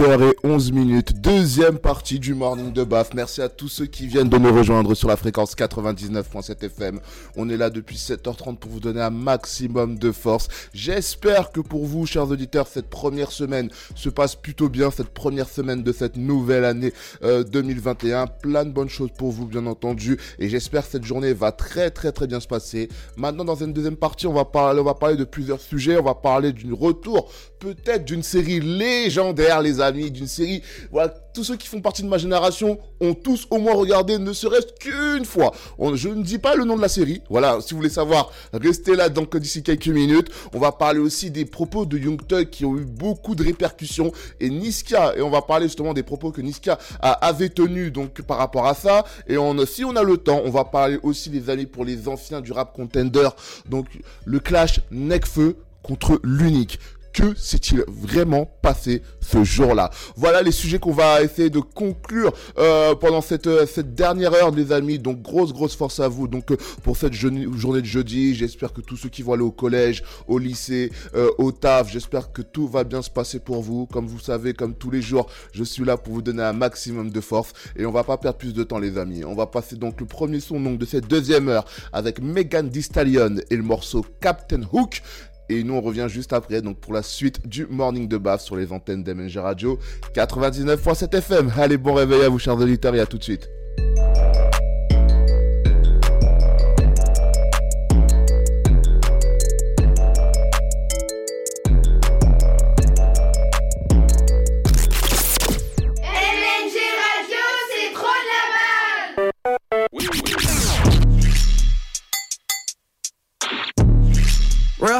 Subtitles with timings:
[0.00, 3.14] 8h et 11 minutes, deuxième partie du Morning de Baf.
[3.14, 7.00] Merci à tous ceux qui viennent de nous rejoindre sur la fréquence 99.7 FM.
[7.34, 10.48] On est là depuis 7h30 pour vous donner un maximum de force.
[10.74, 15.48] J'espère que pour vous, chers auditeurs, cette première semaine se passe plutôt bien, cette première
[15.48, 18.24] semaine de cette nouvelle année 2021.
[18.24, 20.18] Euh, Plein de bonnes choses pour vous, bien entendu.
[20.38, 22.90] Et j'espère que cette journée va très très très bien se passer.
[23.16, 25.96] Maintenant, dans une deuxième partie, on va parler, on va parler de plusieurs sujets.
[25.98, 30.49] On va parler d'une retour, peut-être d'une série légendaire, les amis d'une série.
[30.90, 34.32] Voilà, tous ceux qui font partie de ma génération ont tous au moins regardé, ne
[34.32, 35.52] serait-ce qu'une fois.
[35.94, 37.22] je ne dis pas le nom de la série.
[37.30, 40.28] Voilà, si vous voulez savoir, restez là donc d'ici quelques minutes.
[40.54, 44.12] On va parler aussi des propos de Young Thug qui ont eu beaucoup de répercussions
[44.40, 45.14] et Niska.
[45.16, 48.74] Et on va parler justement des propos que Niska avait tenus donc par rapport à
[48.74, 49.04] ça.
[49.28, 52.40] Et si on a le temps, on va parler aussi les amis pour les anciens
[52.40, 53.28] du rap contender.
[53.68, 53.86] Donc
[54.24, 56.78] le clash Necfeu contre l'unique
[57.12, 59.90] que s'est-il vraiment passé ce jour-là?
[60.16, 64.50] Voilà les sujets qu'on va essayer de conclure euh, pendant cette, euh, cette dernière heure,
[64.50, 64.98] les amis.
[64.98, 66.28] Donc grosse grosse force à vous.
[66.28, 69.50] Donc euh, pour cette journée de jeudi, j'espère que tous ceux qui vont aller au
[69.50, 70.90] collège, au lycée,
[71.38, 73.86] au taf, j'espère que tout va bien se passer pour vous.
[73.86, 77.10] Comme vous savez, comme tous les jours, je suis là pour vous donner un maximum
[77.10, 79.24] de force et on va pas perdre plus de temps, les amis.
[79.24, 82.82] On va passer donc le premier son donc de cette deuxième heure avec Megan Thee
[82.82, 85.02] Stallion et le morceau Captain Hook.
[85.50, 88.54] Et nous, on revient juste après, donc pour la suite du Morning de Baf sur
[88.54, 89.80] les antennes d'MNG Radio
[90.14, 91.52] 99.7 FM.
[91.58, 93.50] Allez, bon réveil à vous, chers auditeurs, et à tout de suite.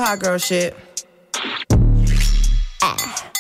[0.01, 0.75] real hot girl shit.
[2.83, 3.31] Ah.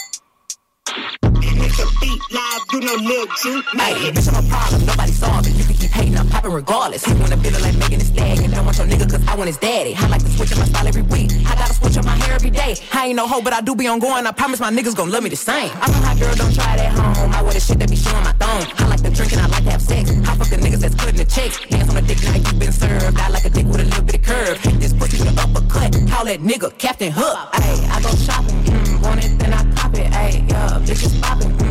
[2.00, 2.97] Beat live, you know.
[2.97, 5.70] Bitch, I'm a problem, nobody
[6.00, 7.06] hating, I'm popping regardless.
[7.06, 9.49] You wanna feel like making it stag and don't want your nigga cause I want
[9.49, 9.94] his daddy.
[9.97, 11.31] I like to switch up my style every week.
[11.47, 12.77] I gotta switch up my hair every day.
[12.93, 14.27] I ain't no hoe, but I do be on going.
[14.27, 15.71] I promise my niggas gon' love me the same.
[15.75, 17.33] I'm a hot girl, don't try it at home.
[17.33, 18.65] I wear the shit that be showing my thong.
[18.78, 20.10] I like to drink and I like to have sex.
[20.10, 21.60] I fuck the niggas that's cutting the checks.
[21.66, 23.19] Dance on the dick now you been served.
[23.19, 24.62] I like a dick with a little bit of curve.
[24.81, 25.93] This pussy with an uppercut.
[26.10, 27.37] Call that nigga Captain Hook.
[27.53, 28.56] Ayy, I go shopping.
[28.65, 30.10] Mm, want it, then I cop it.
[30.12, 31.53] Ayy, yeah, bitches popping.
[31.59, 31.70] Mm,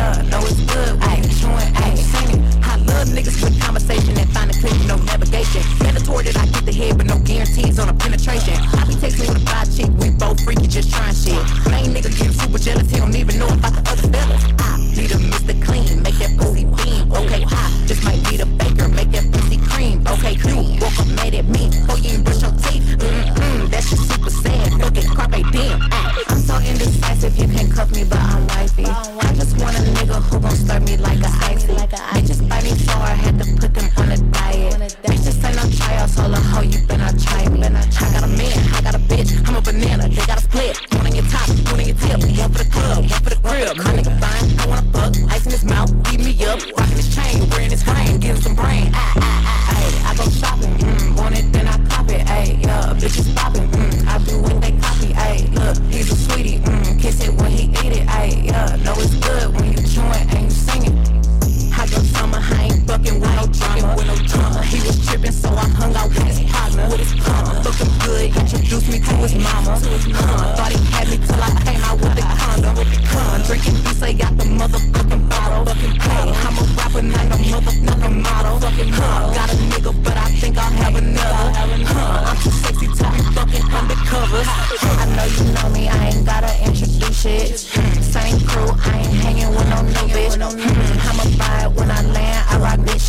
[0.00, 0.92] yeah, know it's good.
[1.04, 2.00] Ayy, chewing, ayy,
[2.32, 2.40] it.
[2.64, 5.62] I love niggas with conversation and find a clip, no navigation.
[5.82, 8.54] Mandatory that I get the head, but no guarantees on a penetration.
[8.56, 11.40] I be texting with a five chick, we both freaky, just trying shit.
[11.68, 14.42] Main nigga getting super jealous, he don't even know about the other fellas.
[14.58, 15.54] I need a Mr.
[15.64, 17.12] Clean, make that pussy beam.
[17.12, 20.00] Okay, hot, just might need a baker, make that pussy cream.
[20.06, 22.84] Okay, cool, woke up mad at me, oh you ain't brush your teeth.
[23.04, 25.78] Mm-mm, that shit super sad, fucking carpe diem.
[25.92, 28.86] I'm so indecisive, you can cuff me, but I'm wifey.
[28.86, 29.49] I just
[30.28, 31.72] who gon' stir me like a icy.
[32.14, 34.74] Bitches bite me I had to put them on a diet.
[35.02, 37.62] Bitches ain't no tryouts, hold a hoe, you better try me.
[37.64, 37.70] I
[38.12, 40.76] got a man, I got a bitch, I'm a banana, they got a split.
[40.94, 43.40] One in your top, one in your tip, one for the club, one for the
[43.42, 43.76] crib.
[43.76, 47.14] My nigga fine, I wanna fuck, ice in his mouth, beat me up, rockin' his
[47.14, 48.90] chain, wearing his ring, getting some brain.
[48.94, 49.39] Ah, ah,
[58.60, 58.80] up.
[58.80, 60.39] Know it's good when you join
[63.10, 64.62] fucking with no drama, with no drama.
[64.62, 67.60] He was tripping, so I hung out with his partner, with his partner.
[67.60, 69.78] Looking good, introduced me to his mama.
[69.80, 72.76] Huh, thought he had me till I came out with the condom.
[73.10, 75.74] Huh, drinking Say got the motherfucking bottle.
[75.74, 78.58] Hey, I'm a rapper, not a motherfucking model.
[78.60, 81.50] Huh, got a nigga, but I think I'll have another.
[81.84, 84.42] Huh, I'm too sexy to be fucking undercover.
[84.46, 87.58] I know you know me, I ain't gotta introduce it.
[87.58, 90.34] Same crew, I ain't hanging with no new bitch.
[90.40, 92.29] Hmm, I'ma buy it when I land,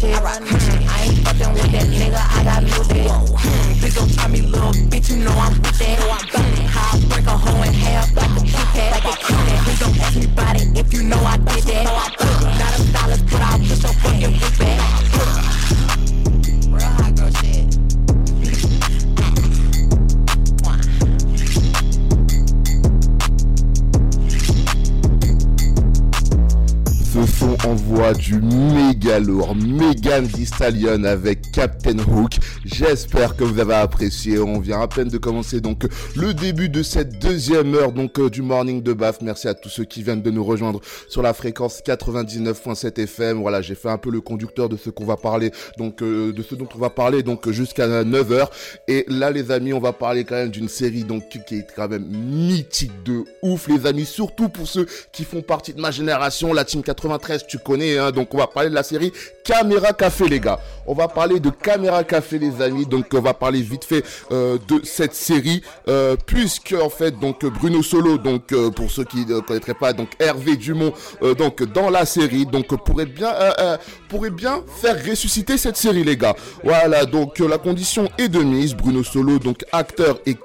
[0.04, 0.82] I rock shit.
[0.88, 3.80] I ain't fucking with that nigga, I got bitch.
[3.80, 6.00] Please don't try me, little bitch, you know I'm with that.
[6.70, 8.92] How I break a hoe in half like a Kit Kat.
[8.92, 9.64] Like a Kit Kat.
[9.64, 11.86] Please don't ask me about it if you know I did that.
[11.86, 16.11] Not a stylist, but I'll push your fucking whip back.
[27.42, 30.46] Son envoie du méga lourd, Megan Thee
[31.08, 32.34] avec Captain Hook.
[32.66, 34.38] J'espère que vous avez apprécié.
[34.38, 38.30] On vient à peine de commencer donc le début de cette deuxième heure donc euh,
[38.30, 39.22] du morning de Baf.
[39.22, 43.42] Merci à tous ceux qui viennent de nous rejoindre sur la fréquence 99.7 FM.
[43.42, 46.44] Voilà, j'ai fait un peu le conducteur de ce qu'on va parler donc euh, de
[46.44, 48.50] ce dont on va parler donc jusqu'à 9h
[48.88, 51.90] et là les amis, on va parler quand même d'une série donc qui est quand
[51.90, 56.54] même mythique de ouf les amis, surtout pour ceux qui font partie de ma génération,
[56.54, 59.12] la team 93, tu connais, hein, donc on va parler de la série
[59.44, 60.60] Caméra Café, les gars.
[60.88, 64.58] On va parler de Caméra Café, les amis, donc on va parler vite fait euh,
[64.68, 69.26] de cette série, euh, puisque en fait, donc Bruno Solo, donc euh, pour ceux qui
[69.26, 70.94] ne connaîtraient pas, donc Hervé Dumont,
[71.38, 73.34] donc dans la série, donc pourrait bien,
[74.10, 76.36] pourrait bien faire ressusciter cette série, les gars.
[76.64, 78.76] Voilà, donc la condition est de mise.
[78.76, 80.36] Bruno Solo, donc acteur et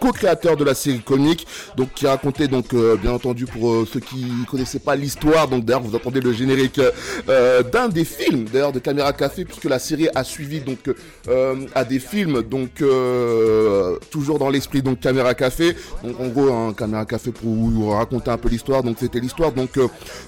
[0.00, 1.46] co-créateur de la série comique,
[1.76, 5.48] donc qui racontait donc bien entendu pour ceux qui connaissaient pas l'histoire.
[5.48, 6.80] Donc d'ailleurs, vous entendez le générique
[7.28, 10.90] euh, d'un des films d'ailleurs de Caméra Café, puisque la série a suivi donc
[11.28, 15.76] euh, à des films, donc euh, toujours dans l'esprit donc Caméra Café.
[16.02, 18.82] Donc en gros, un Caméra Café pour raconter un peu l'histoire.
[18.82, 19.78] Donc c'était l'histoire donc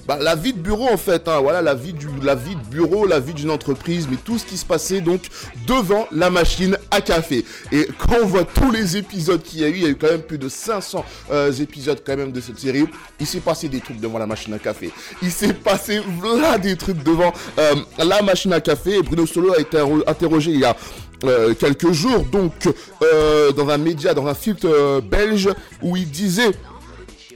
[0.07, 1.27] bah, la vie de bureau en fait.
[1.27, 4.37] Hein, voilà la vie du la vie de bureau, la vie d'une entreprise, mais tout
[4.37, 5.21] ce qui se passait donc
[5.67, 7.45] devant la machine à café.
[7.71, 9.95] Et quand on voit tous les épisodes qu'il y a eu, il y a eu
[9.95, 11.03] quand même plus de 500
[11.59, 12.85] épisodes quand même de cette série.
[13.19, 14.91] Il s'est passé des trucs devant la machine à café.
[15.21, 15.88] Il s'est passé
[16.39, 19.01] là des trucs devant euh, la machine à café.
[19.01, 19.77] Bruno Solo a été
[20.07, 20.75] interrogé il y a
[21.25, 22.69] euh, quelques jours, donc
[23.03, 25.49] euh, dans un média, dans un filtre belge,
[25.81, 26.51] où il disait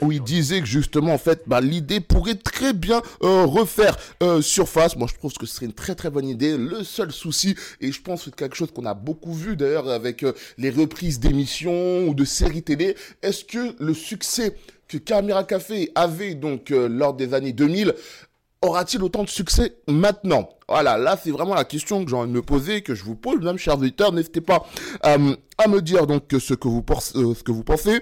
[0.02, 3.96] où il disait que justement en fait bah, l'idée pourrait très bien refaire
[4.42, 4.98] surface.
[4.98, 6.58] Moi je trouve que ce serait une très très bonne idée.
[6.58, 9.90] Le seul souci, et je pense que c'est quelque chose qu'on a beaucoup vu d'ailleurs
[9.90, 10.26] avec
[10.58, 14.58] les reprises d'émissions ou de séries télé, est-ce que le succès
[14.90, 17.94] que Camera Café avait donc lors des années 2000
[18.64, 20.50] aura-t-il autant de succès maintenant?
[20.68, 23.16] Voilà, là c'est vraiment la question que j'ai envie de me poser, que je vous
[23.16, 24.66] pose, même chers auditeurs, n'hésitez pas
[25.06, 26.84] euh, à me dire donc ce que vous,
[27.16, 28.02] euh, ce que vous pensez.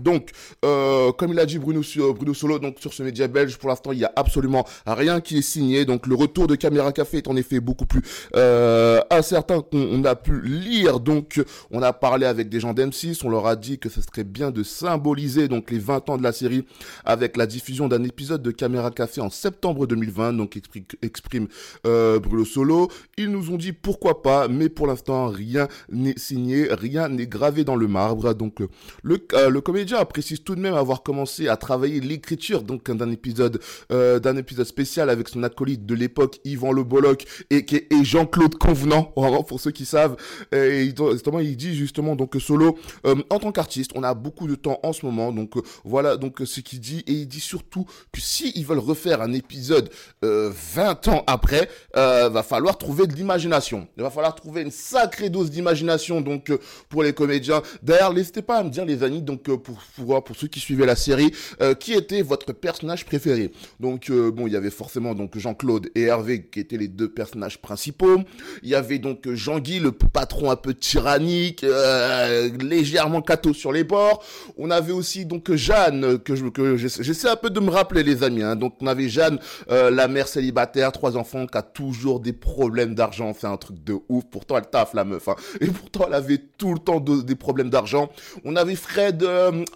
[0.00, 0.30] Donc,
[0.64, 1.80] euh, comme il a dit Bruno,
[2.14, 5.38] Bruno Solo, donc sur ce média belge, pour l'instant, il n'y a absolument rien qui
[5.38, 5.84] est signé.
[5.84, 8.02] Donc, le retour de Caméra Café est en effet beaucoup plus
[8.34, 11.00] euh, incertain qu'on a pu lire.
[11.00, 14.24] Donc, on a parlé avec des gens d'M6, on leur a dit que ce serait
[14.24, 16.66] bien de symboliser donc les 20 ans de la série
[17.04, 20.32] avec la diffusion d'un épisode de Caméra Café en septembre 2020.
[20.32, 20.58] Donc,
[21.02, 21.46] exprime,
[21.86, 22.88] euh, Bruno Solo.
[23.16, 27.62] Ils nous ont dit pourquoi pas, mais pour l'instant, rien n'est signé, rien n'est gravé
[27.62, 28.34] dans le marbre.
[28.34, 28.58] Donc,
[29.02, 29.18] le,
[29.48, 33.60] le comédien comédien précise tout de même avoir commencé à travailler l'écriture donc d'un épisode
[33.92, 38.54] euh, d'un épisode spécial avec son acolyte de l'époque Yvan Le Bolloc et, et Jean-Claude
[38.54, 39.02] Convenant
[39.46, 40.16] pour ceux qui savent.
[40.52, 44.54] Et justement il dit justement donc solo euh, en tant qu'artiste on a beaucoup de
[44.54, 47.04] temps en ce moment donc euh, voilà donc ce qu'il dit.
[47.06, 49.90] Et il dit surtout que si ils veulent refaire un épisode
[50.22, 53.86] 20 ans après va falloir trouver de l'imagination.
[53.96, 56.50] Il va falloir trouver une sacrée dose d'imagination donc
[56.88, 57.62] pour les comédiens.
[57.82, 60.86] D'ailleurs n'hésitez pas à me dire les amis donc pour pour, pour, ceux qui suivaient
[60.86, 65.14] la série, euh, qui était votre personnage préféré Donc euh, bon, il y avait forcément
[65.14, 68.20] donc Jean-Claude et Hervé qui étaient les deux personnages principaux.
[68.62, 73.84] Il y avait donc Jean-Guy, le patron un peu tyrannique, euh, légèrement cateau sur les
[73.84, 74.22] bords.
[74.56, 78.22] On avait aussi donc Jeanne que je que j'essaie un peu de me rappeler les
[78.22, 78.42] amis.
[78.42, 78.56] Hein.
[78.56, 79.38] Donc on avait Jeanne,
[79.68, 83.32] la mère célibataire, trois enfants, qui a toujours des problèmes d'argent.
[83.38, 84.24] C'est un truc de ouf.
[84.30, 85.28] Pourtant elle taffe la meuf.
[85.28, 85.36] Hein.
[85.60, 88.10] Et pourtant elle avait tout le temps des problèmes d'argent.
[88.44, 89.24] On avait Fred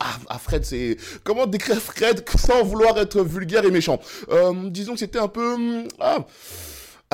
[0.01, 4.01] ah, Fred, c'est comment décrire Fred sans vouloir être vulgaire et méchant?
[4.31, 6.27] Euh, disons que c'était un peu hum, ah,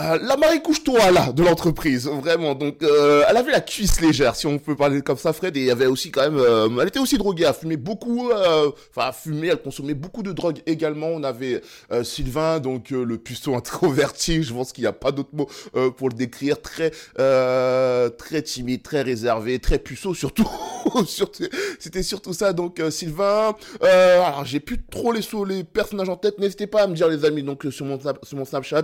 [0.00, 2.56] euh, la Marie couche-toi là de l'entreprise, vraiment.
[2.56, 5.56] Donc, euh, elle avait la cuisse légère, si on peut parler comme ça, Fred.
[5.56, 8.32] Et il y avait aussi quand même, euh, elle était aussi droguée, elle fumait beaucoup,
[8.90, 11.06] enfin, fumer, elle consommait beaucoup de drogue également.
[11.08, 11.62] On avait
[12.02, 14.42] Sylvain, donc le puceau introverti.
[14.42, 15.48] Je pense qu'il n'y a pas d'autre mot
[15.92, 16.60] pour le décrire.
[16.60, 20.48] Très, très timide, très réservé, très puceau surtout.
[21.78, 22.52] C'était surtout ça.
[22.52, 23.54] Donc Sylvain.
[23.80, 26.40] alors, j'ai plus trop les, les personnages en tête.
[26.40, 27.44] N'hésitez pas à me dire les amis.
[27.44, 28.82] Donc sur mon sur mon Snapchat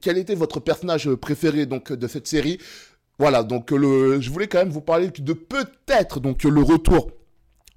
[0.00, 2.58] quel était votre personnage préféré donc de cette série?
[3.18, 7.10] Voilà, donc le, je voulais quand même vous parler de peut-être donc le retour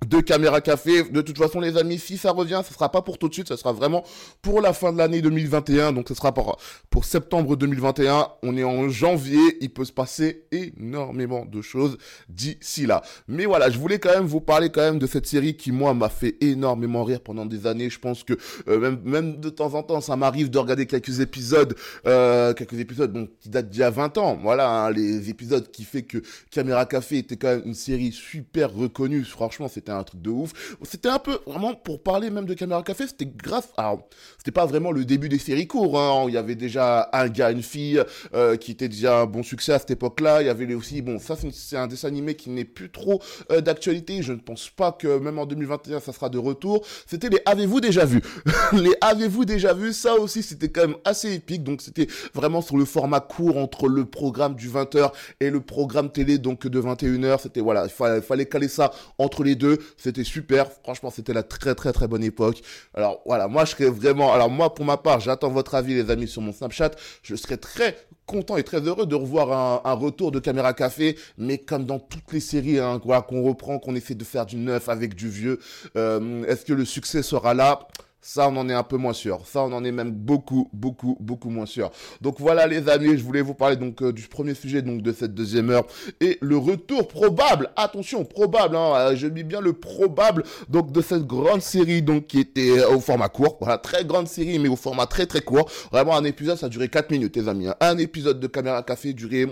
[0.05, 1.03] de Caméra Café.
[1.03, 3.47] De toute façon, les amis, si ça revient, ce sera pas pour tout de suite,
[3.47, 4.03] ce sera vraiment
[4.41, 5.93] pour la fin de l'année 2021.
[5.93, 6.57] Donc, ce sera pour,
[7.03, 8.27] septembre 2021.
[8.43, 9.57] On est en janvier.
[9.61, 11.97] Il peut se passer énormément de choses
[12.29, 13.01] d'ici là.
[13.27, 15.93] Mais voilà, je voulais quand même vous parler quand même de cette série qui, moi,
[15.93, 17.89] m'a fait énormément rire pendant des années.
[17.89, 18.33] Je pense que
[18.67, 21.75] euh, même, même de temps en temps, ça m'arrive de regarder quelques épisodes,
[22.07, 24.39] euh, quelques épisodes bon, qui datent d'il y a 20 ans.
[24.41, 26.19] Voilà, hein, les épisodes qui fait que
[26.51, 29.23] Caméra Café était quand même une série super reconnue.
[29.23, 30.51] Franchement, c'était un truc de ouf.
[30.83, 33.67] C'était un peu, vraiment, pour parler même de Caméra Café, c'était grave.
[33.77, 34.07] Alors,
[34.37, 35.95] c'était pas vraiment le début des séries courtes.
[35.95, 36.25] Hein.
[36.27, 39.73] Il y avait déjà un gars, une fille, euh, qui était déjà un bon succès
[39.73, 40.41] à cette époque-là.
[40.41, 43.21] Il y avait aussi, bon, ça c'est un dessin animé qui n'est plus trop
[43.51, 44.21] euh, d'actualité.
[44.21, 46.85] Je ne pense pas que même en 2021 ça sera de retour.
[47.05, 48.21] C'était les Avez-vous déjà vu
[48.73, 51.63] Les Avez-vous déjà vu Ça aussi c'était quand même assez épique.
[51.63, 56.11] Donc c'était vraiment sur le format court entre le programme du 20h et le programme
[56.11, 57.41] télé donc de 21h.
[57.41, 59.77] C'était voilà, il fallait caler ça entre les deux.
[59.97, 60.71] C'était super.
[60.83, 62.61] Franchement, c'était la très très très bonne époque.
[62.93, 64.33] Alors voilà, moi je serais vraiment.
[64.33, 66.91] Alors moi pour ma part, j'attends votre avis les amis sur mon Snapchat.
[67.21, 71.57] Je serais très content et très heureux de revoir un, retour de Caméra Café, mais
[71.57, 75.15] comme dans toutes les séries, hein, qu'on reprend, qu'on essaie de faire du neuf avec
[75.15, 75.59] du vieux.
[75.95, 77.87] Euh, est-ce que le succès sera là?
[78.25, 79.45] Ça, on en est un peu moins sûr.
[79.45, 81.91] Ça, on en est même beaucoup, beaucoup, beaucoup moins sûr.
[82.21, 85.11] Donc voilà, les amis, je voulais vous parler donc euh, du premier sujet donc de
[85.11, 85.85] cette deuxième heure
[86.21, 87.71] et le retour probable.
[87.75, 88.77] Attention, probable.
[88.77, 92.79] Hein, euh, je mis bien le probable donc de cette grande série donc qui était
[92.79, 93.57] euh, au format court.
[93.59, 95.69] Voilà, très grande série, mais au format très très court.
[95.91, 97.67] Vraiment, un épisode, ça a duré 4 minutes, les amis.
[97.67, 97.75] Hein.
[97.81, 99.47] Un épisode de Caméra Café durait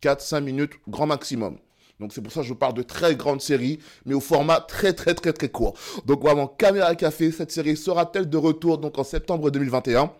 [0.00, 1.58] 4-5 minutes, grand maximum.
[2.02, 4.92] Donc c'est pour ça que je parle de très grande série, mais au format très
[4.92, 5.74] très très très court.
[6.04, 10.10] Donc vraiment, Caméra Café, cette série sera-t-elle de retour donc en septembre 2021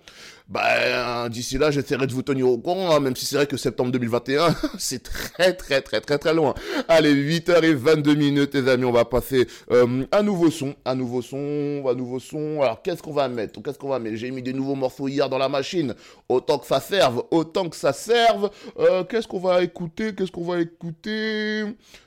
[0.53, 3.57] ben, d'ici là, j'essaierai de vous tenir au courant, hein, même si c'est vrai que
[3.57, 6.53] septembre 2021, c'est très, très, très, très, très loin.
[6.89, 11.85] Allez, 8h22 minutes, les amis, on va passer euh, un nouveau son, un nouveau son,
[11.89, 12.61] un nouveau son.
[12.61, 13.63] Alors, qu'est-ce qu'on va mettre?
[13.63, 14.17] Qu'est-ce qu'on va mettre?
[14.17, 15.95] J'ai mis des nouveaux morceaux hier dans la machine.
[16.29, 18.51] Autant que ça serve, autant que ça serve.
[18.79, 20.15] Euh, qu'est-ce qu'on va écouter?
[20.15, 21.65] Qu'est-ce qu'on va écouter?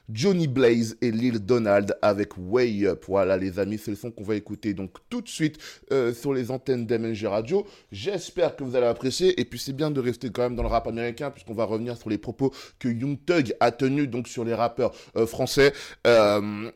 [0.10, 3.06] Johnny Blaze et Lil Donald avec Way Up.
[3.08, 5.58] Voilà, les amis, c'est le son qu'on va écouter donc tout de suite
[5.92, 7.66] euh, sur les antennes d'MNG Radio.
[7.92, 9.40] J'espère que vous allez apprécier.
[9.40, 11.98] Et puis, c'est bien de rester quand même dans le rap américain, puisqu'on va revenir
[11.98, 15.74] sur les propos que Young Thug a tenus donc sur les rappeurs euh, français.
[16.08, 16.72] Euh,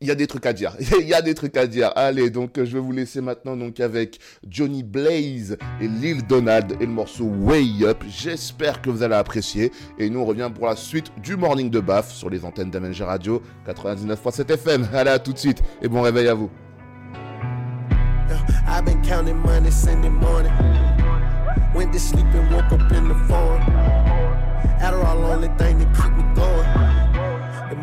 [0.00, 0.74] il y a des trucs à dire.
[1.00, 1.92] Il y a des trucs à dire.
[1.94, 6.86] Allez, donc je vais vous laisser maintenant donc avec Johnny Blaze et Lil Donald et
[6.86, 8.02] le morceau Way Up.
[8.08, 9.70] J'espère que vous allez apprécier.
[9.98, 13.02] Et nous on revient pour la suite du Morning de Baf sur les antennes d'MNG
[13.02, 14.88] Radio 99.7 FM.
[14.94, 16.50] Allez à tout de suite et bon réveil à vous.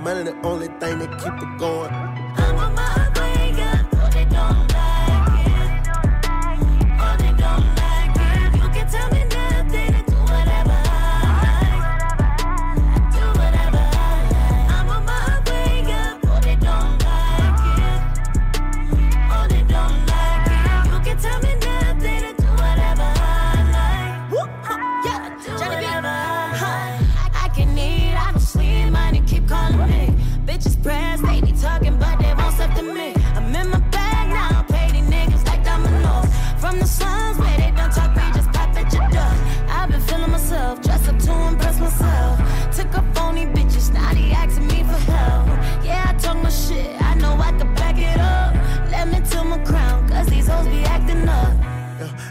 [0.03, 2.76] Money the only thing that keep it going.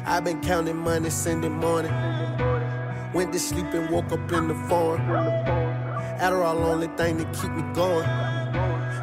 [0.08, 1.92] I've been counting money Sunday morning.
[3.12, 5.00] Went to sleep and woke up in the phone.
[6.20, 8.06] Adderall, only thing that keep me going.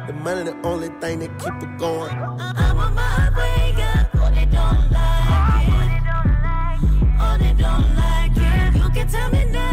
[0.06, 2.10] The money, the only thing that keep it going.
[2.10, 4.08] I'm on my way, girl.
[4.14, 6.02] Oh, they don't like it.
[7.20, 8.76] Oh, they don't like it.
[8.82, 9.63] You can tell me nothing.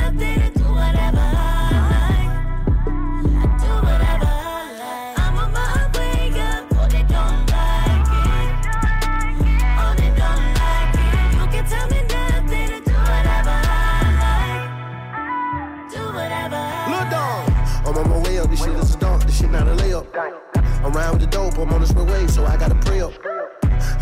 [20.13, 23.13] Around the dope, I'm on the way, so I gotta pray up.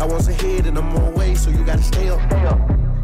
[0.00, 2.20] I was ahead and I'm on way, so you gotta stay up.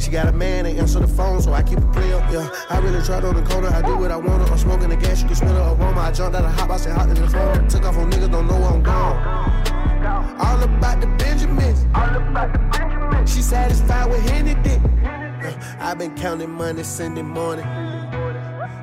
[0.01, 2.19] She got a man, they answer the phone, so I keep it real.
[2.33, 4.51] Yeah, I really tried on the corner, I do what I want.
[4.51, 6.01] I'm smoking the gas, you can smell the aroma.
[6.01, 7.69] I jumped out of hot, I said hot in the phone.
[7.69, 10.41] Took off on niggas, don't know where I'm gone.
[10.41, 11.87] All about the Benjamins.
[11.95, 13.33] All about the Benjamins.
[13.33, 14.83] She satisfied with anything.
[15.05, 17.67] Yeah, i been counting money Sunday morning.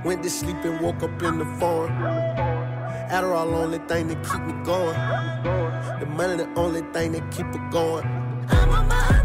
[0.05, 2.32] Went to sleep and woke up in the farm.
[3.13, 4.95] Adderall, only thing that keep me going.
[5.99, 8.03] The money, the only thing that keep it going.
[8.49, 9.22] I'm on my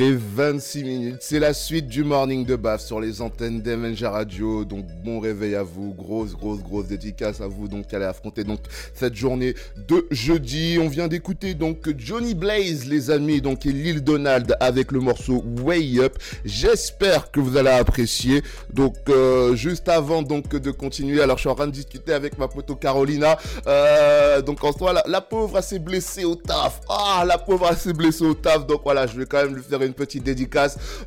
[0.00, 0.18] et
[0.52, 4.64] 8h26 minutes, c'est la suite du morning de BAF sur les antennes d'Evenja Radio.
[4.64, 8.60] Donc bon réveil à vous, grosse, grosse, grosse dédicace à vous donc allez affronter donc
[8.94, 9.54] cette journée
[9.88, 10.78] de jeudi.
[10.80, 15.42] On vient d'écouter donc Johnny Blaze les amis, donc et Lil Donald avec le morceau
[15.62, 16.18] Way Up.
[16.44, 18.42] J'espère que vous allez apprécier.
[18.72, 22.38] Donc euh, juste avant donc de continuer, alors je suis en train de discuter avec
[22.38, 23.38] ma pote Carolina.
[23.66, 26.80] Euh, donc en soi la, la pauvre s'est blessée au taf.
[26.88, 28.66] Ah la pauvre s'est blessée au taf.
[28.66, 30.41] Donc voilà je vais quand même lui faire une petite dédicace.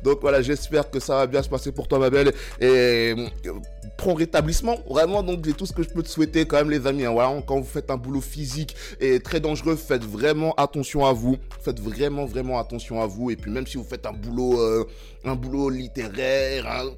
[0.02, 2.32] Donc voilà, j'espère que ça va bien se passer pour toi, ma belle.
[2.60, 3.52] Et euh,
[3.96, 4.78] prends rétablissement.
[4.88, 7.04] Vraiment, donc c'est tout ce que je peux te souhaiter quand même, les amis.
[7.04, 7.42] Hein.
[7.46, 11.36] Quand vous faites un boulot physique et très dangereux, faites vraiment attention à vous.
[11.62, 13.30] Faites vraiment, vraiment attention à vous.
[13.30, 14.84] Et puis même si vous faites un boulot, euh,
[15.24, 16.90] un boulot littéraire, hein,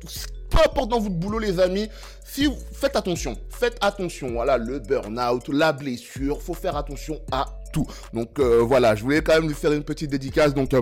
[0.50, 1.88] peu importe dans votre boulot, les amis,
[2.24, 4.32] si vous faites attention, faites attention.
[4.32, 7.86] Voilà, le burn-out, la blessure, faut faire attention à tout.
[8.12, 10.54] Donc euh, voilà, je voulais quand même lui faire une petite dédicace.
[10.54, 10.72] Donc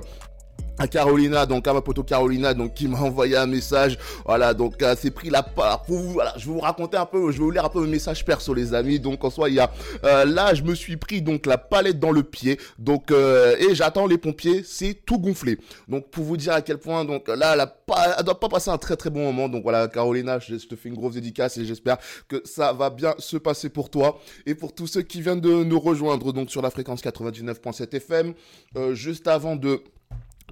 [0.78, 3.99] à Carolina, donc à ma pote Carolina, donc qui m'a envoyé un message.
[4.25, 5.85] Voilà, donc euh, c'est pris la part.
[5.88, 8.25] Voilà, je vais vous raconter un peu, je vais vous lire un peu mes messages
[8.25, 9.00] perso, les amis.
[9.00, 9.70] Donc en soi, il y a
[10.05, 13.74] euh, là, je me suis pris donc la palette dans le pied, donc euh, et
[13.74, 15.59] j'attends les pompiers, c'est tout gonflé.
[15.88, 18.48] Donc pour vous dire à quel point, donc là, elle, a pas, elle doit pas
[18.48, 19.48] passer un très très bon moment.
[19.48, 21.98] Donc voilà, Carolina, je, te fais une grosse dédicace et j'espère
[22.29, 25.64] que ça va bien se passer pour toi et pour tous ceux qui viennent de
[25.64, 28.35] nous rejoindre donc sur la fréquence 99.7 FM.
[28.94, 29.83] juste avant de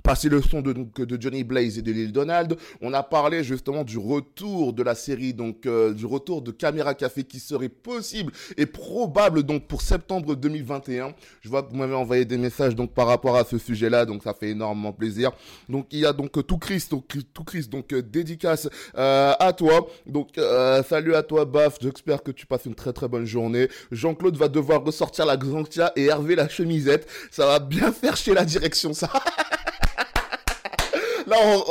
[0.04, 2.56] passer le son de, de Johnny Blaze et de Lil Donald.
[2.82, 6.94] On a parlé justement du retour de la série, donc euh, du retour de Caméra
[6.94, 11.14] Café qui serait possible et probable donc pour septembre 2021.
[11.40, 14.22] Je vois que vous m'avez envoyé des messages donc par rapport à ce sujet-là, donc
[14.22, 15.32] ça fait énormément plaisir.
[15.70, 19.54] Donc il y a donc tout Chris, donc tout Chris, donc euh, dédicace euh, à
[19.54, 19.88] toi.
[20.06, 20.38] Donc
[20.86, 23.70] salut à toi Baf, j'espère que tu passes une très très bonne journée.
[23.90, 27.08] Jean-Claude va devoir ressortir la Xantia et Hervé la chemisette.
[27.30, 29.10] Ça va bien faire chez la direction ça.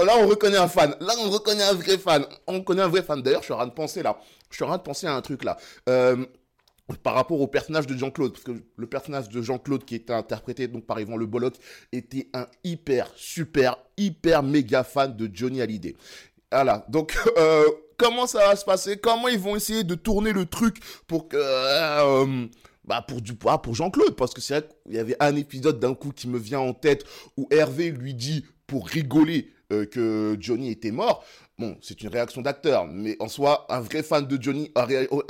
[0.06, 0.95] là, on, reconnaît un fan.
[0.99, 2.26] Là, on reconnaît un vrai fan.
[2.47, 3.21] On connaît un vrai fan.
[3.21, 4.17] D'ailleurs, je suis en train de penser là.
[4.49, 5.58] Je suis en train de penser à un truc là.
[5.89, 6.26] Euh,
[7.02, 10.67] par rapport au personnage de Jean-Claude, parce que le personnage de Jean-Claude qui était interprété
[10.67, 11.54] donc par Yvan Le Bolloc
[11.91, 15.95] était un hyper, super, hyper méga fan de Johnny Hallyday.
[16.52, 17.63] Voilà, donc euh,
[17.97, 18.97] comment ça va se passer?
[18.97, 21.38] Comment ils vont essayer de tourner le truc pour que...
[21.39, 22.47] Euh,
[22.86, 24.15] bah pour du poids pour Jean-Claude?
[24.15, 26.73] Parce que c'est vrai qu'il y avait un épisode d'un coup qui me vient en
[26.73, 27.06] tête
[27.38, 31.23] où Hervé lui dit pour rigoler euh, que Johnny était mort.
[31.60, 34.86] Bon, c'est une réaction d'acteur, mais en soi, un vrai fan de Johnny a,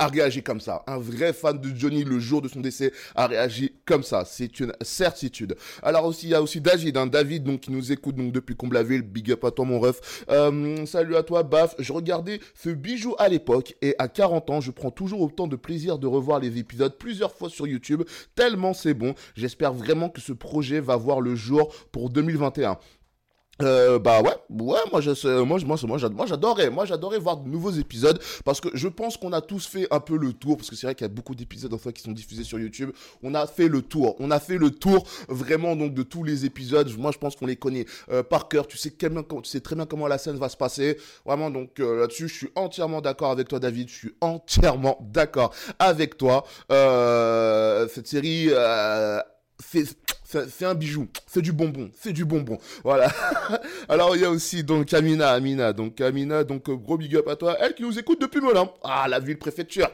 [0.08, 0.82] réagi comme ça.
[0.86, 4.24] Un vrai fan de Johnny le jour de son décès a réagi comme ça.
[4.24, 5.54] C'est une certitude.
[5.82, 8.56] Alors aussi, il y a aussi David, hein, David donc qui nous écoute donc depuis
[8.56, 9.02] Comblaville.
[9.02, 10.24] Big up à toi mon ref.
[10.30, 11.74] Euh, salut à toi, Baf.
[11.78, 15.56] Je regardais ce bijou à l'époque et à 40 ans, je prends toujours autant de
[15.56, 18.02] plaisir de revoir les épisodes plusieurs fois sur YouTube.
[18.34, 19.14] Tellement c'est bon.
[19.36, 22.78] J'espère vraiment que ce projet va voir le jour pour 2021.
[23.62, 27.70] Euh, bah ouais, ouais, moi je moi moi moi j'adorais, moi j'adorais voir de nouveaux
[27.70, 30.76] épisodes parce que je pense qu'on a tous fait un peu le tour parce que
[30.76, 32.90] c'est vrai qu'il y a beaucoup d'épisodes en fait qui sont diffusés sur YouTube.
[33.22, 36.44] On a fait le tour, on a fait le tour vraiment donc de tous les
[36.44, 36.90] épisodes.
[36.98, 38.66] Moi je pense qu'on les connaît euh, par cœur.
[38.66, 40.98] Tu sais très bien comment la scène va se passer.
[41.24, 43.88] Vraiment donc euh, là-dessus je suis entièrement d'accord avec toi David.
[43.88, 46.44] Je suis entièrement d'accord avec toi.
[46.72, 48.50] Euh, cette série
[49.58, 52.58] c'est un bijou, c'est du bonbon, c'est du bonbon.
[52.82, 53.10] Voilà.
[53.88, 57.28] Alors il y a aussi donc Amina, Amina, donc Amina, donc euh, gros big up
[57.28, 58.68] à toi, elle qui nous écoute depuis Melun.
[58.82, 59.88] Ah la ville préfecture.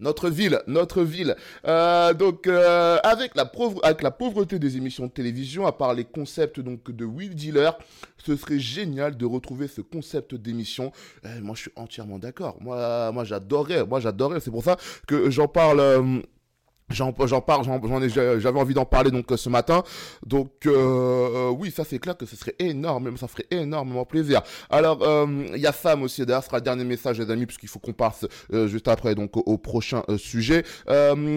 [0.00, 1.34] Notre ville, notre ville.
[1.66, 6.92] Euh, donc euh, avec la pauvreté des émissions de télévision, à part les concepts donc
[6.92, 7.76] de Will Dealer,
[8.16, 10.92] ce serait génial de retrouver ce concept d'émission.
[11.42, 12.56] moi je suis entièrement d'accord.
[12.60, 14.38] Moi, moi j'adorais, moi j'adorais.
[14.38, 16.22] C'est pour ça que j'en parle.
[16.90, 17.64] J'en, parle,
[18.08, 19.82] j'avais envie d'en parler donc ce matin.
[20.24, 24.40] Donc euh, euh, oui, ça c'est clair que ce serait énorme, ça ferait énormément plaisir.
[24.70, 26.24] Alors euh, il y a Sam aussi.
[26.24, 28.26] D'ailleurs, ce sera le dernier message les amis, puisqu'il faut qu'on passe
[28.66, 30.64] juste après donc au, prochain sujet.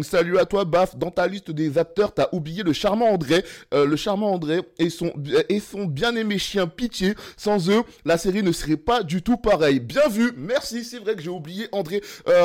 [0.03, 0.95] salut à toi, Baf.
[0.95, 5.11] Dans ta liste des acteurs, t'as oublié le charmant André, le charmant André et son
[5.49, 7.15] et son bien aimé chien Pitié.
[7.35, 9.81] Sans eux, la série ne serait pas du tout pareille.
[9.81, 10.85] Bien vu, merci.
[10.85, 12.01] C'est vrai que j'ai oublié André.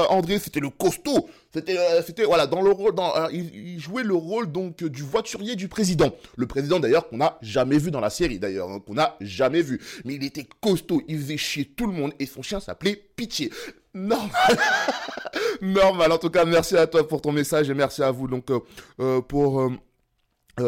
[0.08, 1.28] André, c'était le costaud.
[1.52, 2.94] C'était, c'était voilà dans le rôle
[3.32, 6.10] il, jouait le rôle donc du voiturier du président.
[6.36, 9.62] Le président d'ailleurs qu'on n'a jamais vu dans la série d'ailleurs, hein, qu'on n'a jamais
[9.62, 9.80] vu.
[10.04, 13.50] Mais il était costaud, il faisait chier tout le monde et son chien s'appelait Pitié.
[13.94, 14.58] Normal.
[15.62, 16.12] Normal.
[16.12, 18.60] En tout cas, merci à toi pour ton message et merci à vous donc euh,
[19.00, 19.70] euh, pour euh,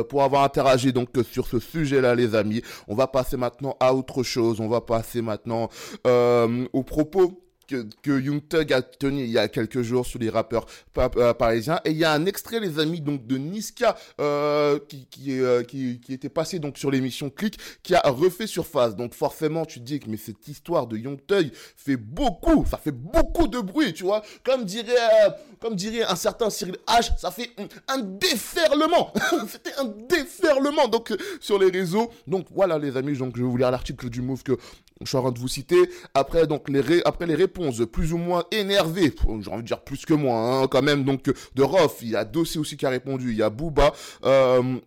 [0.08, 2.62] pour avoir interagi donc sur ce sujet-là, les amis.
[2.88, 4.60] On va passer maintenant à autre chose.
[4.60, 5.70] On va passer maintenant
[6.04, 10.31] aux propos que, que Young Thug a tenu il y a quelques jours sur les
[10.31, 10.66] rappeurs
[11.38, 11.81] parisiens.
[11.85, 13.96] Et il y a un extrait, les amis, donc de Niska
[14.88, 18.96] qui qui, qui qui était passé donc sur l'émission Click, qui a refait surface.
[18.96, 22.78] Donc forcément, tu te dis que mais cette histoire de Young Thug fait beaucoup, ça
[22.78, 24.22] fait beaucoup de bruit, tu vois.
[24.42, 24.94] Comme dirait
[25.61, 27.50] comme dirait un certain Cyril H, ça fait
[27.88, 29.12] un déferlement.
[29.48, 32.11] C'était un déferlement donc sur les réseaux.
[32.26, 34.57] Donc voilà les amis, donc je vais vous lire l'article du Move que
[35.02, 35.76] je suis en train de vous citer.
[36.14, 36.80] Après donc les
[37.34, 41.04] réponses plus ou moins énervées, j'ai envie de dire plus que moi hein, quand même.
[41.04, 43.92] Donc de Rof, il y a Dossé aussi qui a répondu, il y a Booba.
[44.24, 44.78] Euh,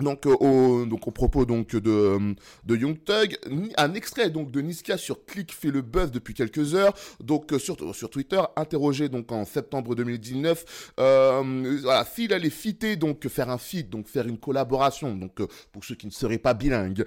[0.00, 2.34] donc euh, au donc au propos donc de euh,
[2.64, 3.38] de Young Thug,
[3.76, 6.94] un extrait donc de Niska sur Click fait le buzz depuis quelques heures.
[7.20, 13.26] Donc euh, sur sur Twitter, interrogé donc en septembre 2019, euh, s'il allait fitter donc
[13.28, 15.14] faire un feat, donc faire une collaboration.
[15.14, 15.38] Donc
[15.72, 17.04] pour ceux qui ne seraient pas bilingues,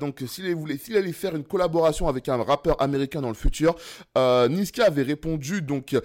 [0.00, 3.74] donc s'il voulait s'il allait faire une collaboration avec un rappeur américain dans le futur,
[4.16, 5.96] Niska avait répondu donc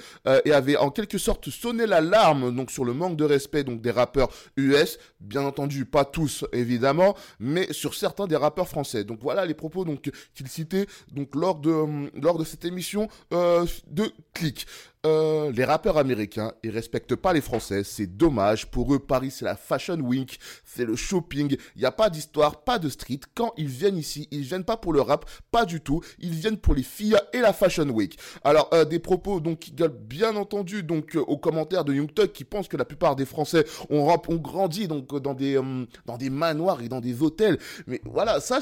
[0.45, 3.91] et avait en quelque sorte sonné l'alarme donc sur le manque de respect donc des
[3.91, 9.03] rappeurs US, bien entendu pas tous évidemment, mais sur certains des rappeurs français.
[9.03, 13.65] Donc voilà les propos donc qu'il citait donc lors de lors de cette émission euh,
[13.87, 14.65] de Click.
[15.05, 18.71] Euh, les rappeurs américains, ils respectent pas les Français, c'est dommage.
[18.71, 21.55] Pour eux, Paris, c'est la Fashion Week, c'est le shopping.
[21.75, 23.19] Il n'y a pas d'histoire, pas de street.
[23.35, 26.01] Quand ils viennent ici, ils viennent pas pour le rap, pas du tout.
[26.19, 28.17] Ils viennent pour les filles et la Fashion Week.
[28.43, 32.11] Alors, euh, des propos donc qui gueulent bien entendu donc euh, aux commentaires de Young
[32.11, 34.05] Thug qui pensent que la plupart des Français ont,
[34.37, 35.59] grandi donc dans des
[36.05, 37.59] dans des manoirs et dans des hôtels.
[37.85, 38.59] Mais voilà, ça,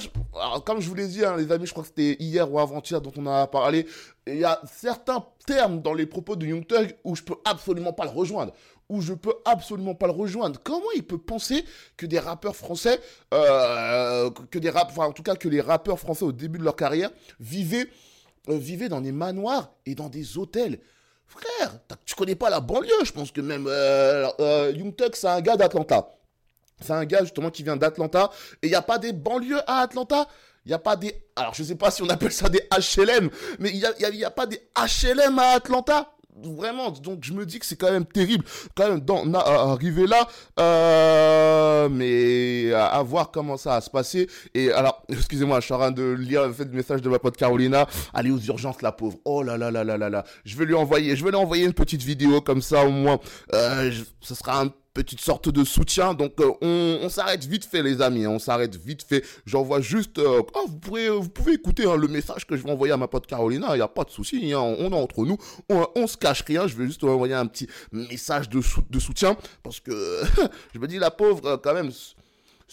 [0.66, 3.00] comme je vous l'ai dit, hein, les amis, je crois que c'était hier ou avant-hier
[3.00, 3.88] dont on a parlé
[4.28, 7.94] il y a certains termes dans les propos de Young Thug où je peux absolument
[7.94, 8.54] pas le rejoindre.
[8.90, 10.60] Où je peux absolument pas le rejoindre.
[10.64, 11.66] Comment il peut penser
[11.98, 13.00] que des rappeurs français,
[13.34, 16.76] euh, que des rap, en tout cas que les rappeurs français au début de leur
[16.76, 17.10] carrière
[17.40, 17.88] vivaient,
[18.50, 20.80] euh, vivaient dans des manoirs et dans des hôtels?
[21.26, 25.28] Frère, tu connais pas la banlieue, je pense que même euh, euh Young Thug c'est
[25.28, 26.10] un gars d'Atlanta.
[26.80, 28.30] C'est un gars justement qui vient d'Atlanta
[28.62, 30.28] et il n'y a pas des banlieues à Atlanta?
[30.66, 31.14] Il n'y a pas des...
[31.36, 34.24] Alors, je sais pas si on appelle ça des HLM, mais il n'y a, y
[34.24, 36.14] a, pas des HLM à Atlanta?
[36.42, 38.44] Vraiment donc je me dis que c'est quand même terrible
[38.76, 40.28] quand même d'en arriver là
[40.60, 44.28] euh, mais à, voir comment ça va se passer.
[44.56, 47.88] Et alors excusez-moi je suis en train de lire le message de ma pote Carolina.
[48.16, 49.20] Allez aux urgences la pauvre.
[49.26, 50.24] Oh là là là là là là.
[50.44, 53.20] Je vais lui envoyer je vais lui envoyer une petite vidéo comme ça au moins.
[53.54, 56.14] Euh, ce sera un petite sorte de soutien.
[56.14, 58.32] Donc euh, on, s'arrête vite fait les amis, hein.
[58.32, 59.24] on s'arrête vite fait.
[59.46, 62.72] J'envoie juste, euh, oh, vous pouvez, vous pouvez écouter hein, le message que je vais
[62.72, 63.76] envoyer à ma pote Carolina.
[63.76, 65.38] Il y a pas de souci, hein, on est entre nous,
[65.70, 66.68] on, on se cache rien.
[66.68, 70.22] Je vais juste envoyer un petit message de soutien parce que
[70.74, 71.92] je me dis la pauvre quand même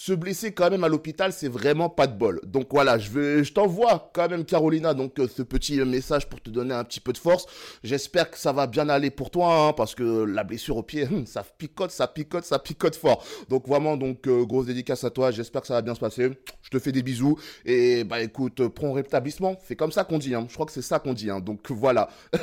[0.01, 2.41] se blesser quand même à l'hôpital, c'est vraiment pas de bol.
[2.47, 6.49] Donc voilà, je je t'envoie quand même Carolina donc euh, ce petit message pour te
[6.49, 7.45] donner un petit peu de force.
[7.85, 11.05] J'espère que ça va bien aller pour toi hein, parce que la blessure au pied,
[11.05, 13.23] hum, ça picote, ça picote, ça picote fort.
[13.51, 15.33] Donc vraiment donc euh, grosse dédicace à toi.
[15.33, 16.31] J'espère que ça va bien se passer.
[16.63, 19.59] Je te fais des bisous et bah écoute, prends rétablissement.
[19.67, 20.35] C'est comme ça qu'on dit.
[20.35, 20.47] Hein.
[20.49, 21.29] Je crois que c'est ça qu'on dit.
[21.29, 21.41] Hein.
[21.41, 22.09] Donc voilà.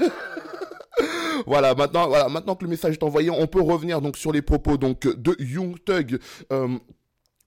[1.48, 4.44] voilà, maintenant, voilà, maintenant que le message est envoyé, on peut revenir donc sur les
[4.44, 6.20] propos donc de Young Thug.
[6.52, 6.78] Euh,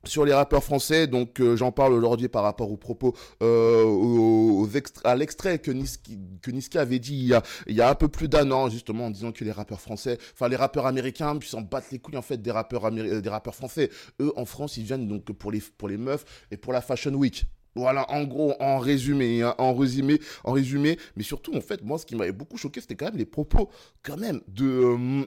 [0.04, 4.68] sur les rappeurs français, donc euh, j'en parle aujourd'hui par rapport aux propos, euh, aux,
[5.04, 7.32] à l'extrait que, Niski, que Niska avait dit
[7.66, 10.18] il y, a, un peu plus d'un an, justement, en disant que les rappeurs français,
[10.32, 13.28] enfin les rappeurs américains, puis s'en battent les couilles en fait des rappeurs, euh, des
[13.28, 13.90] rappeurs français.
[14.20, 17.12] Eux, en France, ils viennent donc pour les, pour les meufs et pour la Fashion
[17.12, 17.44] Week.
[17.76, 21.98] Voilà, en gros, en résumé, hein, en résumé, en résumé, mais surtout, en fait, moi,
[21.98, 23.70] ce qui m'avait beaucoup choqué, c'était quand même les propos,
[24.02, 25.24] quand même, de,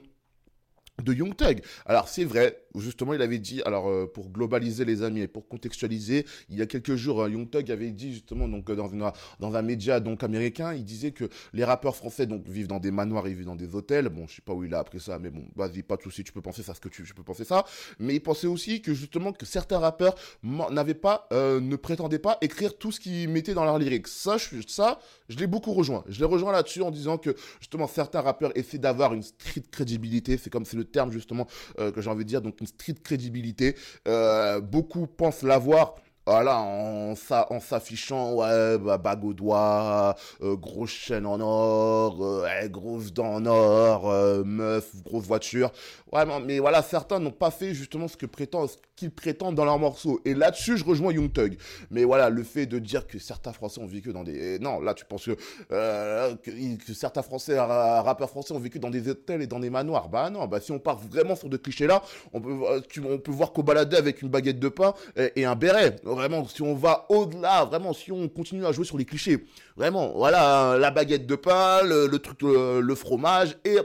[1.02, 1.60] de Young Thug.
[1.86, 5.48] Alors c'est vrai, justement il avait dit, alors euh, pour globaliser les amis et pour
[5.48, 9.10] contextualiser, il y a quelques jours, hein, Young Thug avait dit justement donc dans, une,
[9.40, 12.90] dans un média donc américain, il disait que les rappeurs français donc vivent dans des
[12.90, 14.08] manoirs, ils vivent dans des hôtels.
[14.08, 16.22] Bon, je sais pas où il a appris ça, mais bon, vas-y, pas de souci,
[16.22, 17.64] tu peux penser ça, ce que tu, tu peux penser ça.
[17.98, 22.38] Mais il pensait aussi que justement que certains rappeurs n'avaient pas, euh, ne prétendaient pas
[22.40, 24.08] écrire tout ce qu'ils mettaient dans leurs lyrics.
[24.08, 26.04] Ça, je, ça, je l'ai beaucoup rejoint.
[26.08, 30.38] Je l'ai rejoint là-dessus en disant que justement certains rappeurs essaient d'avoir une street crédibilité.
[30.38, 31.46] C'est comme c'est le terme justement
[31.78, 33.76] euh, que j'ai envie de dire, donc une street crédibilité.
[34.08, 37.14] Euh, beaucoup pensent l'avoir voilà, en,
[37.60, 43.44] s'affichant, ouais, bah, bague au doigt, euh, grosse chaîne en or, euh, grosse dents en
[43.44, 45.70] or, euh, meuf, grosse voiture.
[46.12, 49.66] Ouais, mais voilà, certains n'ont pas fait justement ce que prétendent, ce qu'ils prétendent dans
[49.66, 50.20] leurs morceaux.
[50.24, 51.58] Et là-dessus, je rejoins Young Thug.
[51.90, 54.94] Mais voilà, le fait de dire que certains Français ont vécu dans des, non, là,
[54.94, 55.36] tu penses que,
[55.72, 60.08] euh, que, certains Français, rappeurs français ont vécu dans des hôtels et dans des manoirs.
[60.08, 63.18] Bah non, bah si on part vraiment sur de clichés là, on peut, tu, on
[63.18, 66.74] peut voir qu'au balader avec une baguette de pain et un béret vraiment, si on
[66.74, 69.44] va au-delà, vraiment, si on continue à jouer sur les clichés,
[69.76, 73.78] vraiment, voilà, la baguette de pain, le, truc, le, fromage et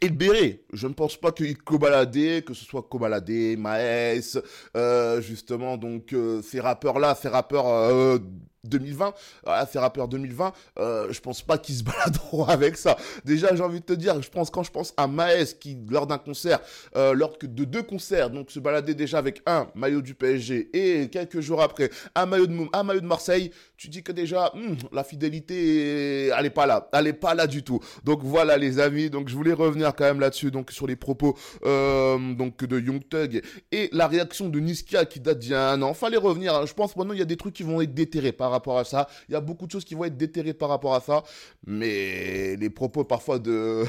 [0.00, 4.38] et le béret, je ne pense pas qu'il Kobalade, que ce soit Kobalade, Maes,
[4.76, 8.18] euh, justement, donc euh, ces rappeurs-là, ces rappeurs euh,
[8.64, 12.96] 2020, voilà, ces rappeurs 2020, euh, je pense pas qu'ils se baladeront avec ça.
[13.24, 16.06] Déjà, j'ai envie de te dire, je pense quand je pense à Maes qui lors
[16.06, 16.60] d'un concert,
[16.96, 21.08] euh, lors de deux concerts, donc se baladait déjà avec un maillot du PSG et
[21.08, 24.74] quelques jours après un maillot de un maillot de Marseille, tu dis que déjà hmm,
[24.92, 27.80] la fidélité, elle est pas là, elle est pas là du tout.
[28.04, 31.36] Donc voilà les amis, donc je voulais revenir quand même là-dessus, donc sur les propos
[31.64, 33.42] euh, donc de Young Thug
[33.72, 35.94] et la réaction de Niska qui date d'il y a un an.
[35.94, 36.66] Fallait revenir.
[36.66, 38.84] Je pense maintenant il y a des trucs qui vont être déterrés par rapport à
[38.84, 39.08] ça.
[39.28, 41.22] Il y a beaucoup de choses qui vont être déterrées par rapport à ça.
[41.66, 43.84] Mais les propos parfois de,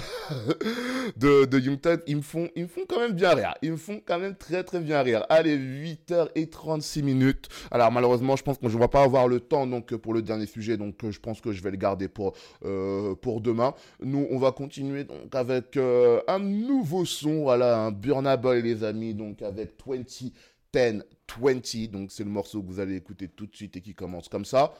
[1.17, 3.53] de, de Young ils me, font, ils me font quand même bien rire.
[3.61, 5.25] Ils me font quand même très très bien rire.
[5.29, 7.47] Allez, 8h36 minutes.
[7.71, 10.21] Alors malheureusement, je pense que je ne vais pas avoir le temps donc pour le
[10.21, 10.77] dernier sujet.
[10.77, 12.33] Donc je pense que je vais le garder pour,
[12.65, 13.73] euh, pour demain.
[14.01, 17.43] Nous, on va continuer donc avec euh, un nouveau son.
[17.43, 19.13] Voilà, un Burna Boy les amis.
[19.13, 20.31] Donc avec 20
[20.73, 21.03] 10
[21.41, 21.91] 20.
[21.91, 24.45] Donc c'est le morceau que vous allez écouter tout de suite et qui commence comme
[24.45, 24.73] ça.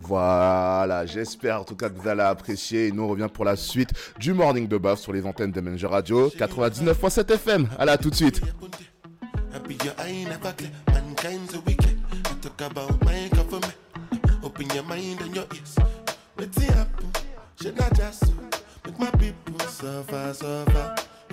[0.00, 2.88] Voilà, j'espère en tout cas que vous allez apprécier.
[2.88, 5.84] Et nous on revient pour la suite du Morning de sur les antennes de Menge
[5.86, 7.68] Radio 99.7 FM.
[7.78, 8.42] Allez, à tout de suite.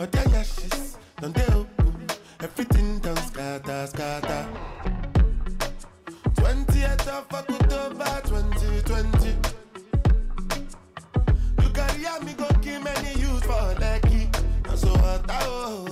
[0.01, 2.07] Don't they open?
[2.41, 4.47] Everything done scatter, scatter.
[6.33, 9.35] 20th of October 2020.
[11.61, 14.27] You carry me go kill many youth for lucky.
[14.67, 15.90] And so what oh.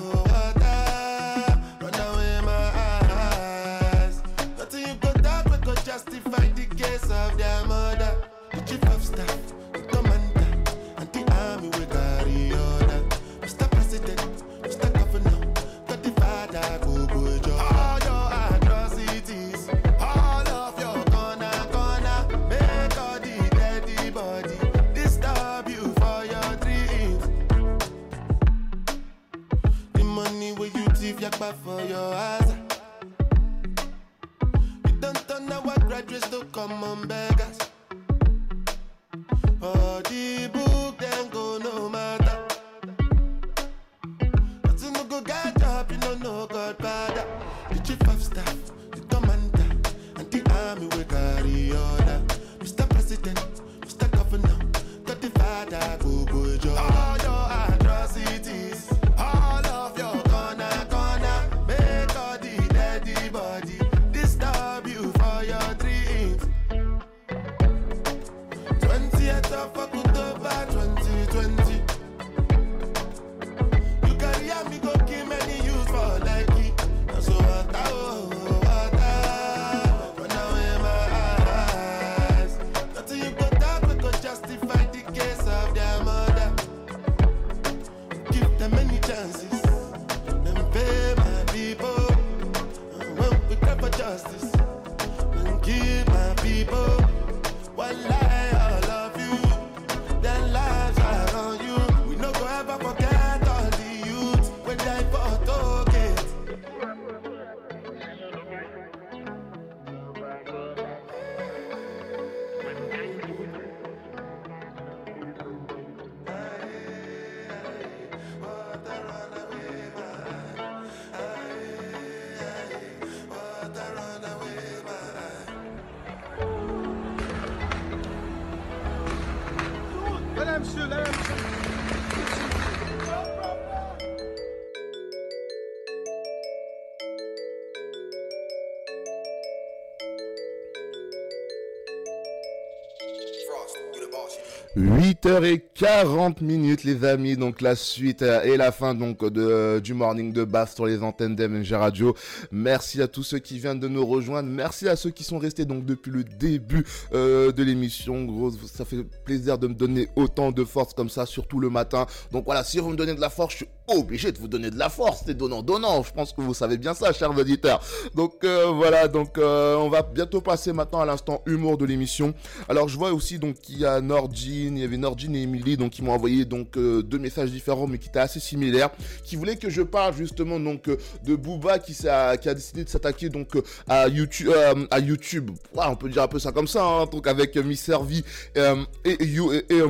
[144.78, 150.44] 8h40 minutes les amis, donc la suite et la fin donc de, du morning de
[150.44, 152.16] Bath sur les antennes d'MNG Radio.
[152.52, 155.66] Merci à tous ceux qui viennent de nous rejoindre, merci à ceux qui sont restés
[155.66, 158.28] donc depuis le début euh, de l'émission.
[158.72, 162.06] Ça fait plaisir de me donner autant de force comme ça, surtout le matin.
[162.32, 164.70] Donc voilà, si vous me donnez de la force, je suis obligé de vous donner
[164.70, 166.04] de la force, c'est donnant-donnant.
[166.04, 167.82] Je pense que vous savez bien ça, chers auditeurs.
[168.16, 172.34] Donc euh, voilà, donc euh, on va bientôt passer maintenant à l'instant humour de l'émission.
[172.68, 175.78] Alors je vois aussi donc qu'il y a Nordine, il y avait Nordine et Emily,
[175.78, 178.90] donc qui m'ont envoyé donc euh, deux messages différents mais qui étaient assez similaires,
[179.24, 180.90] qui voulaient que je parle justement donc
[181.24, 184.52] de Booba qui, a, qui a décidé de s'attaquer donc à YouTube,
[184.92, 185.52] à YouTube.
[185.76, 188.24] on peut dire un peu ça comme ça, hein, donc avec Miss Servi
[188.56, 188.62] et,
[189.06, 189.82] et, et,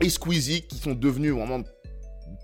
[0.00, 1.62] et Squeezie qui sont devenus vraiment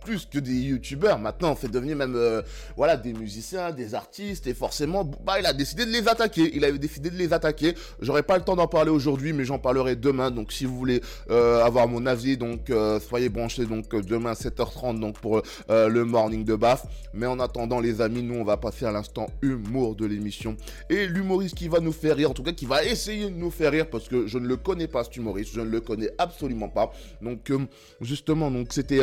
[0.02, 1.18] plus que des youtubeurs.
[1.18, 2.42] Maintenant, on fait devenir même, euh,
[2.76, 6.50] voilà, des musiciens, des artistes, et forcément, bah, il a décidé de les attaquer.
[6.54, 7.74] Il avait décidé de les attaquer.
[8.00, 10.30] J'aurais pas le temps d'en parler aujourd'hui, mais j'en parlerai demain.
[10.30, 13.66] Donc, si vous voulez euh, avoir mon avis, donc euh, soyez branchés.
[13.66, 16.84] Donc, demain 7h30, donc pour le morning de Baf.
[17.14, 20.56] Mais en attendant, les amis, nous, on va passer à l'instant humour de l'émission.
[20.90, 23.50] Et l'humoriste qui va nous faire rire, en tout cas, qui va essayer de nous
[23.50, 25.52] faire rire, parce que je ne le connais pas, cet humoriste.
[25.54, 26.92] Je ne le connais absolument pas.
[27.20, 27.52] Donc,
[28.00, 29.00] justement, donc c'était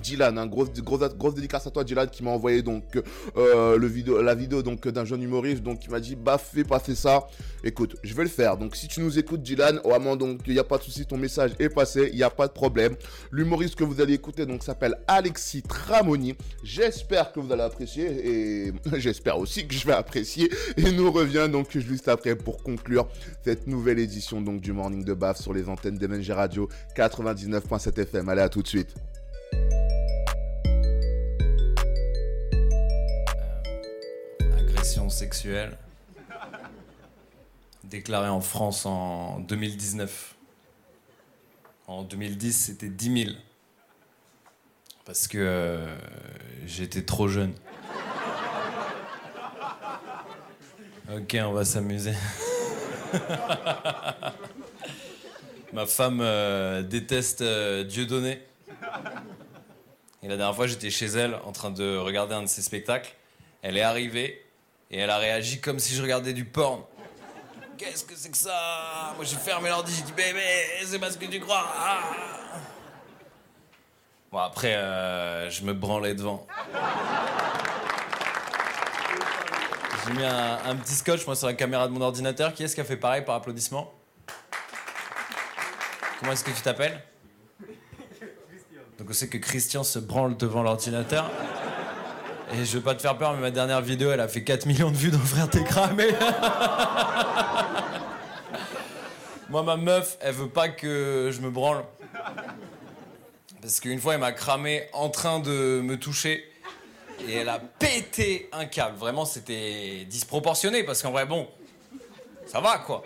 [0.00, 2.84] Dylan, hein, grosse, grosse, grosse dédicace à toi Dylan qui m'a envoyé donc
[3.36, 6.64] euh, le vidéo, la vidéo donc d'un jeune humoriste donc qui m'a dit bah fais
[6.64, 7.26] passer ça.
[7.62, 8.56] Écoute, je vais le faire.
[8.56, 11.16] Donc si tu nous écoutes Dylan, vraiment donc il n'y a pas de souci, ton
[11.16, 12.94] message est passé, il n'y a pas de problème.
[13.30, 16.34] L'humoriste que vous allez écouter donc s'appelle Alexis Tramoni.
[16.62, 20.50] J'espère que vous allez apprécier et j'espère aussi que je vais apprécier.
[20.76, 23.08] Et nous revient donc juste après pour conclure
[23.44, 28.28] cette nouvelle édition donc du Morning de Baf sur les antennes d'MNG Radio 99.7 FM.
[28.28, 28.94] Allez à tout de suite.
[35.14, 35.76] Sexuelle
[37.84, 40.34] déclarée en France en 2019.
[41.86, 43.36] En 2010, c'était 10 000.
[45.04, 45.96] Parce que euh,
[46.66, 47.52] j'étais trop jeune.
[51.12, 52.14] Ok, on va s'amuser.
[55.72, 58.40] Ma femme euh, déteste euh, Dieu donné.
[60.24, 63.14] Et la dernière fois, j'étais chez elle en train de regarder un de ses spectacles.
[63.60, 64.42] Elle est arrivée
[64.90, 66.82] et elle a réagi comme si je regardais du porn.
[67.76, 69.12] Qu'est-ce que c'est que ça?
[69.16, 70.40] Moi j'ai fermé l'ordi, j'ai dit bébé,
[70.86, 71.66] c'est pas ce que tu crois.
[71.76, 71.98] Ah.
[74.32, 76.46] Bon après, euh, je me branlais devant.
[80.06, 82.54] J'ai mis un, petit scotch moi sur la caméra de mon ordinateur.
[82.54, 83.92] Qui est-ce qui a fait pareil par applaudissement?
[86.18, 87.02] Comment est-ce que tu t'appelles?
[88.98, 91.28] Donc on sait que Christian se branle devant l'ordinateur.
[92.52, 94.66] Et je veux pas te faire peur, mais ma dernière vidéo, elle a fait 4
[94.66, 96.08] millions de vues dans Frère T'es cramé.
[99.48, 101.84] Moi, ma meuf, elle veut pas que je me branle.
[103.60, 106.44] Parce qu'une fois, elle m'a cramé en train de me toucher.
[107.26, 108.96] Et elle a pété un câble.
[108.98, 110.84] Vraiment, c'était disproportionné.
[110.84, 111.48] Parce qu'en vrai, bon,
[112.46, 113.02] ça va, quoi.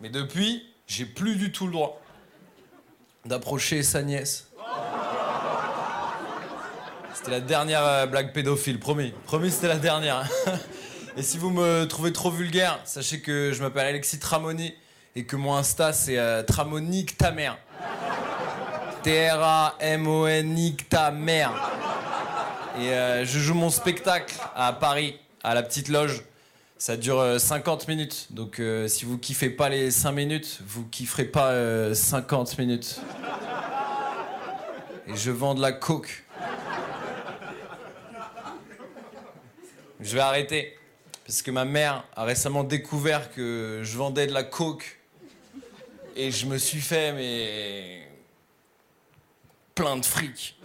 [0.00, 1.99] Mais depuis, j'ai plus du tout le droit
[3.24, 4.46] d'approcher sa nièce.
[7.14, 9.12] C'était la dernière euh, blague pédophile, promis.
[9.26, 10.26] Promis, c'était la dernière.
[11.16, 14.74] et si vous me trouvez trop vulgaire, sachez que je m'appelle Alexis Tramoni
[15.16, 17.58] et que mon Insta c'est euh, Tramonique ta mère.
[19.02, 21.52] T-R-A-M-O-N-I ta mère.
[22.78, 26.22] Et euh, je joue mon spectacle à Paris, à la petite loge.
[26.80, 28.28] Ça dure 50 minutes.
[28.30, 33.02] Donc si vous kiffez pas les 5 minutes, vous kifferez pas 50 minutes.
[35.06, 36.24] Et je vends de la coke.
[40.00, 40.78] Je vais arrêter.
[41.26, 45.00] Parce que ma mère a récemment découvert que je vendais de la coke.
[46.16, 48.08] Et je me suis fait, mais.
[49.74, 50.58] plein de fric.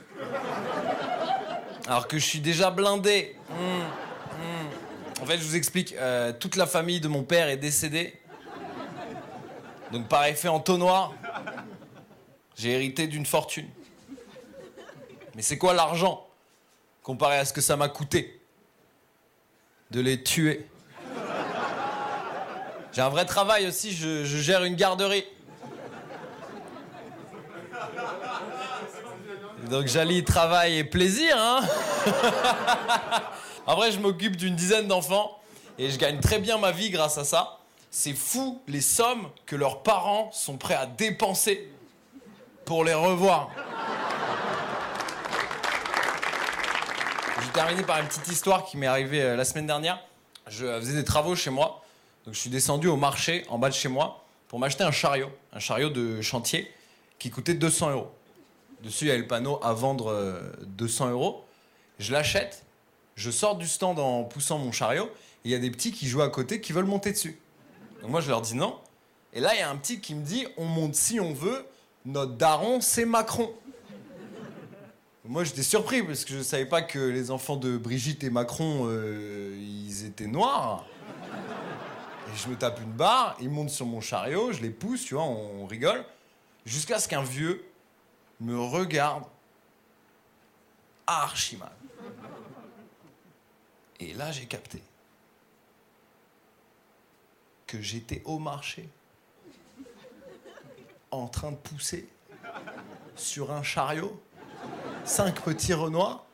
[1.87, 3.35] Alors que je suis déjà blindé.
[3.49, 4.04] Mmh.
[5.21, 5.93] En fait, je vous explique.
[5.93, 8.19] Euh, toute la famille de mon père est décédée.
[9.91, 11.13] Donc, par effet entonnoir,
[12.57, 13.67] j'ai hérité d'une fortune.
[15.35, 16.27] Mais c'est quoi l'argent
[17.03, 18.41] comparé à ce que ça m'a coûté
[19.91, 20.67] de les tuer?
[22.93, 25.25] J'ai un vrai travail aussi, je, gère une garderie.
[29.69, 31.61] Donc j'allie travail et plaisir, hein
[33.67, 35.39] En vrai, je m'occupe d'une dizaine d'enfants
[35.77, 37.59] et je gagne très bien ma vie grâce à ça.
[37.89, 41.69] C'est fou les sommes que leurs parents sont prêts à dépenser
[42.65, 43.49] pour les revoir.
[47.55, 49.97] terminer par une petite histoire qui m'est arrivée euh, la semaine dernière.
[50.49, 51.85] Je faisais des travaux chez moi.
[52.25, 55.29] Donc je suis descendu au marché en bas de chez moi pour m'acheter un chariot,
[55.53, 56.69] un chariot de chantier
[57.17, 58.11] qui coûtait 200 euros.
[58.83, 61.45] Dessus, il y a le panneau à vendre 200 euh, euros.
[61.97, 62.64] Je l'achète,
[63.15, 66.07] je sors du stand en poussant mon chariot, et il y a des petits qui
[66.07, 67.39] jouent à côté qui veulent monter dessus.
[68.01, 68.77] Donc moi, je leur dis non.
[69.33, 71.65] Et là, il y a un petit qui me dit on monte si on veut,
[72.05, 73.51] notre daron, c'est Macron.
[75.27, 78.85] Moi, j'étais surpris parce que je savais pas que les enfants de Brigitte et Macron,
[78.85, 80.85] euh, ils étaient noirs.
[82.27, 85.15] Et je me tape une barre, ils montent sur mon chariot, je les pousse, tu
[85.15, 86.05] vois, on rigole.
[86.65, 87.65] Jusqu'à ce qu'un vieux
[88.39, 89.23] me regarde
[91.07, 91.71] archi mal.
[93.99, 94.81] Et là, j'ai capté
[97.67, 98.89] que j'étais au marché
[101.11, 102.07] en train de pousser
[103.15, 104.21] sur un chariot
[105.05, 106.25] cinq petits renois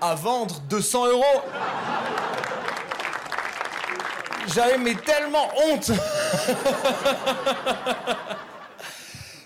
[0.00, 1.42] à vendre 200 euros.
[4.54, 5.90] J'avais mais tellement honte.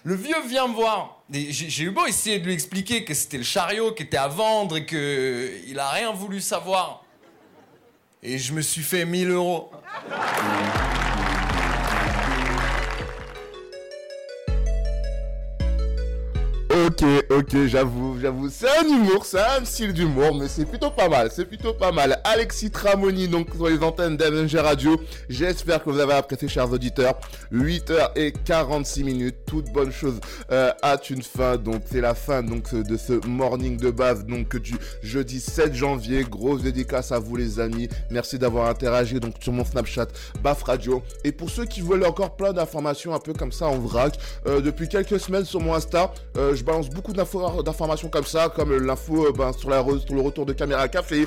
[0.04, 1.22] Le vieux vient me voir.
[1.30, 4.76] J'ai eu beau essayer de lui expliquer que c'était le chariot qui était à vendre
[4.76, 7.03] et que il a rien voulu savoir.
[8.26, 9.70] Et je me suis fait 1000 euros.
[16.94, 21.08] Ok, ok, j'avoue, j'avoue, c'est un humour, c'est un style d'humour, mais c'est plutôt pas
[21.08, 22.20] mal, c'est plutôt pas mal.
[22.22, 27.18] Alexis Tramoni, donc sur les antennes d'MNG Radio, j'espère que vous avez apprécié, chers auditeurs.
[27.52, 30.20] 8h46 minutes, toute bonne chose
[30.52, 34.56] euh, a une fin, donc c'est la fin donc de ce morning de base, donc
[34.56, 36.22] du jeudi 7 janvier.
[36.22, 40.06] Grosse dédicace à vous les amis, merci d'avoir interagi donc sur mon Snapchat
[40.44, 41.02] Baf Radio.
[41.24, 44.16] Et pour ceux qui veulent encore plein d'informations un peu comme ça en vrac,
[44.46, 48.48] euh, depuis quelques semaines sur mon Insta, euh, je balance beaucoup d'infos- d'informations comme ça,
[48.48, 51.26] comme l'info euh, ben, sur, la sur le retour de Caméra Café,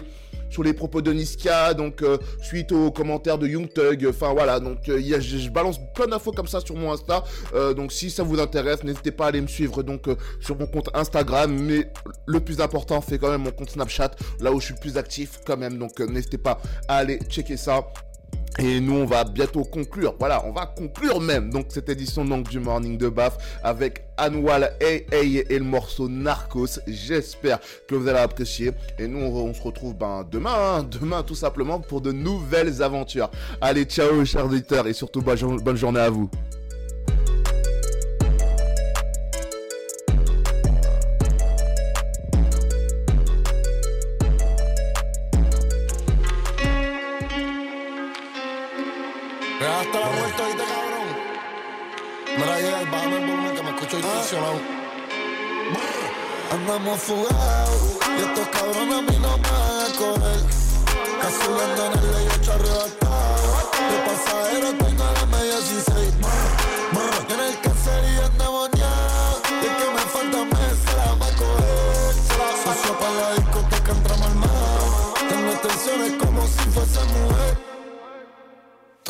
[0.50, 4.60] sur les propos de Niska, donc euh, suite aux commentaires de Young Thug, enfin voilà,
[4.60, 8.24] donc euh, je, balance plein d'infos comme ça sur mon Insta, euh, donc si ça
[8.24, 11.92] vous intéresse, n'hésitez pas à aller me suivre donc euh, sur mon compte Instagram, mais
[12.26, 14.98] le plus important c'est quand même mon compte Snapchat, là où je suis le plus
[14.98, 17.82] actif quand même, donc euh, n'hésitez pas à aller checker ça.
[18.60, 20.16] Et nous, on va bientôt conclure.
[20.18, 21.52] Voilà, on va conclure même.
[21.52, 26.10] Donc, cette édition donc, du Morning de Baf avec Anwal Hey Hey et le morceau
[26.10, 26.80] Narcos.
[26.88, 28.72] J'espère que vous allez apprécier.
[28.98, 33.30] Et nous, on, se retrouve ben, demain, hein, demain tout simplement pour de nouvelles aventures.
[33.62, 36.30] Allez, ciao, chers auditeurs, et surtout bonne journée à vous.
[49.88, 51.08] Hasta la muerte ahorita, cabrón.
[52.38, 54.60] Mira, bájame el volumen que me escucho distorsionado.
[56.52, 60.58] Andamos fugados y estos cabrones a mí no me van a coger.
[61.28, 63.72] En el ley 8 arrebatado.
[63.90, 65.17] De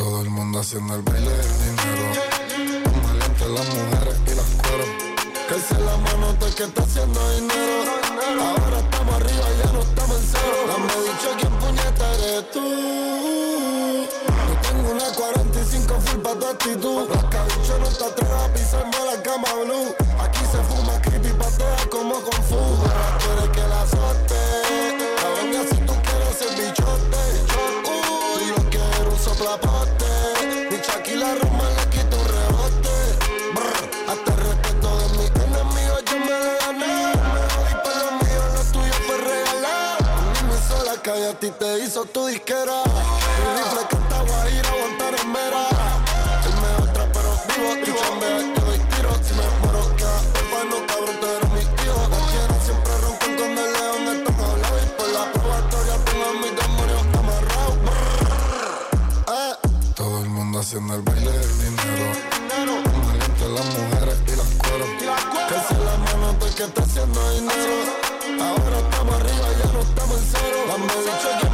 [0.08, 2.06] Todo el mundo haciendo el baile del dinero.
[3.04, 4.88] Maleante las mujeres y las cueros.
[5.46, 7.92] Que alce la mano el que está haciendo dinero.
[8.40, 10.56] Ahora estamos arriba, ya no estamos en cero.
[10.66, 12.64] Dame dicho quién puñeta eres tú.
[14.48, 17.10] Yo tengo una 45 full pa' tu actitud.
[17.10, 19.94] Las cabicho no te atrevas a pisarme la cama blue.
[20.24, 22.56] Aquí se fuma creepy patea como con fu.
[22.56, 24.67] Ahora quieres que la azote.
[41.18, 42.82] La calle, a ti te hizo tu disquera.
[42.84, 42.92] Mi
[43.56, 45.68] rifle canta guajira, aguantar en mera.
[46.44, 49.10] El mejor trapero vivo, y chambea, yo doy tiro.
[49.22, 50.18] Si me muero, queda
[50.50, 51.94] bueno, cabrón, tú eres mi tío.
[52.10, 54.82] Las tierras siempre roncan con el león, están hablados.
[54.82, 57.76] Y por la probatoria tengo a mis demonios amarrados.
[59.28, 59.54] Eh.
[59.94, 62.06] Todo el mundo haciendo el baile del dinero.
[63.06, 64.90] Maleante las mujeres y las cueros.
[65.48, 67.76] Que se la mano el que está haciendo dinero.
[68.40, 69.37] Ahora estamos arriba,
[70.40, 71.47] I'm only triggered.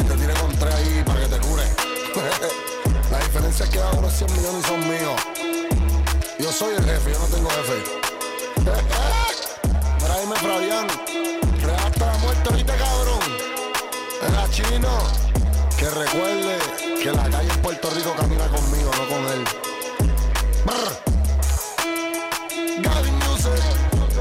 [0.00, 1.64] Y te tire con tres ahí para que te cure.
[3.10, 5.20] la diferencia es que los 100 millones son míos.
[6.38, 7.82] Yo soy el jefe, yo no tengo jefe.
[10.02, 10.88] Mira, dime, Fabián.
[11.62, 13.20] Real hasta la muerte ahorita, cabrón.
[14.28, 14.98] Era chino.
[15.76, 16.58] Que recuerde
[17.02, 19.44] que la calle en Puerto Rico camina conmigo, no con él.
[22.82, 23.62] Gaby Music.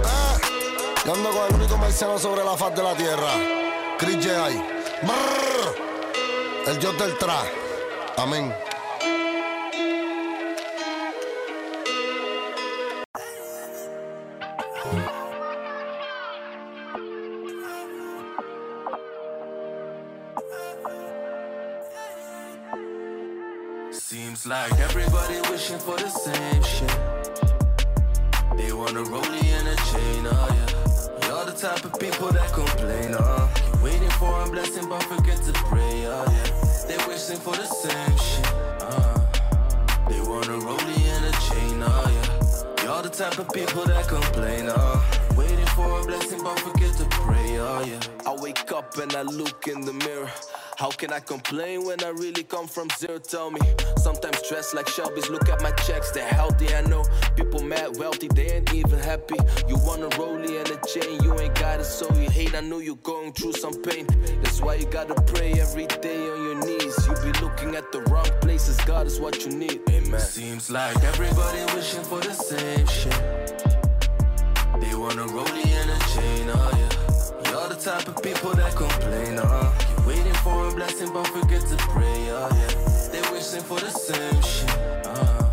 [0.05, 0.37] Ah.
[1.05, 3.33] Yo ando con el único marciano sobre la faz de la tierra.
[3.97, 4.81] Chris J.I.
[6.71, 7.43] El dios del tra.
[8.15, 8.55] Amén.
[23.91, 26.89] Seems like everybody wishing for the same shit.
[28.55, 30.90] They want a rollie and a chain, oh yeah.
[31.51, 33.13] The type of people that complain.
[33.13, 33.53] Uh.
[33.53, 36.23] Keep waiting for a blessing but forget to pray, yeah.
[36.87, 38.47] They wishing for the same shit,
[38.79, 39.19] uh.
[40.07, 42.83] They want a rollie and a chain, oh yeah.
[42.85, 45.05] You're the type of people that complain, oh.
[45.35, 47.99] Waiting for a blessing but forget to pray, oh yeah.
[48.25, 50.31] I wake up and I look in the mirror.
[50.81, 53.19] How can I complain when I really come from zero?
[53.19, 53.59] Tell me.
[53.97, 56.73] Sometimes dressed like Shelby's, look at my checks, they're healthy.
[56.73, 57.05] I know
[57.35, 59.35] people mad wealthy, they ain't even happy.
[59.67, 62.55] You want a rollie and a chain, you ain't got it, so you hate.
[62.55, 64.07] I know you're going through some pain.
[64.41, 66.97] That's why you gotta pray every day on your knees.
[67.05, 69.81] You be looking at the wrong places, God is what you need.
[69.87, 70.19] Amen.
[70.19, 73.13] Seems like everybody wishing for the same shit.
[74.81, 77.51] They want a rollie and a chain, oh yeah.
[77.51, 79.70] You're the type of people that complain, oh.
[80.11, 83.11] Waiting for a blessing, but forget to pray, oh yeah.
[83.11, 84.69] They wishing for the same shit,
[85.05, 85.43] uh.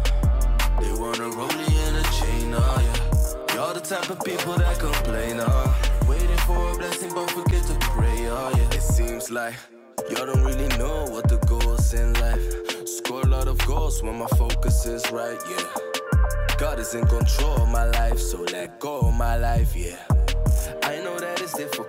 [0.81, 3.55] They want a rollie and a chain, oh yeah.
[3.55, 5.77] Y'all the type of people that complain, oh.
[6.09, 8.77] Waiting for a blessing, but forget to pray, oh yeah.
[8.77, 9.55] It seems like
[10.11, 12.43] y'all don't really know what the goals in life.
[12.89, 15.65] Score a lot of goals when my focus is right, yeah.
[16.59, 20.03] God is in control of my life, so let go of my life, yeah.
[20.83, 21.88] I know that it's difficult,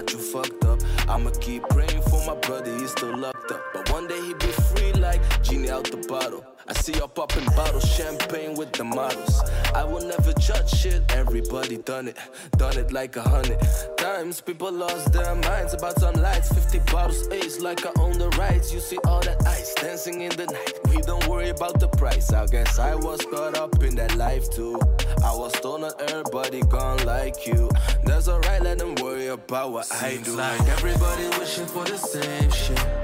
[0.00, 0.80] got you fucked up.
[1.08, 3.39] I'ma keep praying for my brother, he's still locked
[3.72, 6.44] But one day he be free like genie out the bottle.
[6.70, 9.40] I see y'all popping bottles, champagne with the models.
[9.74, 12.16] I will never judge shit, everybody done it,
[12.58, 13.58] done it like a hundred
[13.96, 14.40] times.
[14.40, 18.72] People lost their minds about some lights, 50 bottles, ace like I own the rights.
[18.72, 20.78] You see all that ice dancing in the night.
[20.88, 22.32] We don't worry about the price.
[22.32, 24.78] I guess I was caught up in that life too.
[25.24, 27.68] I was told not everybody gone like you.
[28.04, 30.36] That's alright, let them worry about what I do.
[30.36, 32.99] like everybody wishing for the same shit.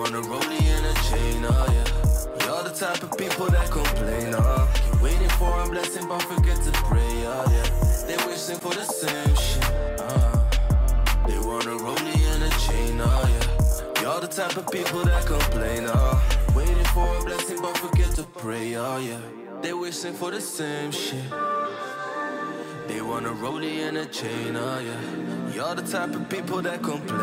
[0.00, 2.46] Want a rollie and a chain, oh yeah.
[2.46, 4.66] You're the type of people that complain, oh.
[4.74, 8.06] Keep waiting for a blessing, but forget to pray, oh yeah.
[8.06, 11.26] They wishing for the same shit, uh.
[11.28, 14.00] They want a rollie and a chain, oh yeah.
[14.00, 16.22] You're the type of people that complain, oh.
[16.56, 19.20] Waiting for a blessing, but forget to pray, oh yeah.
[19.60, 21.30] They wishing for the same shit.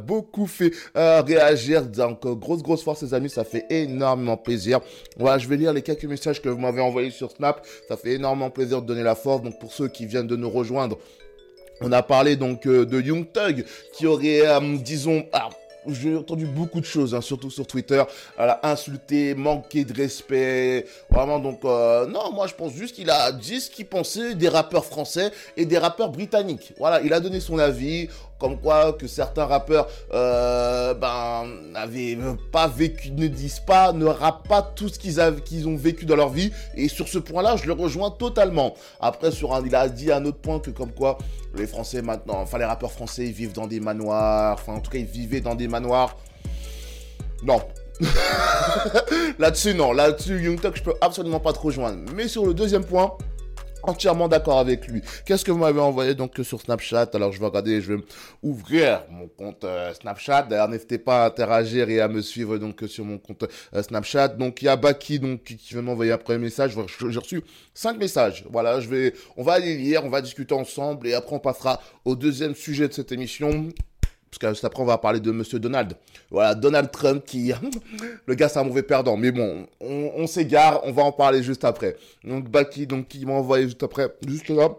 [0.03, 1.85] Beaucoup fait euh, réagir.
[1.85, 3.29] Donc, euh, grosse, grosse force, les amis.
[3.29, 4.79] Ça fait énormément plaisir.
[5.17, 7.65] Voilà, je vais lire les quelques messages que vous m'avez envoyés sur Snap.
[7.87, 9.41] Ça fait énormément plaisir de donner la force.
[9.41, 10.97] Donc, pour ceux qui viennent de nous rejoindre,
[11.81, 14.43] on a parlé donc euh, de Young Thug qui aurait,
[14.81, 15.49] disons, ah,
[15.89, 18.03] j'ai entendu beaucoup de choses, hein, surtout sur Twitter,
[18.35, 23.31] voilà, insulté, manqué de respect, vraiment donc euh, non, moi je pense juste qu'il a
[23.31, 26.73] dit ce qu'il pensait des rappeurs français et des rappeurs britanniques.
[26.77, 28.09] Voilà, il a donné son avis,
[28.39, 32.17] comme quoi que certains rappeurs euh, ben n'avaient
[32.51, 36.29] pas vécu, ne disent pas, ne rappent pas tout ce qu'ils ont vécu dans leur
[36.29, 36.51] vie.
[36.75, 38.75] Et sur ce point-là, je le rejoins totalement.
[38.99, 41.17] Après, sur il a dit un autre point que comme quoi
[41.55, 44.53] les Français maintenant, enfin les rappeurs français, vivent dans des manoirs.
[44.53, 46.15] Enfin, en tout cas, ils vivaient dans des manoirs.
[47.43, 47.61] Non,
[49.39, 49.91] Là-dessus, non.
[49.91, 51.99] Là-dessus, Young Thug, je peux absolument pas te rejoindre.
[52.15, 53.13] Mais sur le deuxième point,
[53.87, 55.01] entièrement d'accord avec lui.
[55.25, 57.09] Qu'est-ce que vous m'avez envoyé donc sur Snapchat?
[57.13, 58.03] Alors je vais regarder, je vais
[58.43, 60.43] ouvrir mon compte euh, Snapchat.
[60.43, 64.29] D'ailleurs, n'hésitez pas à interagir et à me suivre donc sur mon compte euh, Snapchat.
[64.29, 66.75] Donc il y a Baki donc qui qui vient m'envoyer un premier message.
[67.09, 67.41] J'ai reçu
[67.73, 68.45] cinq messages.
[68.49, 71.81] Voilà, je vais, on va les lire, on va discuter ensemble et après on passera
[72.05, 73.69] au deuxième sujet de cette émission.
[74.29, 75.93] Parce que après, on va parler de Monsieur Donald.
[76.29, 77.51] Voilà, Donald Trump qui...
[78.25, 79.17] Le gars, c'est un mauvais perdant.
[79.17, 81.95] Mais bon, on, on s'égare, on va en parler juste après.
[82.23, 84.69] Donc, Baki, donc, qui m'a envoyé juste après, juste là.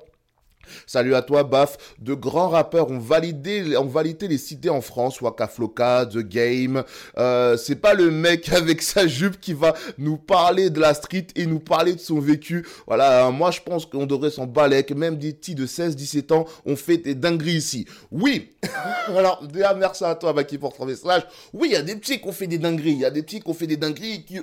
[0.86, 1.94] Salut à toi, Baf.
[1.98, 6.82] De grands rappeurs ont validé, ont validé les cités en France, Waka Flocka, The Game.
[7.18, 11.28] Euh, c'est pas le mec avec sa jupe qui va nous parler de la street
[11.36, 12.66] et nous parler de son vécu.
[12.86, 16.32] Voilà, euh, moi je pense qu'on devrait s'en balayer, que même des petits de 16-17
[16.32, 17.86] ans ont fait des dingueries ici.
[18.10, 18.50] Oui
[19.08, 21.22] Alors, déjà, merci à toi, Baki, pour ton message.
[21.52, 22.92] Oui, il y a des petits qui ont fait des dingueries.
[22.92, 24.40] Il y a des petits qui ont fait des dingueries qui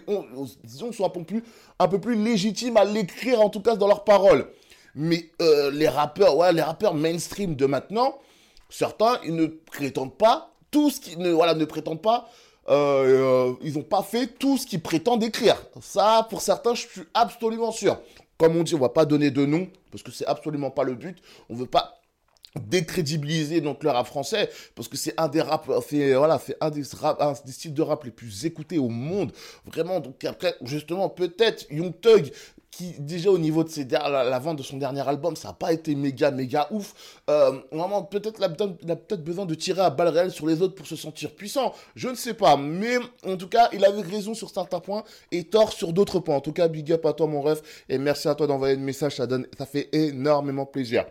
[0.64, 1.12] disons, sont
[1.80, 4.48] un peu plus légitimes à l'écrire, en tout cas dans leurs paroles.
[4.96, 8.18] Mais euh, les rappeurs, ouais, les rappeurs mainstream de maintenant,
[8.70, 12.30] certains, ils ne prétendent pas tout ce qu'ils ne, voilà, ne prétendent pas.
[12.70, 15.62] euh, euh, ils n'ont pas fait tout ce qu'ils prétendent écrire.
[15.82, 18.00] Ça, pour certains, je suis absolument sûr.
[18.38, 20.96] Comme on dit, on va pas donner de nom parce que c'est absolument pas le
[20.96, 21.18] but.
[21.50, 22.02] On veut pas
[22.60, 26.84] décrédibiliser le rap français parce que c'est un des rap fait voilà fait un des
[26.94, 29.34] rap un des styles de rap les plus écoutés au monde
[29.66, 32.32] vraiment donc après justement peut-être Young Thug
[32.76, 35.72] qui déjà au niveau de la, la vente de son dernier album ça a pas
[35.72, 36.94] été méga méga ouf.
[37.30, 40.32] Euh, vraiment peut-être il a, besoin- il a peut-être besoin de tirer à balles réelles
[40.32, 41.74] sur les autres pour se sentir puissant.
[41.96, 45.44] Je ne sais pas mais en tout cas il avait raison sur certains points et
[45.46, 46.36] tort sur d'autres points.
[46.36, 48.82] En tout cas big up à toi mon ref et merci à toi d'envoyer le
[48.82, 51.06] message ça donne ça fait énormément plaisir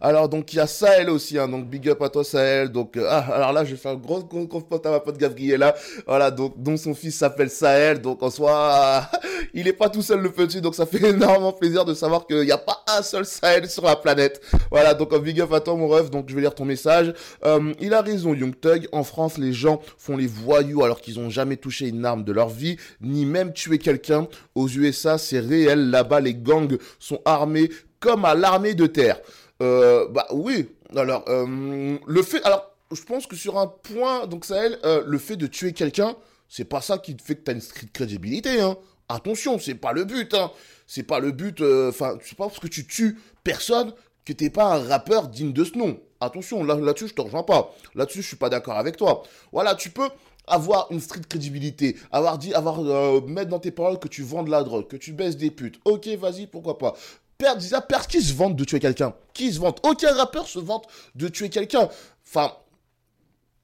[0.00, 2.70] alors donc il y a Sahel aussi, hein, donc big up à toi Sahel.
[2.70, 5.74] Donc euh, ah, alors là je vais faire une grosse confiance à ma pote Gabriela.
[6.06, 8.00] Voilà donc dont son fils s'appelle Sahel.
[8.00, 9.08] Donc en soi
[9.54, 12.40] il est pas tout seul le petit, donc ça fait énormément plaisir de savoir qu'il
[12.40, 14.40] n'y a pas un seul Sahel sur la planète.
[14.70, 16.10] Voilà donc euh, big up à toi mon ref.
[16.10, 17.12] Donc je vais lire ton message.
[17.44, 18.88] Euh, il a raison Young Thug.
[18.92, 22.32] En France les gens font les voyous alors qu'ils ont jamais touché une arme de
[22.32, 24.28] leur vie, ni même tué quelqu'un.
[24.54, 25.90] Aux USA c'est réel.
[25.90, 29.18] Là-bas les gangs sont armés comme à l'armée de terre.
[29.62, 30.68] Euh, bah oui.
[30.94, 32.42] Alors, euh, le fait.
[32.44, 36.16] Alors, je pense que sur un point, donc Sahel, euh, le fait de tuer quelqu'un,
[36.48, 38.76] c'est pas ça qui fait que t'as une street crédibilité, hein.
[39.08, 40.50] Attention, c'est pas le but, hein.
[40.86, 41.60] C'est pas le but.
[41.60, 43.92] euh, Enfin, c'est pas parce que tu tues personne
[44.24, 46.00] que t'es pas un rappeur digne de ce nom.
[46.20, 47.74] Attention, là, là-dessus, je te rejoins pas.
[47.94, 49.22] Là-dessus, je suis pas d'accord avec toi.
[49.52, 50.08] Voilà, tu peux
[50.48, 54.42] avoir une street crédibilité, avoir dit, avoir euh, mettre dans tes paroles que tu vends
[54.44, 55.80] de la drogue, que tu baisses des putes.
[55.84, 56.94] Ok, vas-y, pourquoi pas.
[57.38, 59.14] Père, déjà, père, qui se vante de tuer quelqu'un?
[59.34, 59.80] Qui se vante?
[59.86, 61.88] Aucun rappeur se vante de tuer quelqu'un.
[62.26, 62.52] Enfin,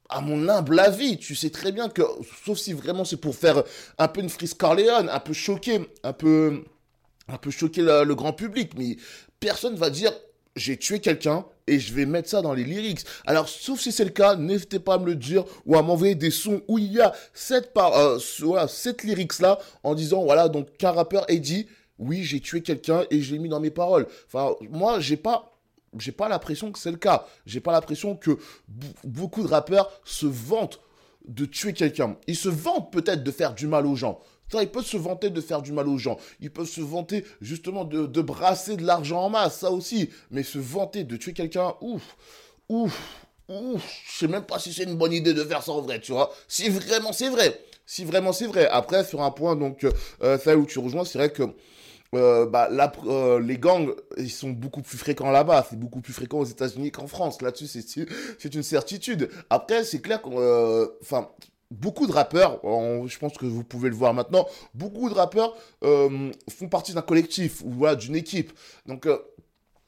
[0.09, 2.03] à mon humble avis, tu sais très bien que,
[2.45, 3.63] sauf si vraiment c'est pour faire
[3.97, 6.63] un peu une frise Corleone, un peu choquer, un peu,
[7.27, 8.97] un choquer le, grand public, mais
[9.39, 10.13] personne va dire
[10.55, 12.99] j'ai tué quelqu'un et je vais mettre ça dans les lyrics.
[13.25, 16.13] Alors, sauf si c'est le cas, n'hésitez pas à me le dire ou à m'envoyer
[16.13, 20.49] des sons où il y a cette, par, euh, voilà, cette lyrics-là en disant, voilà,
[20.49, 21.65] donc qu'un rappeur ait dit,
[21.99, 24.07] oui, j'ai tué quelqu'un et je l'ai mis dans mes paroles.
[24.27, 25.49] Enfin, moi, j'ai pas
[25.99, 27.25] j'ai pas l'impression que c'est le cas.
[27.45, 28.37] J'ai pas l'impression que
[29.03, 30.79] beaucoup de rappeurs se vantent
[31.27, 32.17] de tuer quelqu'un.
[32.27, 34.19] Ils se vantent peut-être de faire du mal aux gens.
[34.51, 36.17] Ça, ils peuvent se vanter de faire du mal aux gens.
[36.39, 40.09] Ils peuvent se vanter justement de, de brasser de l'argent en masse, ça aussi.
[40.31, 42.15] Mais se vanter de tuer quelqu'un, ouf,
[42.69, 44.01] ouf, ouf.
[44.11, 46.11] Je sais même pas si c'est une bonne idée de faire ça en vrai, tu
[46.11, 46.31] vois.
[46.47, 47.59] Si vraiment c'est vrai.
[47.85, 48.67] Si vraiment c'est vrai.
[48.67, 49.85] Après, sur un point, donc,
[50.21, 51.43] euh, ça où tu rejoins, c'est vrai que
[52.13, 55.65] euh, bah, là, euh, les gangs, ils sont beaucoup plus fréquents là-bas.
[55.69, 57.41] C'est beaucoup plus fréquent aux États-Unis qu'en France.
[57.41, 59.29] Là-dessus, c'est une certitude.
[59.49, 61.29] Après, c'est clair qu'on, euh, enfin,
[61.71, 66.69] beaucoup de rappeurs, je pense que vous pouvez le voir maintenant, beaucoup de rappeurs font
[66.69, 68.53] partie d'un collectif ou voilà, d'une équipe.
[68.85, 69.07] Donc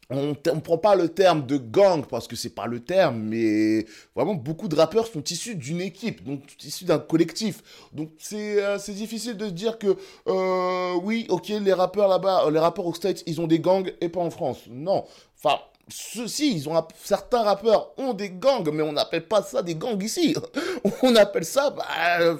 [0.09, 3.85] on ne prend pas le terme de gang parce que c'est pas le terme, mais
[4.15, 7.63] vraiment beaucoup de rappeurs sont issus d'une équipe, donc issus d'un collectif.
[7.91, 9.97] Donc c'est euh, difficile de se dire que
[10.27, 13.91] euh, oui, ok, les rappeurs là-bas, euh, les rappeurs aux States, ils ont des gangs
[14.01, 14.59] et pas en France.
[14.69, 15.05] Non,
[15.37, 15.57] enfin.
[15.87, 16.67] Ceux-ci,
[17.03, 20.35] certains rappeurs ont des gangs, mais on n'appelle pas ça des gangs ici.
[21.03, 22.35] On appelle ça, bah,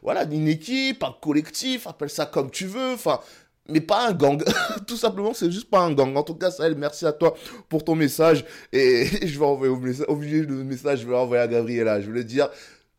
[0.00, 2.94] voilà, une équipe, un collectif, appelle ça comme tu veux.
[2.94, 3.20] Enfin,
[3.68, 4.42] mais pas un gang.
[4.86, 6.16] Tout simplement, c'est juste pas un gang.
[6.16, 7.34] En tout cas, Sahel, merci à toi
[7.68, 8.44] pour ton message.
[8.72, 12.00] Et je vais envoyer au obligé le message, je vais l'envoyer à Gabriela.
[12.00, 12.48] Je voulais dire,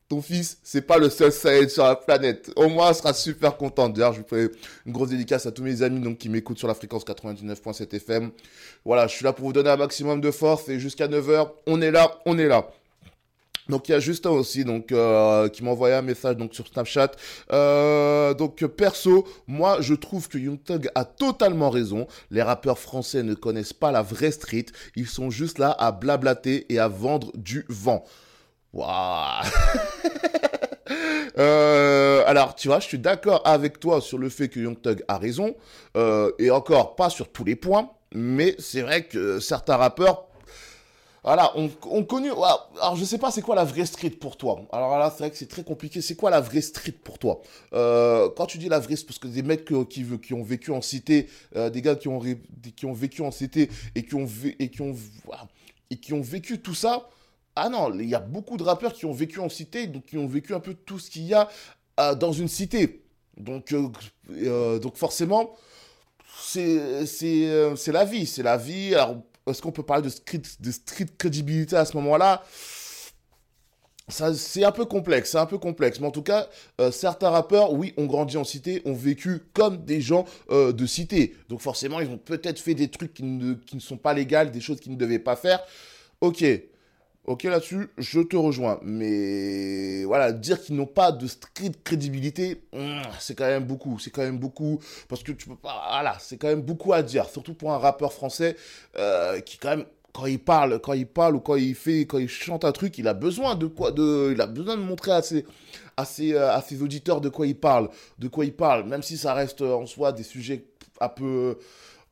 [0.09, 2.51] ton fils, c'est pas le seul Sahel sur la planète.
[2.55, 3.93] Au moins, elle sera super contente.
[3.93, 4.49] D'ailleurs, je vous fais
[4.85, 8.31] une grosse dédicace à tous mes amis donc, qui m'écoutent sur la fréquence 99.7 FM.
[8.85, 11.81] Voilà, je suis là pour vous donner un maximum de force et jusqu'à 9h, on
[11.81, 12.69] est là, on est là.
[13.69, 16.67] Donc il y a Justin aussi donc euh, qui m'a envoyé un message donc sur
[16.67, 17.11] Snapchat.
[17.51, 22.07] Euh, donc perso, moi je trouve que Young Thug a totalement raison.
[22.31, 24.67] Les rappeurs français ne connaissent pas la vraie street.
[24.95, 28.03] Ils sont juste là à blablater et à vendre du vent.
[28.73, 29.43] Waouh
[31.37, 35.03] Euh, alors, tu vois, je suis d'accord avec toi sur le fait que Young Thug
[35.07, 35.55] a raison,
[35.95, 40.26] euh, et encore pas sur tous les points, mais c'est vrai que certains rappeurs
[41.27, 42.05] voilà, on, on.
[42.77, 45.29] Alors, je sais pas, c'est quoi la vraie street pour toi Alors là, c'est vrai
[45.29, 45.99] que c'est très compliqué.
[45.99, 47.41] C'est quoi la vraie street pour toi?
[47.73, 51.27] Euh, Quand tu dis la vraie, parce que des mecs qui, ont vécu en cité,
[51.57, 52.17] euh, des gars qui ont,
[52.93, 54.23] vécu en cité et qui ont,
[56.21, 57.09] vécu tout ça.
[57.57, 60.17] Ah non, il y a beaucoup de rappeurs qui ont vécu en cité, donc qui
[60.17, 61.49] ont vécu un peu tout ce qu'il y a
[61.99, 63.03] euh, dans une cité.
[63.35, 63.75] Donc,
[64.81, 65.57] donc forcément,
[66.39, 68.95] c'est c'est c'est la vie, c'est la vie.
[69.47, 70.09] Est-ce qu'on peut parler de
[70.71, 72.43] street, crédibilité à ce moment-là?
[74.09, 75.99] C'est un peu complexe, c'est un peu complexe.
[75.99, 76.47] Mais en tout cas,
[76.79, 80.85] euh, certains rappeurs, oui, ont grandi en cité, ont vécu comme des gens euh, de
[80.85, 81.35] cité.
[81.49, 84.45] Donc forcément, ils ont peut-être fait des trucs qui ne, qui ne sont pas légaux,
[84.45, 85.61] des choses qu'ils ne devaient pas faire.
[86.21, 86.45] Ok,
[87.27, 88.79] ok là-dessus, je te rejoins.
[88.81, 93.99] Mais voilà, dire qu'ils n'ont pas de street crédibilité, hmm, c'est quand même beaucoup.
[93.99, 94.79] C'est quand même beaucoup.
[95.07, 95.87] Parce que tu peux pas.
[95.91, 97.29] Voilà, c'est quand même beaucoup à dire.
[97.29, 98.55] Surtout pour un rappeur français
[98.97, 102.17] euh, qui, quand même, quand il parle, quand il parle ou quand il fait, quand
[102.17, 105.11] il chante un truc, il a besoin de quoi de, Il a besoin de montrer
[105.11, 105.45] à ses,
[105.97, 107.89] à ses, euh, auditeurs de quoi il parle.
[108.17, 108.87] De quoi il parle.
[108.87, 110.65] Même si ça reste euh, en soi des sujets
[110.99, 111.57] un peu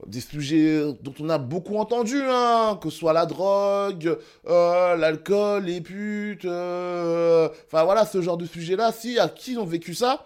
[0.05, 4.17] des sujets dont on a beaucoup entendu, hein, que ce soit la drogue,
[4.47, 9.65] euh, l'alcool, les putes, euh, enfin voilà, ce genre de sujet-là, si à qui ont
[9.65, 10.25] vécu ça,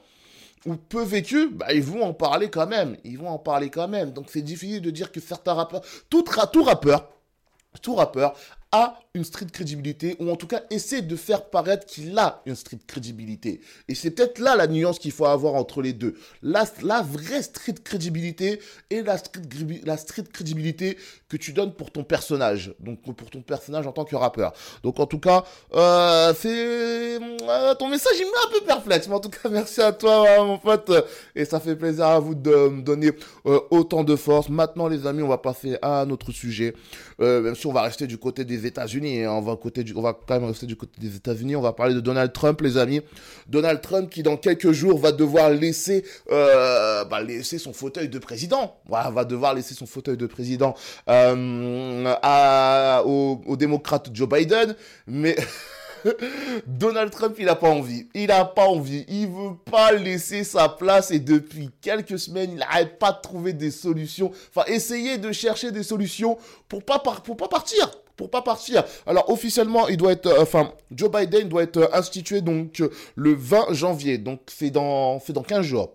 [0.66, 3.88] ou peu vécu, bah, ils vont en parler quand même, ils vont en parler quand
[3.88, 7.10] même, donc c'est difficile de dire que certains rappeurs, tout, tout rappeur,
[7.82, 8.36] tout rappeur
[8.72, 12.56] a une street crédibilité, ou en tout cas essaie de faire paraître qu'il a une
[12.56, 13.60] street crédibilité.
[13.88, 16.16] Et c'est peut-être là la nuance qu'il faut avoir entre les deux.
[16.44, 18.60] La, la vraie street crédibilité
[18.92, 19.42] et la street,
[19.84, 20.96] la street crédibilité
[21.28, 22.76] que tu donnes pour ton personnage.
[22.80, 24.54] Donc pour ton personnage en tant que rappeur.
[24.84, 25.44] Donc en tout cas,
[25.74, 27.18] euh, c'est...
[27.20, 29.08] euh, ton message il met un peu perplexe.
[29.08, 30.92] Mais en tout cas, merci à toi mon pote.
[31.36, 33.12] Et ça fait plaisir à vous de me donner
[33.48, 34.50] euh, autant de force.
[34.50, 36.76] Maintenant les amis, on va passer à un autre sujet.
[37.18, 40.14] Même si on va rester du côté des États-Unis, on va côté du, on va
[40.14, 41.56] quand même rester du côté des États-Unis.
[41.56, 43.02] On va parler de Donald Trump, les amis.
[43.48, 48.20] Donald Trump qui dans quelques jours va devoir laisser, euh, bah, laisser son fauteuil de
[48.20, 48.76] président.
[48.88, 50.76] Va devoir laisser son fauteuil de président
[51.10, 54.76] euh, à, au, démocrate Joe Biden,
[55.08, 55.36] mais
[56.68, 58.08] Donald Trump, il a pas envie.
[58.14, 59.06] Il a pas envie.
[59.08, 63.54] Il veut pas laisser sa place et depuis quelques semaines, il n'arrête pas de trouver
[63.54, 64.32] des solutions.
[64.54, 66.38] Enfin, essayer de chercher des solutions
[66.68, 67.92] pour pas pour pas partir.
[68.20, 68.84] Pour pas partir.
[69.08, 72.90] Alors officiellement, il doit être, euh, enfin, Joe Biden doit être euh, institué donc euh,
[73.16, 74.18] le 20 janvier.
[74.18, 75.94] Donc c'est dans, c'est dans 15 jours.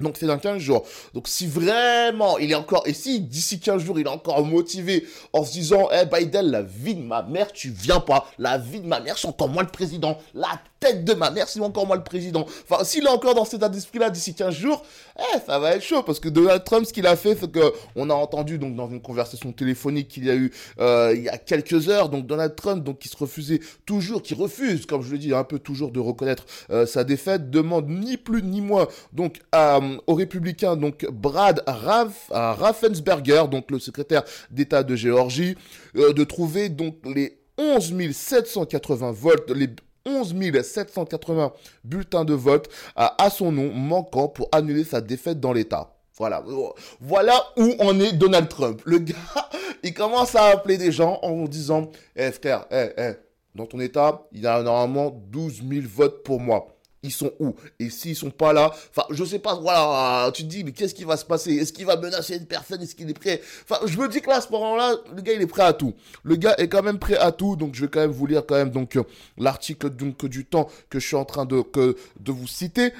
[0.00, 0.84] Donc c'est dans 15 jours.
[1.14, 5.06] Donc si vraiment il est encore, et si d'ici 15 jours il est encore motivé
[5.32, 8.30] en se disant, eh Biden, la vie de ma mère, tu viens pas.
[8.38, 10.18] La vie de ma mère, c'est encore moi le président.
[10.34, 12.46] La tête de ma mère, c'est encore moi le président.
[12.68, 14.84] Enfin, s'il est encore dans cet état d'esprit-là d'ici 15 jours,
[15.18, 16.02] eh, ça va être chaud.
[16.02, 18.88] Parce que Donald Trump, ce qu'il a fait, c'est que on a entendu donc dans
[18.88, 22.54] une conversation téléphonique qu'il y a eu euh, il y a quelques heures, donc Donald
[22.54, 25.90] Trump, donc qui se refusait toujours, qui refuse, comme je le dis, un peu toujours
[25.90, 31.06] de reconnaître euh, sa défaite, demande ni plus ni moins donc à, aux républicains donc
[31.10, 35.56] Brad Raff, à Raffensperger, donc le secrétaire d'État de Géorgie,
[35.96, 39.68] euh, de trouver donc les 11 780 votes, les
[40.06, 41.52] 11 780
[41.84, 45.94] bulletins de vote à, à son nom manquant pour annuler sa défaite dans l'État.
[46.16, 46.42] Voilà,
[47.00, 48.82] voilà où en est Donald Trump.
[48.84, 49.14] Le gars,
[49.84, 53.12] il commence à appeler des gens en disant, eh frère, eh, eh,
[53.54, 57.54] dans ton État, il y a normalement 12 000 votes pour moi ils sont où?
[57.78, 60.94] Et s'ils sont pas là, enfin, je sais pas, voilà, tu te dis, mais qu'est-ce
[60.94, 61.54] qui va se passer?
[61.54, 62.82] Est-ce qu'il va menacer une personne?
[62.82, 63.40] Est-ce qu'il est prêt?
[63.68, 65.72] Enfin, je me dis que là, à ce moment-là, le gars, il est prêt à
[65.72, 65.94] tout.
[66.22, 68.44] Le gars est quand même prêt à tout, donc je vais quand même vous lire
[68.46, 69.02] quand même donc euh,
[69.36, 71.64] l'article donc du temps que je suis en train de
[72.20, 72.92] de vous citer.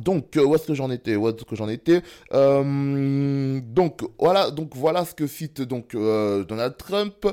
[0.00, 4.50] Donc, euh, où est-ce que j'en étais Où est-ce que j'en étais Euh, Donc, voilà,
[4.50, 7.26] donc voilà ce que cite donc euh, Donald Trump.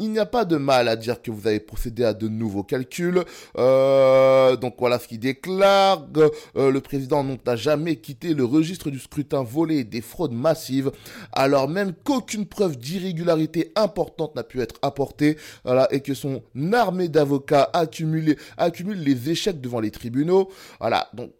[0.00, 2.62] Il n'y a pas de mal à dire que vous avez procédé à de nouveaux
[2.62, 3.24] calculs.
[3.56, 6.06] Donc voilà ce qu'il déclare.
[6.54, 10.90] Le président n'a jamais quitté le registre du scrutin volé et des fraudes massives,
[11.32, 17.08] alors même qu'aucune preuve d'irrégularité importante n'a pu être apportée, voilà, et que son armée
[17.08, 20.50] d'avocats accumule, accumule les échecs devant les tribunaux.
[20.80, 21.30] Voilà, donc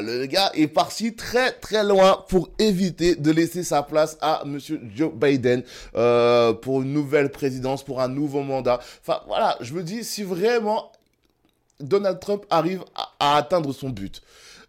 [0.00, 4.80] le gars est parti très très loin pour éviter de laisser sa place à Monsieur
[4.94, 5.62] Joe Biden
[5.96, 8.80] euh, pour une nouvelle présidence, pour un nouveau mandat.
[9.00, 10.92] Enfin voilà, je me dis si vraiment
[11.80, 14.22] Donald Trump arrive à, à atteindre son but.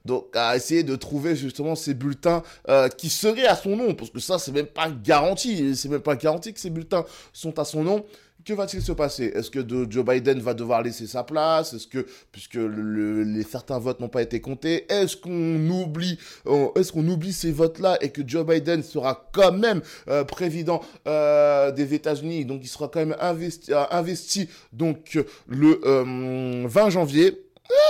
[0.04, 4.10] Donc à essayer de trouver justement ces bulletins euh, qui seraient à son nom, parce
[4.10, 7.66] que ça c'est même pas garanti, c'est même pas garanti que ces bulletins sont à
[7.66, 8.06] son nom.
[8.46, 9.26] Que va-t-il se passer?
[9.36, 11.74] Est-ce que Joe Biden va devoir laisser sa place?
[11.74, 16.18] Est-ce que, puisque le- le- les certains votes n'ont pas été comptés, est-ce qu'on oublie,
[16.48, 20.82] euh, est-ce qu'on oublie ces votes-là et que Joe Biden sera quand même euh, président
[21.08, 27.38] euh, des États-Unis, donc il sera quand même investi, donc le euh, 20 janvier.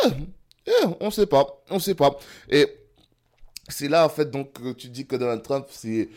[0.06, 0.10] Eh,
[0.68, 2.18] eh, On sait pas, on sait pas.
[2.50, 2.68] Et
[3.70, 6.10] c'est là en fait donc que tu dis que Donald Trump c'est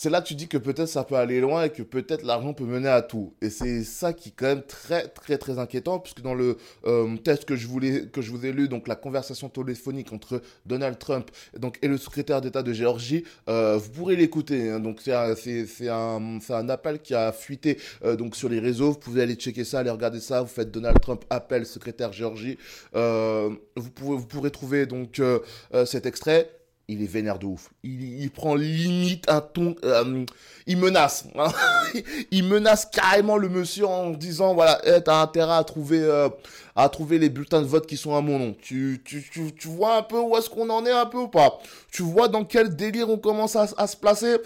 [0.00, 2.54] c'est là que tu dis que peut-être ça peut aller loin et que peut-être l'argent
[2.54, 3.34] peut mener à tout.
[3.42, 7.16] Et c'est ça qui est quand même très très très inquiétant puisque dans le euh,
[7.16, 11.00] test que je voulais que je vous ai lu donc la conversation téléphonique entre Donald
[11.00, 11.32] Trump
[11.82, 14.70] et le secrétaire d'État de Géorgie, euh, vous pourrez l'écouter.
[14.70, 14.78] hein.
[14.78, 18.92] donc c'est un, appel qui a fuité euh, donc sur les réseaux.
[18.92, 20.42] Vous pouvez aller checker ça, aller regarder ça.
[20.42, 22.56] Vous faites Donald Trump appelle secrétaire Géorgie.
[22.94, 25.20] Vous pouvez vous pourrez trouver donc
[25.86, 26.57] cet extrait
[26.88, 27.68] il est vénère de ouf.
[27.84, 29.76] Il, prend limite un ton.
[29.84, 30.24] euh,
[30.66, 31.26] il menace.
[32.30, 36.30] il menace carrément le monsieur en disant voilà, eh, t'as intérêt à trouver, euh,
[36.74, 38.56] à trouver les bulletins de vote qui sont à mon nom.
[38.60, 41.28] Tu, tu, tu, tu vois un peu où est-ce qu'on en est un peu ou
[41.28, 41.58] pas?
[41.92, 44.36] Tu vois dans quel délire on commence à, se placer?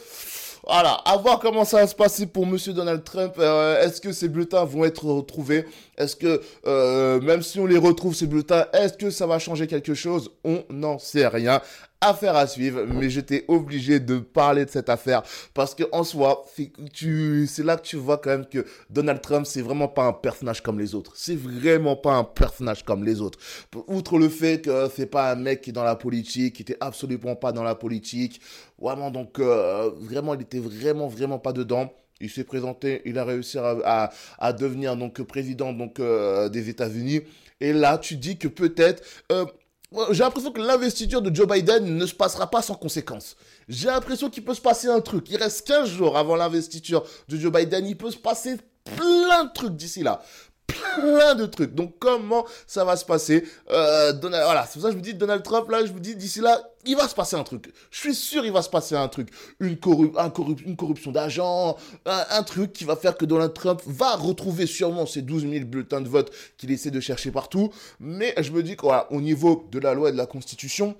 [0.66, 3.34] Voilà, à voir comment ça va se passer pour Monsieur Donald Trump.
[3.38, 5.64] Euh, est-ce que ces bulletins vont être retrouvés?
[5.96, 6.40] Est-ce que,
[7.20, 10.30] même si on les retrouve, ces bulletins, est-ce que ça va changer quelque chose?
[10.44, 11.60] On n'en sait rien.
[12.04, 15.22] Affaire à suivre, mais j'étais obligé de parler de cette affaire
[15.54, 19.62] parce que en soi, c'est là que tu vois quand même que Donald Trump, c'est
[19.62, 21.12] vraiment pas un personnage comme les autres.
[21.14, 23.38] C'est vraiment pas un personnage comme les autres.
[23.86, 26.76] Outre le fait que c'est pas un mec qui est dans la politique, qui était
[26.80, 28.40] absolument pas dans la politique,
[28.80, 31.92] vraiment donc euh, vraiment il était vraiment vraiment pas dedans.
[32.20, 36.68] Il s'est présenté, il a réussi à, à, à devenir donc président donc euh, des
[36.68, 37.20] États-Unis.
[37.60, 39.44] Et là, tu dis que peut-être euh,
[40.10, 43.36] j'ai l'impression que l'investiture de Joe Biden ne se passera pas sans conséquence.
[43.68, 45.28] J'ai l'impression qu'il peut se passer un truc.
[45.30, 47.86] Il reste 15 jours avant l'investiture de Joe Biden.
[47.86, 50.22] Il peut se passer plein de trucs d'ici là.
[50.96, 51.74] Plein de trucs.
[51.74, 55.14] Donc comment ça va se passer euh, Voilà, c'est pour ça que je vous dis
[55.14, 57.72] Donald Trump, là, je vous dis d'ici là, il va se passer un truc.
[57.90, 59.28] Je suis sûr il va se passer un truc.
[59.60, 59.78] Une,
[60.66, 65.22] une corruption d'agents, un, truc qui va faire que Donald Trump va retrouver sûrement ces
[65.22, 67.70] 12 000 bulletins de vote qu'il essaie de chercher partout.
[68.00, 70.96] Mais je me dis qu'au niveau de la loi et de la Constitution,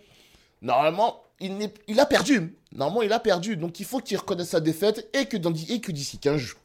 [0.61, 2.57] normalement, il, a perdu.
[2.73, 3.57] Normalement, il a perdu.
[3.57, 5.37] Donc, il faut qu'il reconnaisse sa défaite et que,
[5.73, 6.61] et que d'ici 15 jours,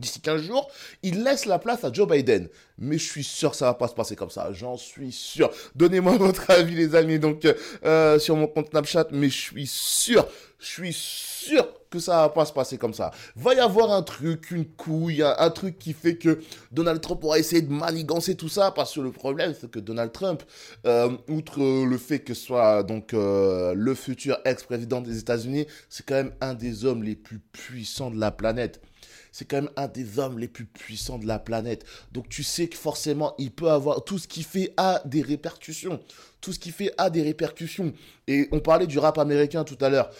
[0.00, 0.70] d'ici 15 jours,
[1.02, 2.48] il laisse la place à Joe Biden.
[2.78, 4.50] Mais je suis sûr que ça va pas se passer comme ça.
[4.52, 5.50] J'en suis sûr.
[5.74, 7.46] Donnez-moi votre avis, les amis, donc,
[7.84, 9.08] euh, sur mon compte Snapchat.
[9.12, 10.26] Mais je suis sûr,
[10.58, 13.10] je suis sûr que ça va pas se passer comme ça.
[13.36, 16.40] Va y avoir un truc, une couille, un, truc qui fait que
[16.70, 18.70] Donald Trump aura essayé de manigancer tout ça.
[18.70, 20.42] Parce que le problème, c'est que Donald Trump,
[20.86, 26.06] euh, outre le fait que ce soit donc euh, le futur ex-président des États-Unis, c'est
[26.06, 28.80] quand même un des hommes les plus puissants de la planète.
[29.32, 31.84] C'est quand même un des hommes les plus puissants de la planète.
[32.12, 36.00] Donc tu sais que forcément, il peut avoir tout ce qu'il fait a des répercussions.
[36.40, 37.92] Tout ce qu'il fait a des répercussions.
[38.26, 40.10] Et on parlait du rap américain tout à l'heure.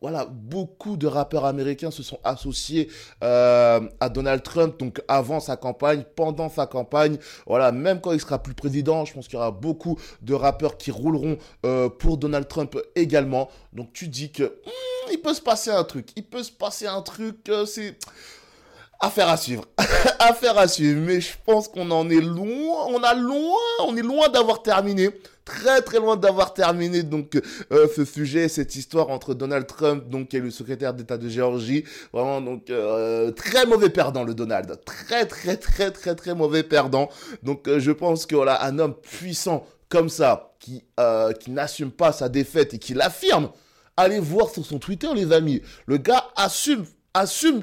[0.00, 2.88] Voilà, beaucoup de rappeurs américains se sont associés
[3.24, 4.78] euh, à Donald Trump.
[4.78, 9.12] Donc avant sa campagne, pendant sa campagne, voilà, même quand il sera plus président, je
[9.12, 13.48] pense qu'il y aura beaucoup de rappeurs qui rouleront euh, pour Donald Trump également.
[13.72, 16.86] Donc tu dis que hmm, il peut se passer un truc, il peut se passer
[16.86, 17.98] un truc, euh, c'est
[19.00, 19.64] affaire à suivre,
[20.18, 21.00] affaire à suivre.
[21.00, 25.10] Mais je pense qu'on en est loin, on a loin, on est loin d'avoir terminé.
[25.48, 27.40] Très très loin d'avoir terminé donc
[27.72, 31.84] euh, ce sujet, cette histoire entre Donald Trump donc et le secrétaire d'État de Géorgie.
[32.12, 37.08] Vraiment donc euh, très mauvais perdant le Donald, très très très très très mauvais perdant.
[37.42, 40.84] Donc euh, je pense que voilà un homme puissant comme ça qui
[41.48, 43.48] n'assume pas sa défaite et qui l'affirme.
[43.96, 45.62] Allez voir sur son Twitter les amis.
[45.86, 46.84] Le gars assume
[47.14, 47.62] assume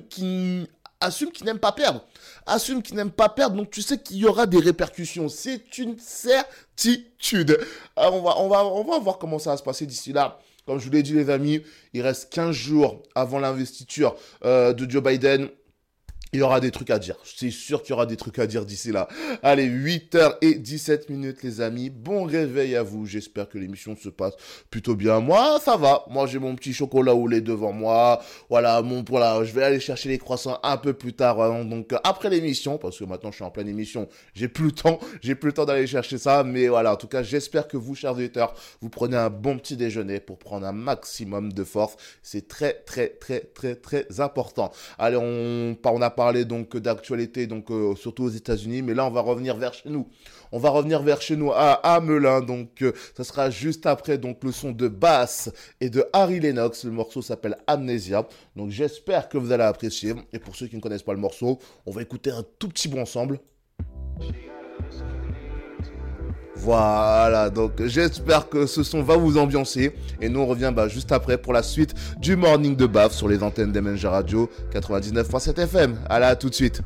[0.99, 2.03] assume qu'il n'aime pas perdre.
[2.45, 5.29] Assume qu'il n'aime pas perdre, donc tu sais qu'il y aura des répercussions.
[5.29, 7.59] C'est une certitude.
[7.95, 10.39] Alors on va, on, on va voir comment ça va se passer d'ici là.
[10.65, 11.61] Comme je vous l'ai dit les amis,
[11.93, 15.49] il reste 15 jours avant l'investiture euh, de Joe Biden.
[16.35, 17.15] Il y aura des trucs à dire.
[17.23, 19.07] C'est sûr qu'il y aura des trucs à dire d'ici là.
[19.41, 21.89] Allez, 8h17 minutes, les amis.
[21.89, 23.05] Bon réveil à vous.
[23.05, 24.33] J'espère que l'émission se passe
[24.69, 25.21] plutôt bien.
[25.21, 26.03] Moi, ça va.
[26.09, 28.21] Moi, j'ai mon petit chocolat au lait devant moi.
[28.49, 31.41] Voilà, mon, voilà, je vais aller chercher les croissants un peu plus tard.
[31.41, 31.63] hein.
[31.63, 34.09] donc, euh, après l'émission, parce que maintenant, je suis en pleine émission.
[34.33, 34.99] J'ai plus le temps.
[35.21, 36.43] J'ai plus le temps d'aller chercher ça.
[36.43, 39.77] Mais voilà, en tout cas, j'espère que vous, chers auditeurs, vous prenez un bon petit
[39.77, 41.95] déjeuner pour prendre un maximum de force.
[42.21, 44.73] C'est très, très, très, très, très important.
[44.99, 49.21] Allez, on, on a donc d'actualité, donc euh, surtout aux États-Unis, mais là, on va
[49.21, 50.07] revenir vers chez nous.
[50.51, 54.43] On va revenir vers chez nous à Amelin, donc euh, ça sera juste après donc
[54.43, 55.51] le son de Bass
[55.81, 56.85] et de Harry Lennox.
[56.85, 58.27] Le morceau s'appelle Amnesia.
[58.55, 60.13] Donc j'espère que vous allez apprécier.
[60.33, 62.87] Et pour ceux qui ne connaissent pas le morceau, on va écouter un tout petit
[62.87, 63.39] bout ensemble.
[66.55, 69.93] Voilà, donc j'espère que ce son va vous ambiancer.
[70.21, 73.27] Et nous, on revient bah, juste après pour la suite du Morning de Baf sur
[73.27, 75.97] les antennes d'MNG Radio 99.7 FM.
[76.09, 76.81] Allez, à tout de suite.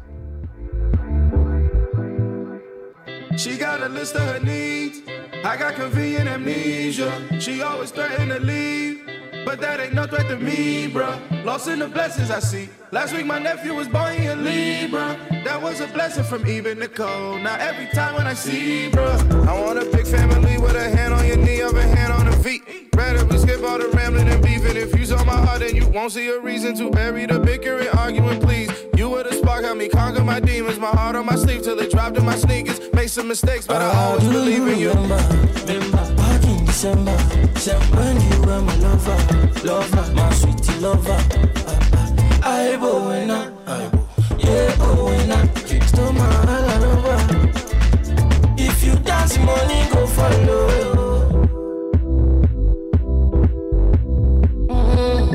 [7.40, 9.09] She always threatened to leave.
[9.46, 11.46] But that ain't no threat to me, bruh.
[11.46, 12.70] Lost in the blessings I see.
[12.92, 15.18] Last week my nephew was born in Libra.
[15.44, 17.38] That was a blessing from even Nicole.
[17.38, 21.14] Now every time when I see, bruh, I want a big family with a hand
[21.14, 22.90] on your knee, a hand on the feet.
[22.96, 24.76] Rather we skip all the rambling and beefing.
[24.76, 27.88] If you's on my heart, then you won't see a reason to bury the bickering,
[27.90, 28.72] arguing, please.
[28.96, 30.80] You were the spark, help me conquer my demons.
[30.80, 32.80] My heart on my sleeve till it dropped in my sneakers.
[32.94, 34.90] Made some mistakes, but I always believe in you.
[34.90, 35.16] Remember,
[35.66, 36.19] remember,
[36.70, 37.18] December,
[37.98, 39.18] when you were my lover,
[39.66, 41.18] lover, my sweetie lover.
[41.68, 42.58] Ah, ah.
[42.72, 43.52] I bowena,
[44.38, 47.18] yeah, oh bowena, you stole my heart over.
[48.56, 50.70] If you dance, money go follow.
[54.70, 55.30] Mm.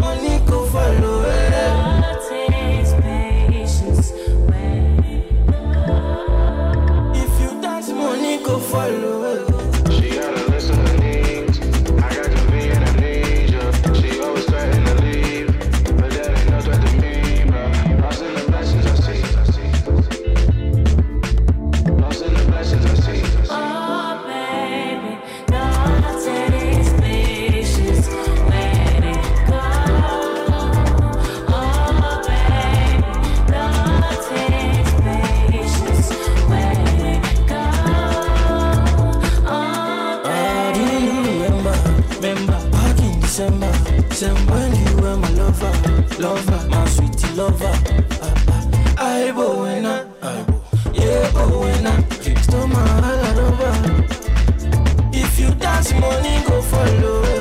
[0.00, 1.22] Money go follow.
[1.22, 1.44] Eh.
[44.24, 45.72] December when you were my lover,
[46.18, 47.74] lover, my sweetie lover.
[48.96, 50.08] I bowena,
[50.94, 53.72] yeah, bowena, you stole my heart over.
[55.12, 57.33] If you dance, money go follow.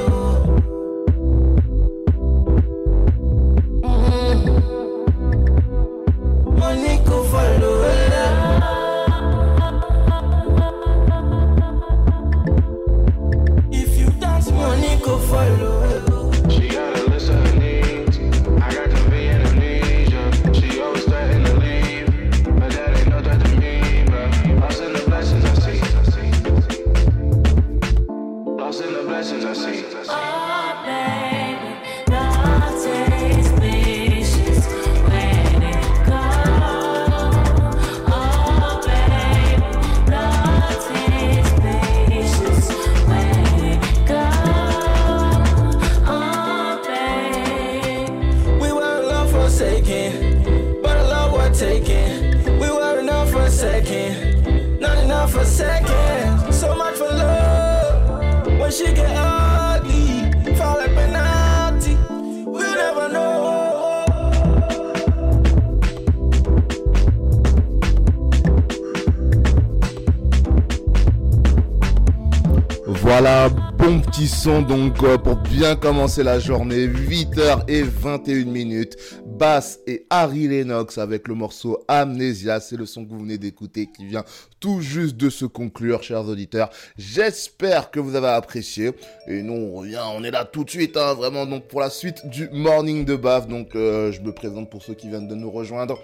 [74.45, 78.97] Donc euh, pour bien commencer la journée, 8h21 minutes.
[79.25, 83.87] Bass et Harry Lennox avec le morceau Amnesia, c'est le son que vous venez d'écouter
[83.95, 84.25] qui vient
[84.59, 86.69] tout juste de se conclure, chers auditeurs.
[86.97, 88.91] J'espère que vous avez apprécié.
[89.27, 92.27] Et nous, on on est là tout de suite, hein, vraiment donc pour la suite
[92.27, 93.47] du Morning de Baf.
[93.47, 95.99] Donc euh, je me présente pour ceux qui viennent de nous rejoindre.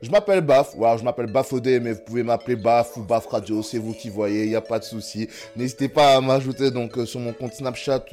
[0.00, 3.64] Je m'appelle Baf, voilà, je m'appelle Bafodé, mais vous pouvez m'appeler Baf ou Baf Radio,
[3.64, 5.28] c'est vous qui voyez, il n'y a pas de souci.
[5.56, 8.04] N'hésitez pas à m'ajouter donc euh, sur mon compte Snapchat.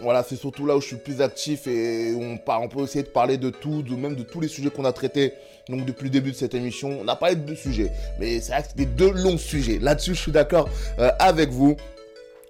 [0.00, 3.10] Voilà, c'est surtout là où je suis plus actif et on, on peut essayer de
[3.10, 5.34] parler de tout, de, même de tous les sujets qu'on a traités.
[5.68, 8.52] Donc depuis le début de cette émission, on a parlé de deux sujets, mais c'est
[8.52, 9.78] vrai que c'était deux longs sujets.
[9.78, 11.76] Là-dessus, je suis d'accord euh, avec vous.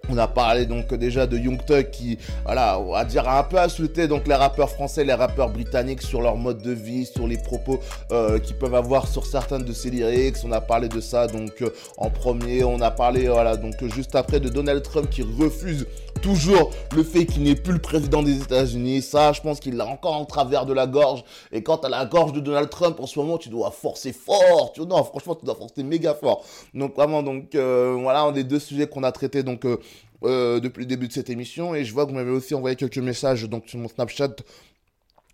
[0.09, 3.42] On a parlé donc déjà de Young Thug qui, voilà, on va dire a un
[3.42, 7.26] peu insulté donc les rappeurs français, les rappeurs britanniques sur leur mode de vie, sur
[7.26, 7.80] les propos
[8.12, 10.36] euh, qu'ils peuvent avoir sur certaines de ces lyrics.
[10.44, 12.64] On a parlé de ça donc euh, en premier.
[12.64, 15.86] On a parlé voilà donc juste après de Donald Trump qui refuse
[16.20, 19.02] toujours le fait qu'il n'est plus le président des États-Unis.
[19.02, 21.24] Ça, je pense qu'il l'a encore en travers de la gorge.
[21.52, 24.72] Et quand à la gorge de Donald Trump en ce moment, tu dois forcer fort.
[24.74, 26.44] Tu non, franchement, tu dois forcer méga fort.
[26.74, 29.78] Donc vraiment donc euh, voilà, on est deux sujets qu'on a traités donc euh,
[30.24, 32.76] euh, depuis le début de cette émission et je vois que vous m'avez aussi envoyé
[32.76, 34.36] quelques messages donc sur mon Snapchat.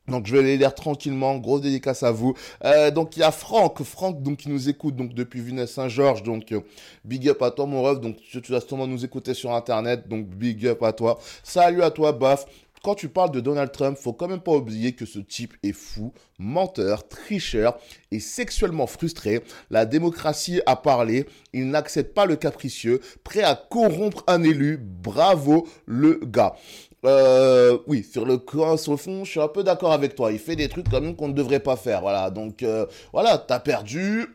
[0.08, 2.34] Donc je vais les lire tranquillement, grosse dédicace à vous.
[2.64, 6.50] Euh, donc il y a Franck, Franck donc qui nous écoute donc depuis Villeneuve-Saint-Georges, donc
[6.52, 6.60] euh,
[7.04, 10.08] big up à toi mon ref, donc tu, tu vas sûrement nous écouter sur internet,
[10.08, 11.20] donc big up à toi.
[11.44, 12.46] Salut à toi Baf.
[12.82, 15.72] Quand tu parles de Donald Trump, faut quand même pas oublier que ce type est
[15.72, 17.78] fou, menteur, tricheur
[18.10, 19.44] et sexuellement frustré.
[19.70, 24.80] La démocratie a parlé, il n'accepte pas le capricieux, prêt à corrompre un élu.
[24.82, 26.56] Bravo le gars.
[27.04, 30.30] Euh, oui, sur le coin, sur le fond, je suis un peu d'accord avec toi.
[30.30, 32.00] Il fait des trucs quand même qu'on ne devrait pas faire.
[32.00, 34.26] Voilà, donc euh, voilà, t'as perdu.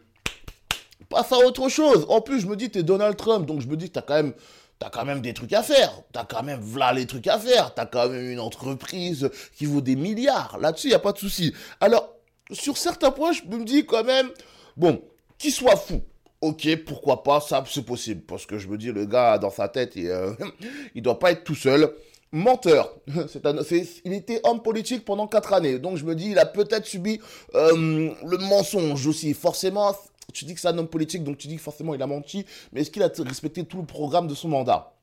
[1.10, 2.06] Passe à autre chose.
[2.10, 4.34] En plus, je me dis, t'es Donald Trump, donc je me dis, t'as quand même,
[4.80, 6.02] t'as quand même des trucs à faire.
[6.12, 7.74] T'as quand même voilà les trucs à faire.
[7.74, 10.58] T'as quand même une entreprise qui vaut des milliards.
[10.60, 11.54] Là-dessus, y a pas de souci.
[11.80, 12.14] Alors,
[12.52, 14.30] sur certains points, je me dis quand même,
[14.76, 15.02] bon,
[15.38, 16.02] qu'il soit fou.
[16.42, 18.22] Ok, pourquoi pas, ça c'est possible.
[18.22, 20.34] Parce que je me dis, le gars, dans sa tête, il, euh,
[20.96, 21.94] il doit pas être tout seul.
[22.38, 22.94] Menteur.
[24.06, 25.80] Il était homme politique pendant quatre années.
[25.80, 27.20] Donc je me dis, il a peut-être subi
[27.56, 29.34] euh, le mensonge aussi.
[29.34, 29.96] Forcément,
[30.34, 32.46] tu dis que c'est un homme politique, donc tu dis que forcément il a menti.
[32.72, 34.94] Mais est-ce qu'il a respecté tout le programme de son mandat?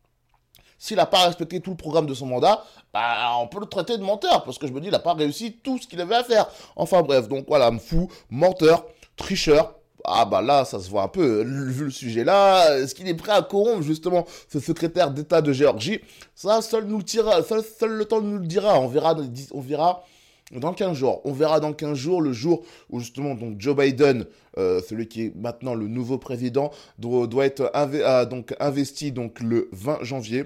[0.79, 2.63] S'il n'a pas respecté tout le programme de son mandat,
[2.93, 5.15] bah, on peut le traiter de menteur, parce que je me dis, il n'a pas
[5.15, 6.47] réussi tout ce qu'il avait à faire.
[6.77, 9.75] Enfin bref, donc voilà, fou, menteur, tricheur.
[10.07, 13.15] Ah bah là, ça se voit un peu, vu le sujet là, est-ce qu'il est
[13.15, 16.01] prêt à corrompre justement ce secrétaire d'État de Géorgie?
[16.35, 19.17] Ça, seul nous le seul, seul le temps nous le dira, on verra,
[19.53, 20.05] on verra
[20.53, 21.21] dans 15 jours.
[21.25, 24.27] On verra dans 15 jours, le jour où justement donc Joe Biden,
[24.59, 29.41] euh, celui qui est maintenant le nouveau président, doit, doit être euh, donc investi donc
[29.41, 30.45] le 20 janvier.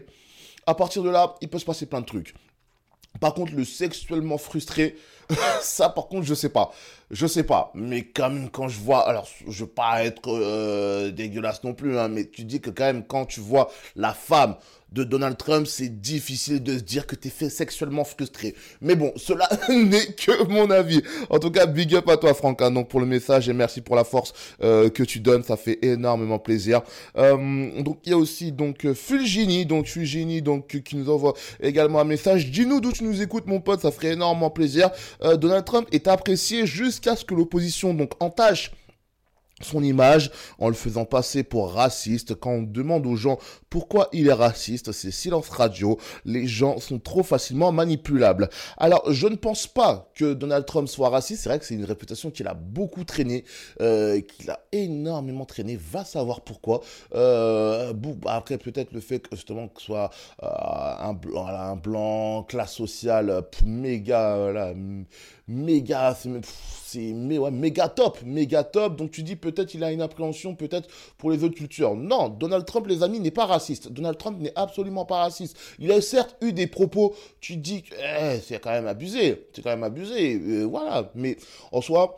[0.66, 2.34] À partir de là, il peut se passer plein de trucs.
[3.20, 4.94] Par contre, le sexuellement frustré,
[5.60, 6.72] ça par contre, je sais pas.
[7.10, 7.70] Je sais pas.
[7.74, 11.98] Mais quand même, quand je vois, alors je veux pas être euh, dégueulasse non plus,
[11.98, 14.56] hein, mais tu dis que quand même, quand tu vois la femme
[14.92, 18.54] de Donald Trump, c'est difficile de se dire que t'es fait sexuellement frustré.
[18.80, 21.02] Mais bon, cela n'est que mon avis.
[21.30, 23.80] En tout cas, big up à toi, Franck, hein, donc pour le message et merci
[23.80, 24.32] pour la force
[24.62, 26.82] euh, que tu donnes, ça fait énormément plaisir.
[27.16, 31.10] Euh, donc il y a aussi donc euh, Fulgini, donc Fulgini, donc euh, qui nous
[31.10, 32.50] envoie également un message.
[32.50, 34.90] Dis-nous d'où tu nous écoutes, mon pote, ça ferait énormément plaisir.
[35.22, 38.72] Euh, Donald Trump est apprécié jusqu'à ce que l'opposition donc entache
[39.60, 42.34] son image en le faisant passer pour raciste.
[42.34, 43.38] Quand on demande aux gens
[43.70, 45.98] pourquoi il est raciste, c'est silence radio.
[46.24, 48.48] Les gens sont trop facilement manipulables.
[48.76, 51.42] Alors, je ne pense pas que Donald Trump soit raciste.
[51.42, 53.44] C'est vrai que c'est une réputation qu'il a beaucoup traîné,
[53.80, 55.76] euh, qu'il a énormément traîné.
[55.76, 56.80] Va savoir pourquoi.
[57.14, 60.10] Euh, bah, après, peut-être le fait que justement que soit
[60.42, 64.72] euh, un, blanc, un blanc, classe sociale, méga,
[65.48, 66.16] méga,
[66.84, 68.96] c'est méga top, méga top.
[68.96, 71.96] Donc tu dis peut-être il a une appréhension peut-être pour les autres cultures.
[71.96, 73.90] Non, Donald Trump, les amis, n'est pas raciste.
[73.90, 75.56] Donald Trump n'est absolument pas raciste.
[75.78, 79.70] Il a certes eu des propos, tu dis eh, c'est quand même abusé, c'est quand
[79.70, 81.10] même abusé, euh, voilà.
[81.14, 81.36] Mais
[81.72, 82.16] en soi,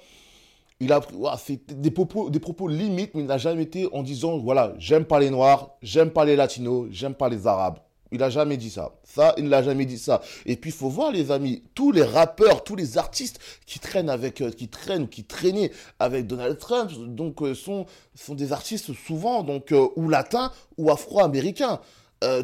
[0.80, 1.00] il a
[1.38, 5.04] c'est des propos, des propos limites, mais il n'a jamais été en disant voilà, j'aime
[5.04, 7.78] pas les noirs, j'aime pas les latinos, j'aime pas les arabes.
[8.12, 8.92] Il a jamais dit ça.
[9.04, 10.20] Ça, il n'a jamais dit ça.
[10.46, 14.10] Et puis, il faut voir, les amis, tous les rappeurs, tous les artistes qui traînent
[14.10, 18.92] avec, euh, qui traînent, qui traînaient avec Donald Trump, donc, euh, sont, sont des artistes
[19.06, 21.80] souvent, donc, euh, ou latins ou afro-américains.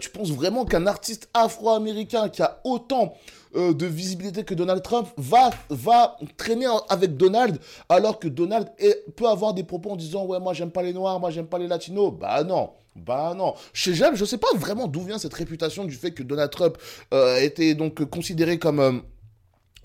[0.00, 3.12] Tu penses vraiment qu'un artiste afro-américain qui a autant
[3.54, 7.58] de visibilité que Donald Trump va, va traîner avec Donald
[7.90, 8.72] alors que Donald
[9.16, 11.58] peut avoir des propos en disant ouais moi j'aime pas les noirs, moi j'aime pas
[11.58, 12.10] les latinos?
[12.18, 12.70] Bah non.
[12.96, 16.22] Bah non, chez Jam, je sais pas vraiment d'où vient cette réputation du fait que
[16.22, 16.78] Donald Trump
[17.12, 18.92] euh, était donc considéré comme, euh,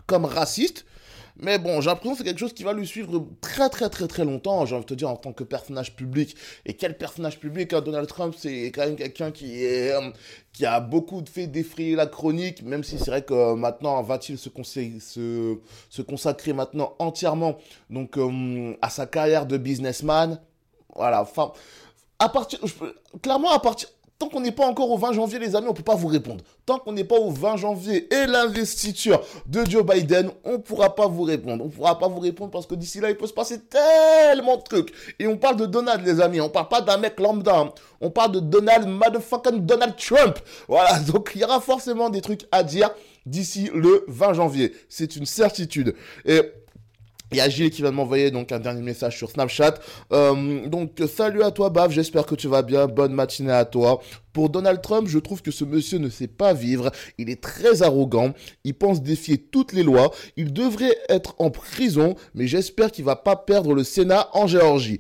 [0.08, 0.86] comme raciste.
[1.38, 4.08] Mais bon, j'ai l'impression que c'est quelque chose qui va lui suivre très très très
[4.08, 6.36] très longtemps, j'ai envie de te dire, en tant que personnage public.
[6.66, 9.92] Et quel personnage public, hein, Donald Trump, c'est quand même quelqu'un qui est...
[9.92, 10.12] euh,
[10.54, 14.50] qui a beaucoup fait défrayer la chronique, même si c'est vrai que maintenant va-t-il se,
[16.02, 17.58] consacrer maintenant entièrement
[17.90, 18.18] donc
[18.82, 20.40] à sa carrière de businessman?
[20.94, 21.54] Voilà, enfin,
[23.22, 23.90] clairement à partir,
[24.22, 26.44] Tant qu'on n'est pas encore au 20 janvier, les amis, on peut pas vous répondre.
[26.68, 31.08] Tant qu'on n'est pas au 20 janvier et l'investiture de Joe Biden, on pourra pas
[31.08, 31.66] vous répondre.
[31.66, 34.62] On pourra pas vous répondre parce que d'ici là, il peut se passer tellement de
[34.62, 34.94] trucs.
[35.18, 36.40] Et on parle de Donald, les amis.
[36.40, 37.74] On parle pas d'un mec lambda.
[38.00, 40.38] On parle de Donald, motherfucking Donald Trump.
[40.68, 41.00] Voilà.
[41.12, 42.92] Donc, il y aura forcément des trucs à dire
[43.26, 44.72] d'ici le 20 janvier.
[44.88, 45.96] C'est une certitude.
[46.26, 46.42] Et
[47.32, 49.76] il y a Gilles qui va m'envoyer donc un dernier message sur Snapchat.
[50.12, 52.88] Euh, donc salut à toi Baf, j'espère que tu vas bien.
[52.88, 54.02] Bonne matinée à toi.
[54.34, 56.92] Pour Donald Trump, je trouve que ce monsieur ne sait pas vivre.
[57.18, 58.34] Il est très arrogant.
[58.64, 60.12] Il pense défier toutes les lois.
[60.38, 65.00] Il devrait être en prison, mais j'espère qu'il va pas perdre le Sénat en Géorgie.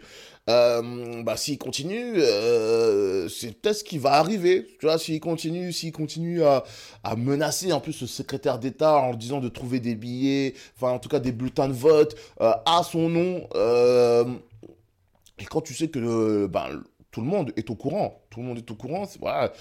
[0.50, 4.66] Euh, bah s'il continue, euh, c'est peut-être ce qui va arriver.
[4.80, 6.64] Tu vois, s'il continue, s'il continue à,
[7.04, 11.00] à menacer en plus le secrétaire d'État en disant de trouver des billets, enfin en
[11.00, 13.48] tout cas des bulletins de vote euh, à son nom.
[13.56, 14.26] euh,
[15.40, 16.82] et quand tu sais que ben,
[17.12, 19.52] tout le monde est au courant, tout le monde est au courant, voilà,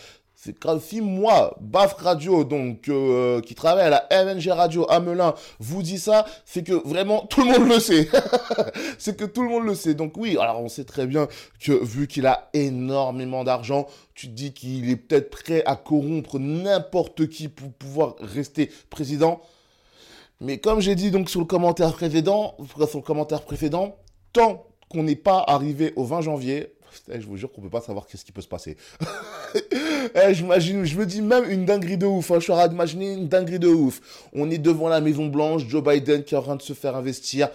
[0.42, 0.82] c'est grave.
[0.82, 5.82] Si moi, Baf Radio, donc euh, qui travaille à la MNG Radio à Melun, vous
[5.82, 8.08] dit ça, c'est que vraiment tout le monde le sait.
[8.98, 9.92] c'est que tout le monde le sait.
[9.92, 11.28] Donc oui, alors on sait très bien
[11.60, 17.28] que vu qu'il a énormément d'argent, tu dis qu'il est peut-être prêt à corrompre n'importe
[17.28, 19.42] qui pour pouvoir rester président.
[20.40, 22.56] Mais comme j'ai dit donc sur le commentaire précédent,
[22.88, 23.96] sur le commentaire précédent,
[24.32, 26.72] tant qu'on n'est pas arrivé au 20 janvier,
[27.08, 28.76] je vous jure qu'on peut pas savoir qu'est-ce qui peut se passer.
[30.14, 32.30] Eh, je me dis même une dinguerie de ouf.
[32.30, 34.00] Hein, je suis en train d'imaginer une dinguerie de ouf.
[34.32, 36.96] On est devant la Maison Blanche, Joe Biden qui est en train de se faire
[36.96, 37.50] investir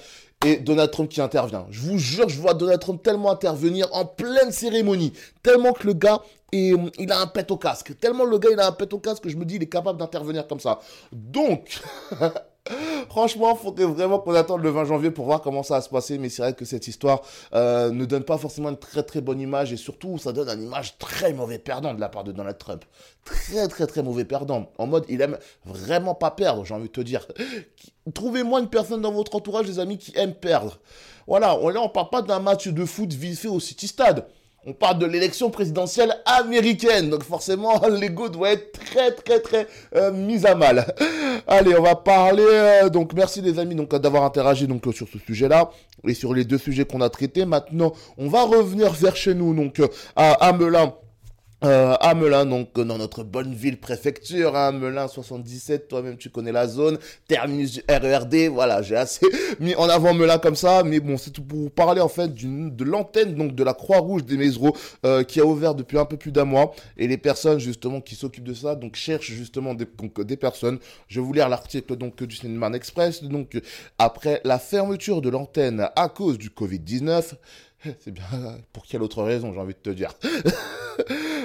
[0.45, 1.66] et Donald Trump qui intervient.
[1.70, 5.94] Je vous jure, je vois Donald Trump tellement intervenir en pleine cérémonie, tellement que le
[5.94, 6.22] gars
[6.52, 8.99] est, il a un pet au casque, tellement le gars il a un pet au
[8.99, 10.80] casque que je me dis il est capable d'intervenir comme ça.
[11.12, 11.82] Donc
[13.10, 16.18] Franchement, faudrait vraiment qu'on attende le 20 janvier pour voir comment ça va se passer.
[16.18, 17.22] Mais c'est vrai que cette histoire
[17.54, 20.66] euh, ne donne pas forcément une très très bonne image et surtout ça donne une
[20.66, 22.84] image très mauvais perdant de la part de Donald Trump.
[23.24, 24.72] Très très très mauvais perdant.
[24.78, 27.28] En mode, il aime vraiment pas perdre, j'ai envie de te dire.
[28.14, 30.80] Trouvez-moi une personne dans votre entourage, les amis, qui aime perdre.
[31.28, 34.28] Voilà, là on parle pas d'un match de foot vite fait au City Stade.
[34.68, 40.12] On parle de l'élection présidentielle américaine, donc forcément l'ego doit être très très très euh,
[40.12, 40.96] mis à mal.
[41.48, 42.42] Allez, on va parler.
[42.44, 45.70] euh, donc merci les amis donc d'avoir interagi donc sur ce sujet-là
[46.08, 47.46] et sur les deux sujets qu'on a traités.
[47.46, 50.94] Maintenant, on va revenir vers chez nous donc euh, à, à Melun.
[51.66, 56.30] Euh, à Melun, donc euh, dans notre bonne ville préfecture, hein, Melun 77, toi-même tu
[56.30, 59.26] connais la zone, terminus du RERD, voilà, j'ai assez
[59.60, 62.32] mis en avant Melun comme ça, mais bon, c'est tout pour vous parler en fait
[62.36, 66.18] de l'antenne donc de la Croix-Rouge des Mésereaux euh, qui a ouvert depuis un peu
[66.18, 69.86] plus d'un mois, et les personnes justement qui s'occupent de ça, donc cherchent justement des,
[69.86, 70.78] donc, des personnes.
[71.08, 73.60] Je vais vous lire l'article donc du Cinéman Express, donc
[73.98, 77.34] après la fermeture de l'antenne à cause du Covid-19,
[77.99, 78.26] c'est bien,
[78.74, 80.14] pour quelle autre raison, j'ai envie de te dire.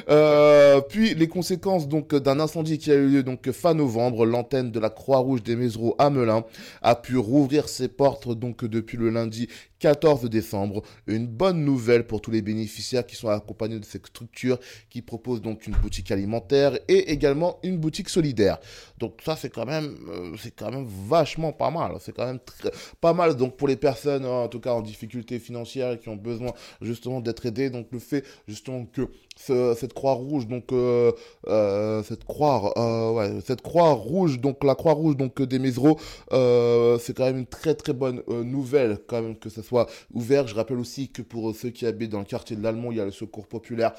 [0.08, 4.70] Euh, puis les conséquences donc d'un incendie qui a eu lieu donc fin novembre, l'antenne
[4.70, 6.44] de la Croix-Rouge des Mésereaux à Melun
[6.82, 9.48] a pu rouvrir ses portes donc depuis le lundi
[9.80, 10.82] 14 décembre.
[11.08, 14.58] Une bonne nouvelle pour tous les bénéficiaires qui sont accompagnés de cette structure
[14.90, 18.58] qui propose donc une boutique alimentaire et également une boutique solidaire.
[18.98, 21.92] Donc ça c'est quand même euh, c'est quand même vachement pas mal.
[22.00, 22.70] C'est quand même très-
[23.00, 26.16] pas mal donc pour les personnes en tout cas en difficulté financière et qui ont
[26.16, 26.52] besoin
[26.82, 27.70] justement d'être aidées.
[27.70, 29.08] Donc le fait justement que
[29.46, 31.12] ce- cette croix rouge donc euh,
[31.48, 35.98] euh, cette croix euh, ouais, cette croix rouge donc la croix rouge donc des Mésereaux
[36.30, 40.46] c'est quand même une très très bonne nouvelle quand même que ça soit ouvert.
[40.46, 43.00] Je rappelle aussi que pour ceux qui habitent dans le quartier de l'Allemand il y
[43.00, 43.92] a le secours populaire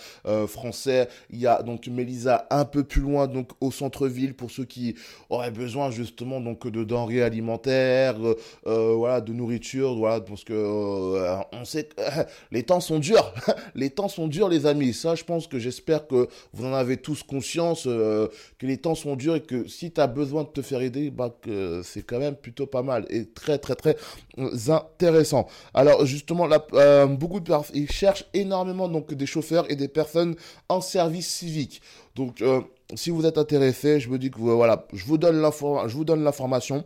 [0.48, 1.08] français.
[1.32, 4.96] Il y a donc Mélisa un peu plus loin donc au centre-ville pour ceux qui
[5.30, 8.18] auraient besoin justement donc de denrées alimentaires
[8.66, 10.54] voilà de nourriture voilà parce que
[11.52, 12.02] on sait que
[12.52, 13.34] les temps sont durs.
[13.76, 14.94] Les temps sont durs les amis.
[14.94, 18.28] Ça je pense que j'espère que vous en avez tous conscience euh,
[18.60, 21.10] que les temps sont durs et que si tu as besoin de te faire aider
[21.12, 21.36] bah
[21.84, 23.96] c'est quand même plutôt pas mal et très très très
[24.38, 25.48] euh, intéressant.
[25.74, 30.36] Alors justement là euh, beaucoup de ils cherchent énormément donc des chauffeurs et des personnes
[30.70, 31.82] en service civique.
[32.16, 32.44] Donc
[32.96, 36.04] si vous êtes intéressé je me dis que voilà je vous donne l'info je vous
[36.06, 36.84] donne l'information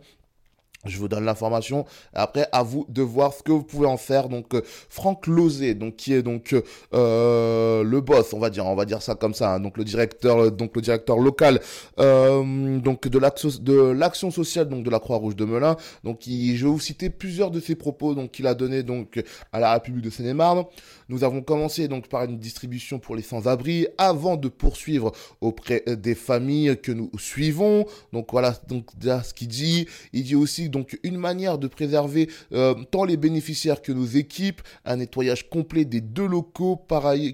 [0.88, 1.84] je vous donne l'information.
[2.12, 4.28] Après, à vous de voir ce que vous pouvez en faire.
[4.28, 6.54] Donc, euh, Franck Lozé, donc qui est donc
[6.94, 9.54] euh, le boss, on va dire, on va dire ça comme ça.
[9.54, 11.60] hein, donc le directeur, euh, donc le directeur local,
[11.98, 15.76] donc de l'action de l'action sociale, donc de la Croix-Rouge de Melun.
[16.04, 19.22] Donc, je vais vous citer plusieurs de ses propos, donc qu'il a donné donc
[19.52, 20.64] à la République de Seine-et-Marne.
[21.08, 26.14] Nous avons commencé donc par une distribution pour les sans-abri, avant de poursuivre auprès des
[26.14, 27.86] familles que nous suivons.
[28.12, 29.86] Donc voilà, donc ce qu'il dit.
[30.12, 34.60] Il dit aussi donc une manière de préserver euh, tant les bénéficiaires que nos équipes,
[34.84, 36.78] un nettoyage complet des deux locaux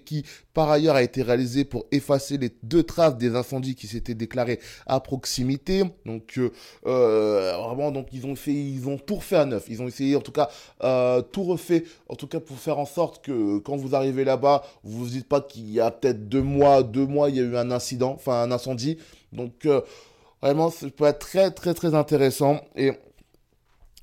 [0.06, 0.24] qui
[0.54, 4.60] par ailleurs a été réalisé pour effacer les deux traces des incendies qui s'étaient déclarés
[4.86, 5.82] à proximité.
[6.06, 6.52] Donc euh,
[6.86, 9.64] euh, vraiment donc ils ont fait ils ont tout refait à neuf.
[9.68, 10.48] Ils ont essayé en tout cas
[11.32, 14.98] tout refait en tout cas pour faire en sorte que quand vous arrivez là-bas, vous
[14.98, 17.56] vous dites pas qu'il y a peut-être deux mois, deux mois il y a eu
[17.56, 18.98] un incident, enfin un incendie.
[19.32, 19.66] Donc
[20.40, 22.92] vraiment ça peut être très très très intéressant et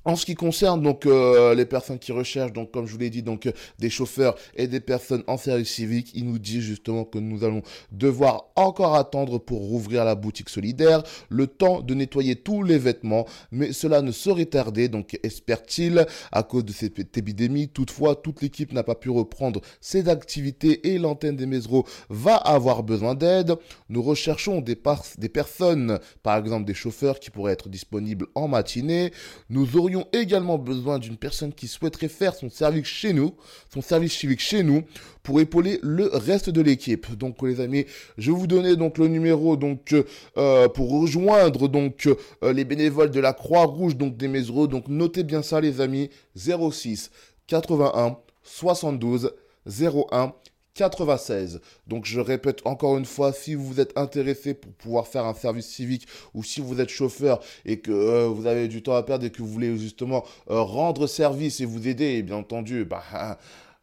[0.04, 3.10] en ce qui concerne donc euh, les personnes qui recherchent, donc comme je vous l'ai
[3.10, 7.04] dit, donc euh, des chauffeurs et des personnes en service civique, il nous dit justement
[7.04, 7.62] que nous allons
[7.92, 13.26] devoir encore attendre pour rouvrir la boutique solidaire, le temps de nettoyer tous les vêtements,
[13.52, 17.68] mais cela ne saurait tarder, donc espère-t-il, à cause de cette épidémie.
[17.68, 22.82] Toutefois, toute l'équipe n'a pas pu reprendre ses activités et l'antenne des Mesro va avoir
[22.82, 23.54] besoin d'aide.
[23.88, 24.78] Nous recherchons des,
[25.18, 29.12] des personnes, par exemple des chauffeurs qui pourraient être disponibles en matinée.
[29.50, 33.34] Nous aurions également besoin d'une personne qui souhaiterait faire son service chez nous,
[33.72, 34.82] son service civique chez nous,
[35.22, 37.16] pour épauler le reste de l'équipe.
[37.16, 37.86] Donc les amis,
[38.18, 39.94] je vous donner donc le numéro donc
[40.36, 42.08] euh, pour rejoindre donc
[42.42, 44.66] euh, les bénévoles de la Croix-Rouge donc des Mesro.
[44.66, 47.10] Donc notez bien ça les amis, 06
[47.46, 49.34] 81 72
[49.66, 50.32] 01
[50.74, 51.60] 96.
[51.86, 55.66] Donc je répète encore une fois, si vous êtes intéressé pour pouvoir faire un service
[55.66, 59.24] civique ou si vous êtes chauffeur et que euh, vous avez du temps à perdre
[59.26, 63.02] et que vous voulez justement euh, rendre service et vous aider, et bien entendu, bah,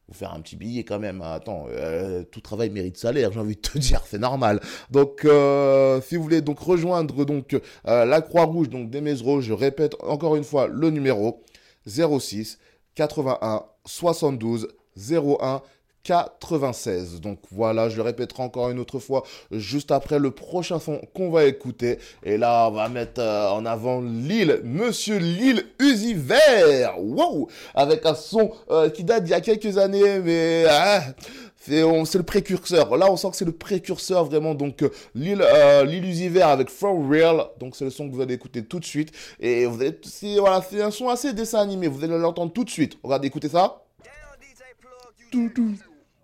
[0.07, 1.21] vous faire un petit billet quand même.
[1.21, 1.33] hein.
[1.33, 4.61] Attends, euh, tout travail mérite salaire, j'ai envie de te dire, c'est normal.
[4.89, 5.19] Donc,
[6.03, 10.45] si vous voulez donc rejoindre donc la Croix-Rouge donc des Mesro, je répète encore une
[10.45, 11.43] fois le numéro
[11.85, 12.57] 06
[12.95, 15.61] 81 72 01
[16.07, 17.19] 96.
[17.19, 21.29] Donc voilà, je le répéterai encore une autre fois juste après le prochain son qu'on
[21.29, 21.99] va écouter.
[22.23, 26.95] Et là, on va mettre euh, en avant Lille, Monsieur Lille Uzi Vert.
[26.97, 31.01] Wow Avec un son euh, qui date d'il y a quelques années, mais ah,
[31.67, 32.95] c'est le précurseur.
[32.95, 34.55] Là, on sent que c'est le précurseur vraiment.
[34.55, 37.47] Donc euh, Lille, euh, Vert avec For Real.
[37.59, 39.11] Donc c'est le son que vous allez écouter tout de suite.
[39.39, 41.87] Et vous allez, c'est voilà, c'est un son assez dessin animé.
[41.87, 42.97] Vous allez l'entendre tout de suite.
[43.03, 43.83] Regardez, écoutez ça.
[45.29, 45.73] Tout, tout.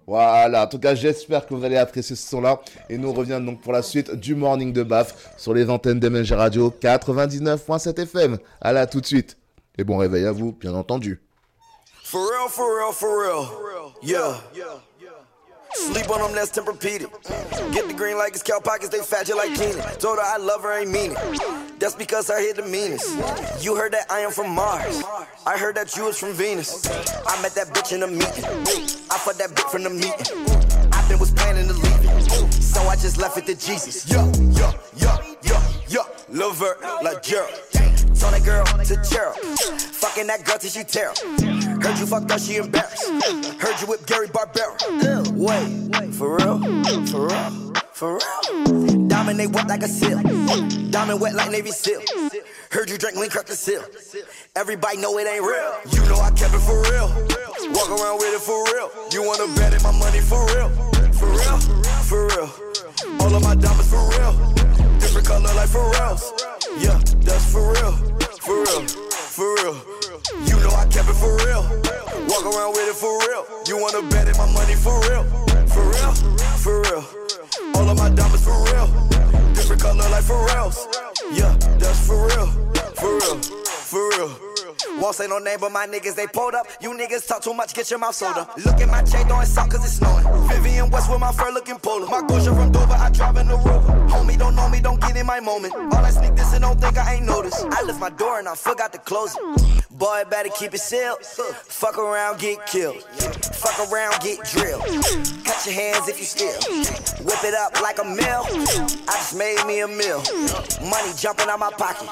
[0.06, 2.60] Voilà, en tout cas, j'espère que vous allez apprécier ce son-là.
[2.90, 6.32] Et nous reviendrons donc pour la suite du Morning de Baf sur les antennes d'MNG
[6.32, 8.38] Radio 99.7 FM.
[8.62, 9.38] À tout de suite.
[9.78, 11.22] Et bon réveil à vous, bien entendu.
[12.04, 13.64] For real, for real, for real.
[14.04, 14.36] Yeah.
[15.76, 17.74] Sleep on them, that's Tempur-Pedic.
[17.74, 19.82] Get the green like it's cow pockets, they fat you like Keenan.
[20.00, 21.80] Told her I love her, ain't mean it.
[21.80, 23.10] That's because I hit the meanest.
[23.64, 25.04] You heard that I am from Mars.
[25.46, 26.86] I heard that you was from Venus.
[27.28, 28.46] I met that bitch in a meeting.
[29.12, 30.92] I fucked that bitch from the meeting.
[30.94, 32.54] I been was planning to leave it.
[32.54, 34.10] So I just left it to Jesus.
[34.10, 35.60] Yo, yo, yo, yo,
[35.90, 36.02] yo.
[36.30, 37.52] Love her like Gerald.
[38.20, 39.38] Told that girl to Gerald.
[39.38, 41.14] Fucking that girl till she tear.
[41.82, 43.10] Heard you fucked up, she embarrassed.
[43.62, 44.78] Heard you whip Gary Barbera.
[45.34, 46.60] Wait, for real?
[47.08, 47.74] For real?
[47.94, 49.08] For real?
[49.08, 50.22] Dominate wet like a seal.
[50.92, 52.02] Diamond wet like Navy SEAL.
[52.72, 53.84] Heard you drink lean crack the seal.
[54.56, 55.74] Everybody know it ain't real.
[55.92, 57.10] You know I kept it for real.
[57.74, 58.90] Walk around with it for real.
[59.12, 60.70] You wanna bet it my money for real?
[61.14, 61.60] For real?
[62.10, 62.50] For real?
[63.22, 64.73] All of my diamonds for real.
[65.34, 66.32] Color like Pharrell's.
[66.78, 67.94] Yeah, that's for real.
[68.46, 68.82] For real.
[69.34, 69.76] For real.
[70.46, 71.64] You know I kept it for real.
[72.30, 73.44] Walk around with it for real.
[73.66, 75.24] You wanna bet it my money for real?
[75.74, 76.14] For real?
[76.62, 77.04] For real.
[77.74, 78.86] All of my diamonds for real.
[79.56, 80.86] Different color like Pharrell's.
[81.34, 82.46] Yeah, that's for real.
[82.94, 83.42] For real.
[83.42, 84.54] For real.
[85.00, 86.68] Won't say no name, but my niggas, they pulled up.
[86.80, 88.48] You niggas talk too much, get your mouth soda.
[88.64, 90.24] Look at my chain throwing salt cause it's snowing.
[90.48, 92.06] Vivian West with my fur looking polar.
[92.06, 94.03] My Gosha from Dover, I drive in the rover.
[94.44, 95.74] Don't know me, don't get in my moment.
[95.74, 97.66] All that sneak this and don't think I ain't noticed.
[97.72, 99.90] I left my door and I forgot to close it.
[99.98, 101.24] Boy, better keep it sealed.
[101.26, 103.02] Fuck around, get killed.
[103.02, 104.84] Fuck around, get drilled.
[105.46, 106.60] Cut your hands if you steal.
[107.26, 108.44] Whip it up like a mill.
[109.08, 110.22] I just made me a meal.
[110.82, 112.10] Money jumping out my pocket.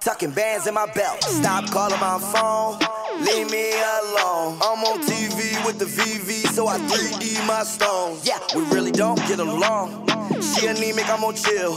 [0.00, 1.22] Tucking bands in my belt.
[1.22, 2.78] Stop calling my phone.
[3.24, 4.58] Leave me alone.
[4.62, 8.26] I'm on TV with the VV, so I 3D my stones.
[8.26, 10.06] Yeah, we really don't get along.
[10.40, 11.76] She anemic, I'm on chill.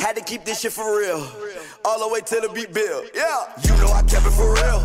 [0.00, 1.26] Had to keep this shit for real.
[1.84, 3.04] All the way to the beat bill.
[3.14, 4.80] Yeah, you know I kept it for real.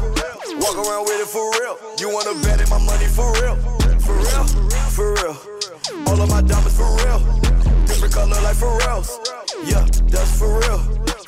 [0.57, 1.77] Walk around with it for real.
[1.99, 3.55] You wanna bet it my money for real?
[4.01, 4.45] For real?
[4.89, 5.37] For real.
[6.07, 7.19] All of my diamonds for real.
[7.85, 9.19] Different color like Pharrell's.
[9.63, 10.79] Yeah, that's for real.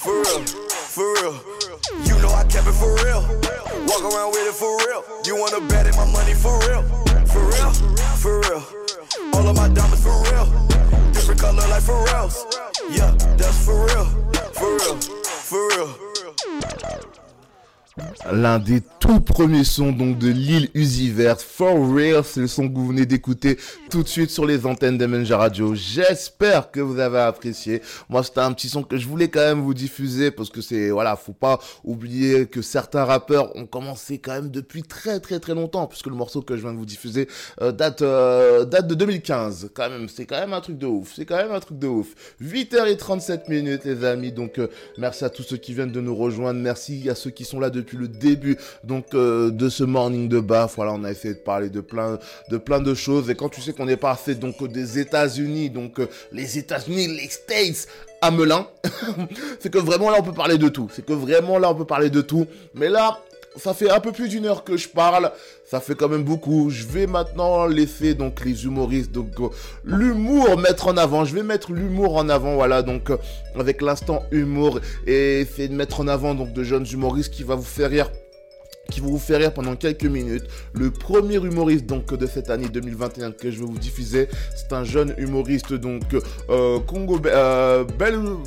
[0.02, 0.42] For real.
[0.90, 1.36] For real.
[2.04, 3.22] You know I kept it for real.
[3.86, 5.04] Walk around with it for real.
[5.26, 6.84] You wanna bet it my money for real?
[7.30, 7.72] For real?
[8.18, 8.64] For real.
[9.34, 10.99] All of my diamonds for real.
[11.30, 12.44] Different color like Pharrell's.
[12.90, 14.06] Yeah, that's for real.
[14.54, 14.96] For real.
[14.98, 17.19] For real.
[18.32, 22.76] L'un des tout premiers sons donc de l'île Usivert, For Real, c'est le son que
[22.76, 23.58] vous venez d'écouter
[23.90, 25.74] tout de suite sur les antennes d'Emenja Radio.
[25.74, 27.82] J'espère que vous avez apprécié.
[28.10, 30.90] Moi, c'était un petit son que je voulais quand même vous diffuser parce que c'est,
[30.90, 35.54] voilà, faut pas oublier que certains rappeurs ont commencé quand même depuis très très très
[35.54, 37.28] longtemps puisque le morceau que je viens de vous diffuser
[37.62, 39.72] euh, date, euh, date de 2015.
[39.74, 41.14] Quand même, c'est quand même un truc de ouf.
[41.16, 42.08] C'est quand même un truc de ouf.
[42.42, 44.32] 8h37 minutes, les amis.
[44.32, 44.68] Donc, euh,
[44.98, 46.60] merci à tous ceux qui viennent de nous rejoindre.
[46.60, 50.40] Merci à ceux qui sont là depuis le début donc euh, de ce morning de
[50.40, 50.76] baf.
[50.76, 53.30] Voilà, on a essayé de parler de plein de plein de choses.
[53.30, 57.30] Et quand tu sais qu'on est passé donc des États-Unis, donc euh, les États-Unis, les
[57.30, 57.88] States
[58.22, 58.68] à Melun,
[59.60, 60.90] c'est que vraiment là on peut parler de tout.
[60.94, 62.46] C'est que vraiment là on peut parler de tout.
[62.74, 63.20] Mais là,
[63.56, 65.32] ça fait un peu plus d'une heure que je parle.
[65.70, 66.72] Ça fait quand même beaucoup.
[66.72, 69.50] Je vais maintenant laisser donc les humoristes, donc euh,
[69.84, 71.26] l'humour mettre en avant.
[71.26, 73.18] Je vais mettre l'humour en avant, voilà, donc euh,
[73.54, 77.54] avec l'instant humour et essayer de mettre en avant donc de jeunes humoristes qui va
[77.54, 78.10] vous faire rire
[78.90, 80.46] qui vont vous faire rire pendant quelques minutes.
[80.74, 84.84] Le premier humoriste donc de cette année 2021 que je vais vous diffuser, c'est un
[84.84, 86.04] jeune humoriste donc
[86.50, 88.46] euh, Congo euh, euh,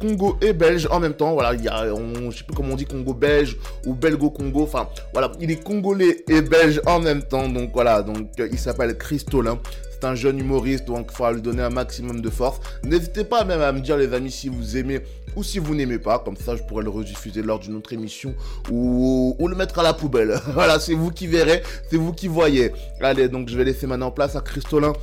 [0.00, 1.32] Congo et belge en même temps.
[1.32, 1.84] Voilà, il y a
[2.30, 3.56] sais plus comment on dit Congo belge
[3.86, 4.62] ou belgo Congo.
[4.62, 7.48] Enfin voilà, il est congolais et belge en même temps.
[7.48, 9.58] Donc voilà, donc il s'appelle Christolin.
[10.00, 12.58] C'est un jeune humoriste, donc il faudra lui donner un maximum de force.
[12.84, 15.00] N'hésitez pas même à me dire, les amis, si vous aimez
[15.36, 16.18] ou si vous n'aimez pas.
[16.18, 18.34] Comme ça, je pourrais le rediffuser lors d'une autre émission
[18.70, 20.40] ou, ou le mettre à la poubelle.
[20.54, 22.72] voilà, c'est vous qui verrez, c'est vous qui voyez.
[23.02, 24.94] Allez, donc je vais laisser maintenant place à Christolin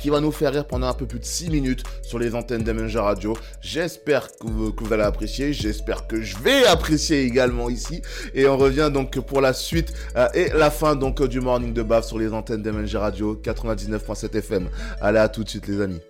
[0.00, 2.62] qui va nous faire rire pendant un peu plus de 6 minutes sur les antennes
[2.62, 3.36] d'Emenja Radio.
[3.60, 8.00] J'espère que vous, allez apprécier, j'espère que je vais apprécier également ici.
[8.34, 11.82] Et on revient donc pour la suite euh, et la fin donc du Morning de
[11.82, 14.68] Baf sur les antennes d'Emenja Radio 99.7 FM.
[15.00, 16.00] Allez, à tout de suite les amis.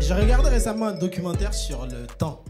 [0.00, 2.44] J'ai regardé récemment un documentaire sur le temps.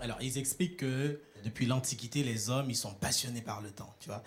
[0.00, 4.08] Alors, ils expliquent que depuis l'Antiquité, les hommes, ils sont passionnés par le temps, tu
[4.08, 4.22] vois.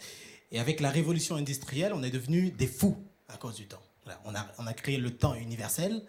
[0.52, 2.98] Et avec la révolution industrielle, on est devenus des fous
[3.30, 3.82] à cause du temps.
[4.26, 6.04] On, a, on a créé le temps universel.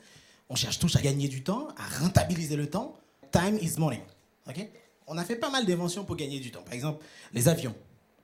[0.49, 2.97] On cherche tous à gagner du temps, à rentabiliser le temps.
[3.31, 4.03] Time is money.
[4.49, 4.67] ok?
[5.07, 6.63] On a fait pas mal d'inventions pour gagner du temps.
[6.63, 7.75] Par exemple, les avions,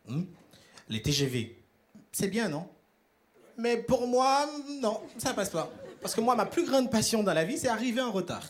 [0.09, 0.23] hmm,
[0.89, 1.63] les TGV.
[2.11, 2.69] C'est bien, non?
[3.59, 4.49] Mais pour moi,
[4.81, 5.71] non, ça passe pas.
[6.01, 8.45] Parce que moi, ma plus grande passion dans la vie, c'est arriver en retard.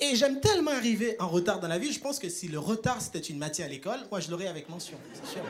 [0.00, 3.02] Et j'aime tellement arriver en retard dans la vie, je pense que si le retard
[3.02, 5.42] c'était une matière à l'école, moi je l'aurais avec mention, c'est sûr.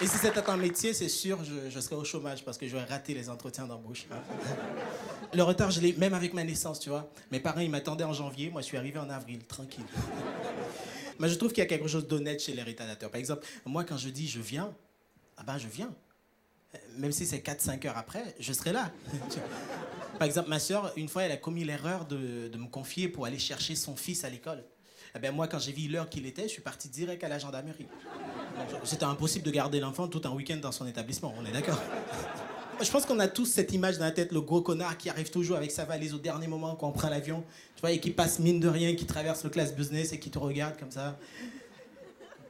[0.00, 3.14] Et si c'était un métier, c'est sûr, je, serais au chômage parce que j'aurais raté
[3.14, 4.06] les entretiens d'embauche.
[5.32, 7.08] Le retard, je l'ai même avec ma naissance, tu vois.
[7.30, 9.84] Mes parents, ils m'attendaient en janvier, moi je suis arrivé en avril, tranquille.
[11.20, 13.10] Mais je trouve qu'il y a quelque chose d'honnête chez les rétardateurs.
[13.10, 14.74] Par exemple, moi quand je dis je viens,
[15.36, 15.94] ah ben je viens.
[16.96, 18.90] Même si c'est 4-5 heures après, je serai là.
[20.18, 23.38] Par exemple, ma soeur, une fois, elle a commis l'erreur de, me confier pour aller
[23.38, 24.64] chercher son fils à l'école.
[25.14, 27.38] Eh ben, moi, quand j'ai vu l'heure qu'il était, je suis parti direct à la
[27.38, 27.86] gendarmerie.
[28.84, 31.80] C'était impossible de garder l'enfant tout un week-end dans son établissement, on est d'accord?
[32.80, 35.30] Je pense qu'on a tous cette image dans la tête, le gros connard qui arrive
[35.30, 37.44] toujours avec sa valise au dernier moment quand on prend l'avion,
[37.76, 40.30] tu vois, et qui passe mine de rien, qui traverse le classe business et qui
[40.30, 41.16] te regarde comme ça.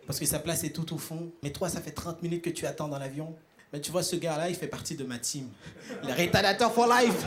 [0.06, 1.30] Parce que sa place est tout au fond.
[1.42, 3.34] Mais toi, ça fait 30 minutes que tu attends dans l'avion.
[3.72, 5.48] Mais tu vois, ce gars-là, il fait partie de ma team.
[6.06, 7.14] Le retardateur for life.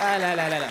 [0.00, 0.68] ah là là là là.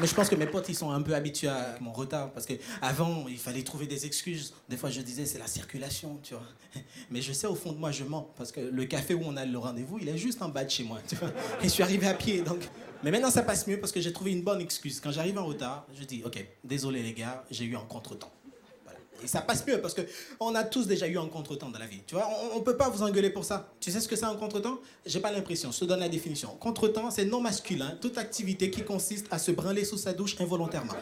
[0.00, 2.32] Mais je pense que mes potes, ils sont un peu habitués à mon retard.
[2.32, 4.54] Parce qu'avant, il fallait trouver des excuses.
[4.68, 6.42] Des fois, je disais, c'est la circulation, tu vois.
[7.10, 8.32] Mais je sais, au fond de moi, je mens.
[8.36, 10.70] Parce que le café où on a le rendez-vous, il est juste en bas de
[10.70, 10.98] chez moi.
[11.60, 12.60] Et je suis arrivé à pied, donc...
[13.02, 15.00] Mais maintenant, ça passe mieux parce que j'ai trouvé une bonne excuse.
[15.00, 18.30] Quand j'arrive en retard, je dis, OK, désolé les gars, j'ai eu un contretemps.
[19.22, 20.02] Et ça passe mieux parce que
[20.38, 22.00] on a tous déjà eu un contretemps dans la vie.
[22.06, 23.72] Tu vois, on, on peut pas vous engueuler pour ça.
[23.80, 24.78] Tu sais ce que c'est un contretemps?
[25.06, 25.72] J'ai pas l'impression.
[25.72, 26.48] Je te donne la définition.
[26.60, 30.94] Contretemps, c'est non masculin, toute activité qui consiste à se branler sous sa douche involontairement.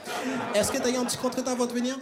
[0.55, 1.99] Est-ce que tu as eu un petit contretemps avant de venir?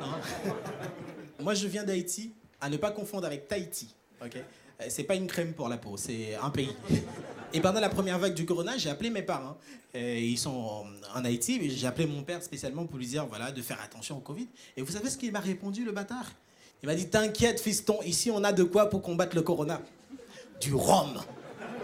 [0.00, 0.52] Non.
[1.40, 3.94] Moi, je viens d'Haïti, à ne pas confondre avec Tahiti.
[4.24, 4.36] Ok?
[4.88, 6.74] C'est pas une crème pour la peau, c'est un pays.
[7.54, 9.56] Et pendant la première vague du corona, j'ai appelé mes parents.
[9.94, 10.84] Euh, ils sont
[11.14, 11.58] en- Haïti.
[11.62, 14.48] et J'ai appelé mon père spécialement pour lui dire voilà, de faire attention au Covid.
[14.76, 16.32] Et vous savez ce qu'il m'a répondu, le bâtard?
[16.82, 19.80] Il m'a dit T'inquiète, fiston, ici on a de quoi pour combattre le corona.
[20.60, 21.20] Du rhum.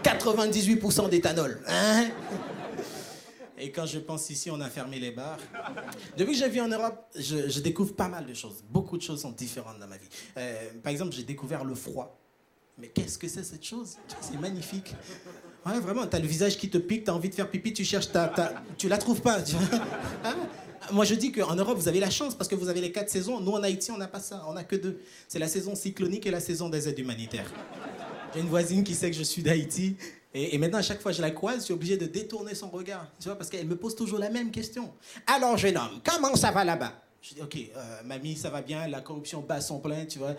[0.03, 1.61] 98% d'éthanol.
[1.67, 2.09] Hein?
[3.61, 5.37] Et quand je pense ici, on a fermé les bars.
[6.17, 8.63] Depuis que j'ai vu en Europe, je, je découvre pas mal de choses.
[8.69, 10.07] Beaucoup de choses sont différentes dans ma vie.
[10.37, 12.17] Euh, par exemple, j'ai découvert le froid.
[12.79, 13.97] Mais qu'est-ce que c'est cette chose?
[14.21, 14.95] C'est magnifique.
[15.65, 18.11] Ouais, vraiment, t'as le visage qui te pique, t'as envie de faire pipi, tu cherches
[18.11, 18.27] ta...
[18.29, 19.41] ta- tu la trouves pas.
[19.41, 19.55] tu.
[20.23, 20.35] Hein
[20.93, 23.09] Moi, je dis qu'en Europe, vous avez la chance parce que vous avez les quatre
[23.09, 23.41] saisons.
[23.41, 24.43] Nous, en Haïti, on n'a pas ça.
[24.47, 24.99] On n'a que deux.
[25.27, 27.51] C'est la saison cyclonique et la saison des aides humanitaires.
[28.33, 29.97] J'ai une voisine qui sait que je suis d'Haïti.
[30.33, 32.55] Et, et maintenant, à chaque fois que je la croise, je suis obligé de détourner
[32.55, 33.05] son regard.
[33.19, 34.91] Tu vois, parce qu'elle me pose toujours la même question.
[35.27, 36.93] Alors, jeune homme, comment ça va là-bas?
[37.21, 40.35] Je dis, OK, euh, mamie, ça va bien, la corruption bat son plein, tu vois.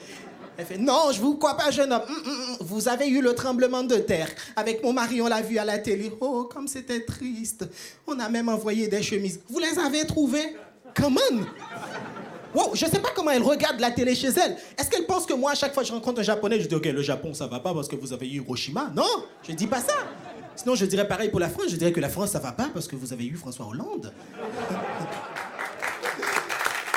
[0.56, 2.02] Elle fait, non, je vous crois pas, jeune homme.
[2.08, 4.30] Hum, hum, hum, Vous avez eu le tremblement de terre.
[4.56, 6.10] Avec mon mari, on l'a vu à la télé.
[6.20, 7.68] Oh, comme c'était triste.
[8.06, 9.40] On a même envoyé des chemises.
[9.48, 10.56] Vous les avez trouvées?
[10.94, 11.44] Come on
[12.52, 14.56] Wow, je sais pas comment elle regarde la télé chez elle.
[14.76, 16.74] Est-ce qu'elle pense que moi, à chaque fois que je rencontre un japonais, je dis
[16.74, 18.90] ok, le Japon ça va pas parce que vous avez eu Hiroshima?
[18.96, 19.06] Non,
[19.46, 19.94] je dis pas ça.
[20.56, 21.66] Sinon, je dirais pareil pour la France.
[21.68, 24.12] Je dirais que la France ça va pas parce que vous avez eu François Hollande.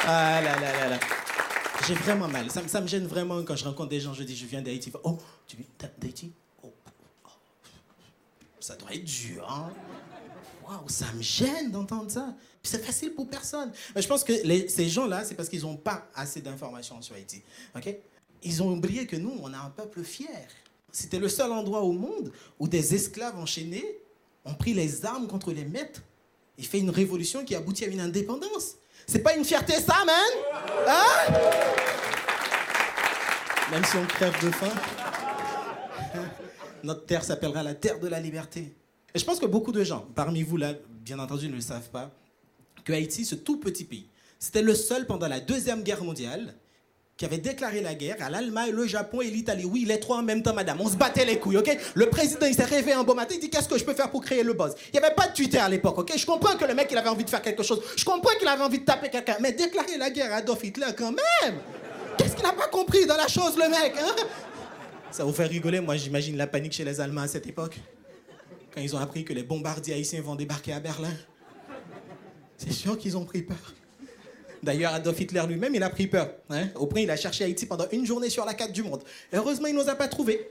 [0.05, 0.99] Ah là là là là.
[1.87, 2.49] J'ai vraiment mal.
[2.49, 4.13] Ça, me- gêne vraiment quand je rencontre des gens.
[4.13, 4.91] Je dis je viens d'Haïti.
[5.03, 5.17] Oh,
[5.47, 6.31] tu viens d'Haïti?
[6.63, 6.71] Oh,
[7.25, 7.29] oh.
[8.59, 9.71] Ça doit être dur, hein
[10.65, 12.33] Waouh, ça me gêne d'entendre ça.
[12.63, 13.71] C'est facile pour personne.
[13.93, 14.33] Mais je pense que
[14.69, 17.41] ces gens-là, c'est parce qu'ils n'ont pas assez d'informations sur Haïti.
[17.75, 17.93] ok?
[18.43, 20.47] Ils ont oublié que nous, on a un peuple fier.
[20.91, 23.99] C'était le seul endroit au monde où des esclaves enchaînés
[24.45, 26.01] ont pris les armes contre les maîtres
[26.57, 28.75] et fait une révolution qui aboutit à une indépendance.
[29.07, 30.15] C'est pas une fierté, ça, man?
[30.87, 31.33] Hein?
[33.71, 34.71] Même si on crève de faim,
[36.83, 38.75] notre terre s'appellera la terre de la liberté.
[39.13, 41.89] Et je pense que beaucoup de gens, parmi vous là, bien entendu, ne le savent
[41.89, 42.11] pas,
[42.83, 44.09] que Haïti, ce tout petit pays,
[44.39, 46.55] c'était le seul pendant la Deuxième Guerre mondiale
[47.17, 49.65] qui avait déclaré la guerre à l'Allemagne, le Japon et l'Italie.
[49.65, 50.81] Oui, les trois en même temps, madame.
[50.81, 51.77] On se battait les couilles, ok?
[51.93, 54.09] Le président, il s'est réveillé un beau matin, il dit Qu'est-ce que je peux faire
[54.09, 54.73] pour créer le buzz?
[54.91, 56.11] Il n'y avait pas de Twitter à l'époque, ok?
[56.17, 57.81] Je comprends que le mec, il avait envie de faire quelque chose.
[57.95, 59.37] Je comprends qu'il avait envie de taper quelqu'un.
[59.39, 61.55] Mais déclarer la guerre à Adolf Hitler, quand même
[62.17, 64.15] Qu'est-ce qu'il n'a pas compris dans la chose, le mec, hein?
[65.11, 67.79] Ça vous fait rigoler, moi, j'imagine la panique chez les Allemands à cette époque.
[68.73, 71.13] Quand ils ont appris que les bombardiers haïtiens vont débarquer à Berlin.
[72.57, 73.73] C'est sûr qu'ils ont pris peur.
[74.63, 76.31] D'ailleurs, Adolf Hitler lui-même, il a pris peur.
[76.49, 76.69] hein.
[76.75, 79.03] Au point, il a cherché Haïti pendant une journée sur la carte du monde.
[79.33, 80.49] Heureusement, il ne nous a pas trouvés.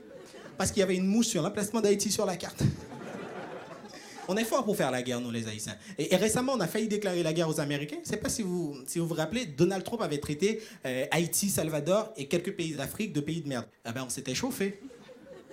[0.57, 2.61] Parce qu'il y avait une mouche sur l'emplacement d'Haïti sur la carte.
[4.27, 5.75] On est fort pour faire la guerre, nous, les Haïtiens.
[5.97, 7.97] Et, récemment, on a failli déclarer la guerre aux Américains.
[7.97, 11.05] Je ne sais pas si vous, si vous vous rappelez, Donald Trump avait traité euh,
[11.11, 13.65] Haïti, Salvador et quelques pays d'Afrique de pays de merde.
[13.83, 14.79] Ah ben, on s'était chauffé.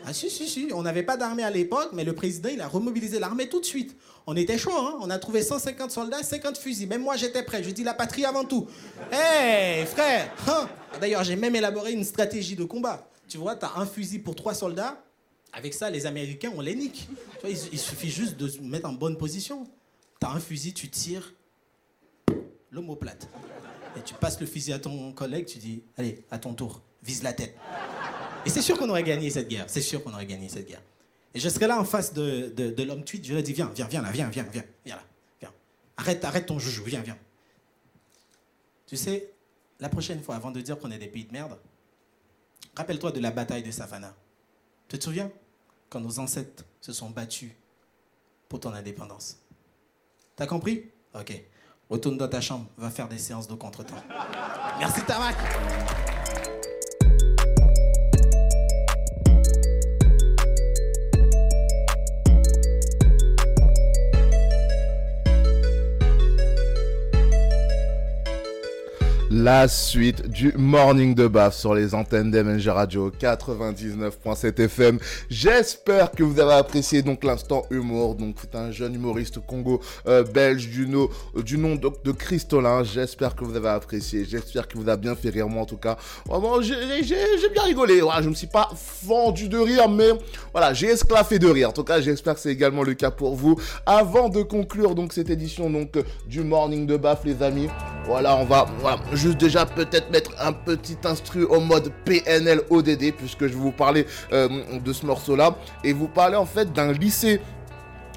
[0.07, 2.69] Ah si, si, si, on n'avait pas d'armée à l'époque, mais le président, il a
[2.69, 3.97] remobilisé l'armée tout de suite.
[4.27, 6.89] On était chaud, hein on a trouvé 150 soldats, 50 fusils.
[6.89, 7.63] Même moi, j'étais prêt.
[7.63, 8.67] Je dis la patrie avant tout.
[9.13, 10.69] Hé, frère hein
[11.01, 13.09] D'ailleurs, j'ai même élaboré une stratégie de combat.
[13.29, 15.03] Tu vois, tu as un fusil pour trois soldats.
[15.53, 17.09] Avec ça, les Américains, on les nique.
[17.45, 19.67] Il, il suffit juste de se mettre en bonne position.
[20.21, 21.35] Tu as un fusil, tu tires
[22.71, 23.29] l'omoplate.
[23.97, 27.23] Et tu passes le fusil à ton collègue, tu dis, allez, à ton tour, vise
[27.23, 27.57] la tête.
[28.47, 29.65] Et c'est sûr qu'on aurait gagné cette guerre.
[29.69, 30.83] C'est sûr qu'on aurait gagné cette guerre.
[31.35, 33.71] Et je serais là en face de, de, l'homme tweet, je lui ai dit, viens,
[33.75, 35.03] viens, viens là, viens, viens, viens, viens là,
[35.41, 35.53] viens.
[35.97, 37.19] Arrête, arrête ton joujou, viens, viens.
[38.87, 39.33] Tu sais,
[39.79, 41.57] la prochaine fois, avant de dire qu'on est des pays de merde,
[42.75, 44.15] rappelle-toi de la bataille de Savannah.
[44.89, 45.31] Tu te souviens?
[45.89, 47.53] Quand nos ancêtres se sont battus
[48.49, 49.39] pour ton indépendance.
[50.35, 50.91] T'as compris?
[51.15, 51.41] Ok.
[51.89, 54.03] Retourne dans ta chambre, va faire des séances de contretemps.
[54.79, 55.37] Merci Tamak
[69.33, 74.99] La suite du Morning de Baf sur les antennes d'MNG Radio 99.7 FM.
[75.29, 78.17] J'espère que vous avez apprécié donc l'instant humour.
[78.17, 82.83] Donc c'est un jeune humoriste congo euh, belge euh, du nom donc, de Christolin.
[82.83, 84.25] J'espère que vous avez apprécié.
[84.25, 85.97] J'espère que vous a bien fait rire moi en tout cas.
[86.27, 86.75] Vraiment j'ai
[87.53, 88.01] bien rigolé.
[88.01, 90.11] Voilà, je me suis pas fendu de rire mais
[90.51, 91.69] voilà j'ai esclaffé de rire.
[91.69, 93.55] En tout cas j'espère que c'est également le cas pour vous.
[93.87, 97.69] Avant de conclure donc cette édition donc euh, du Morning de Baf les amis.
[98.07, 98.67] Voilà on va
[99.21, 103.73] juste déjà peut-être mettre un petit instru au mode PNL ODD puisque je vais vous
[103.73, 104.49] parler euh,
[104.83, 107.41] de ce morceau là et vous parler en fait d'un lycée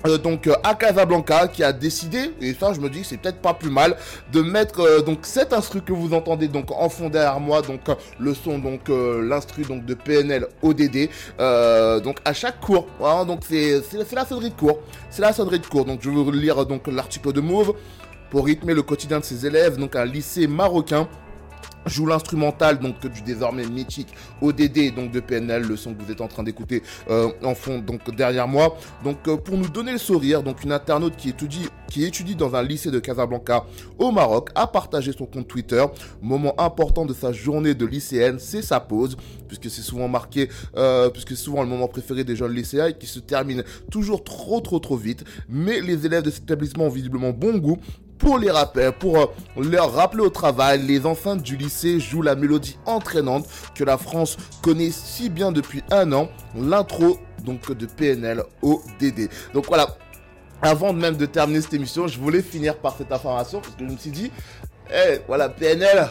[0.05, 3.17] euh, donc euh, à Casablanca qui a décidé et ça je me dis que c'est
[3.17, 3.97] peut-être pas plus mal
[4.31, 7.81] de mettre donc cet instru que vous entendez donc en fond derrière moi donc
[8.19, 11.09] le son donc l'instru donc de PNL ODD
[12.01, 15.59] donc à chaque cours voilà, donc c'est c'est la sonnerie de cours c'est la sonnerie
[15.59, 17.73] de cours donc je vais vous lire donc l'article de Move
[18.33, 19.77] pour rythmer le quotidien de ses élèves.
[19.77, 21.07] Donc un lycée marocain
[21.85, 24.07] joue l'instrumental donc du désormais mythique
[24.41, 27.77] ODD donc de PNL le son que vous êtes en train d'écouter euh, en fond
[27.77, 28.75] donc derrière moi.
[29.03, 32.89] Donc euh, pour nous donner le sourire donc une internaute qui étudie dans un lycée
[32.89, 33.65] de Casablanca
[33.99, 35.85] au Maroc a partagé son compte Twitter.
[36.21, 39.15] Moment important de sa journée de lycéenne c'est sa pause
[39.47, 42.97] puisque c'est souvent marqué euh, puisque c'est souvent le moment préféré des jeunes lycéens et
[42.97, 45.23] qui se termine toujours trop trop trop vite.
[45.47, 47.77] Mais les élèves de cet établissement ont visiblement bon goût
[48.23, 49.25] Pour les rappels, pour euh,
[49.57, 53.45] leur rappeler au travail, les enceintes du lycée jouent la mélodie entraînante
[53.75, 59.29] que la France connaît si bien depuis un an, l'intro donc de PNL au DD.
[59.53, 59.97] Donc voilà,
[60.61, 63.91] avant même de terminer cette émission, je voulais finir par cette information parce que je
[63.91, 64.31] me suis dit,
[64.89, 66.07] eh, voilà, PNL,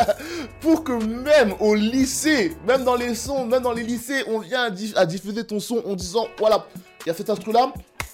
[0.62, 4.72] pour que même au lycée, même dans les sons, même dans les lycées, on vient
[4.96, 6.64] à diffuser ton son en disant, voilà,
[7.04, 7.70] il y a cet instru-là,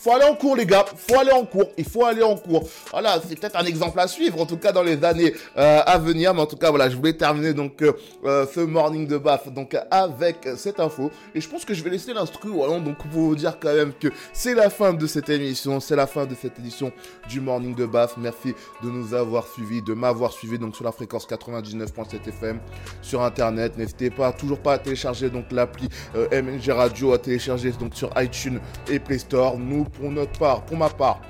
[0.07, 2.62] faut aller en cours, les gars, faut aller en cours, il faut aller en cours.
[2.93, 5.99] Voilà, c'est peut-être un exemple à suivre, en tout cas dans les années euh, à
[5.99, 7.93] venir, mais en tout cas, voilà, je voulais terminer donc euh,
[8.24, 11.91] euh, ce morning de baf donc avec cette info, et je pense que je vais
[11.91, 15.28] laisser l'instru, voilà, donc pour vous dire quand même que c'est la fin de cette
[15.28, 16.93] émission, c'est la fin de cette édition
[17.28, 18.16] du morning de baf.
[18.16, 18.55] Merci
[18.85, 22.61] de nous avoir suivis, de m'avoir suivi donc sur la fréquence 99.7 FM
[23.03, 23.77] sur internet.
[23.77, 28.61] N'hésitez pas, toujours pas à télécharger donc l'appli MNG Radio, à télécharger donc sur iTunes
[28.89, 29.59] et Play Store.
[29.59, 31.20] Nous, pour notre part, pour ma part,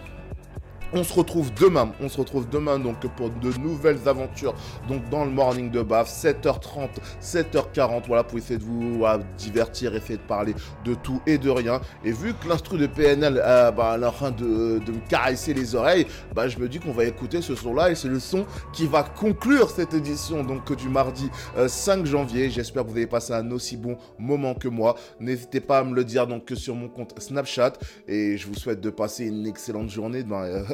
[0.93, 4.55] on se retrouve demain, on se retrouve demain donc pour de nouvelles aventures
[4.89, 6.89] donc dans le morning de Baf, 7h30,
[7.21, 10.55] 7h40, voilà pour essayer de vous euh, divertir, essayer de parler
[10.85, 11.81] de tout et de rien.
[12.05, 15.75] Et vu que l'instru de PNL euh, bah, est en train de, me caresser les
[15.75, 18.87] oreilles, bah, je me dis qu'on va écouter ce son-là et c'est le son qui
[18.87, 22.51] va conclure cette édition donc du mardi euh, 5 janvier.
[22.51, 24.97] J'espère que vous avez passé un aussi bon moment que moi.
[25.21, 27.73] N'hésitez pas à me le dire donc sur mon compte Snapchat
[28.09, 30.25] et je vous souhaite de passer une excellente journée.
[30.31, 30.65] Euh,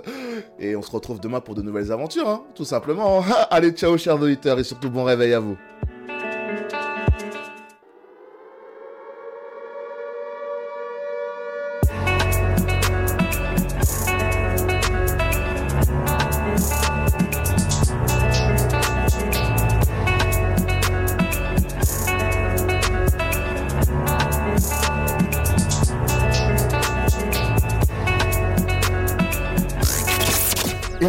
[0.58, 3.24] et on se retrouve demain pour de nouvelles aventures, hein, tout simplement.
[3.50, 5.56] Allez, ciao, chers auditeurs, et surtout bon réveil à vous.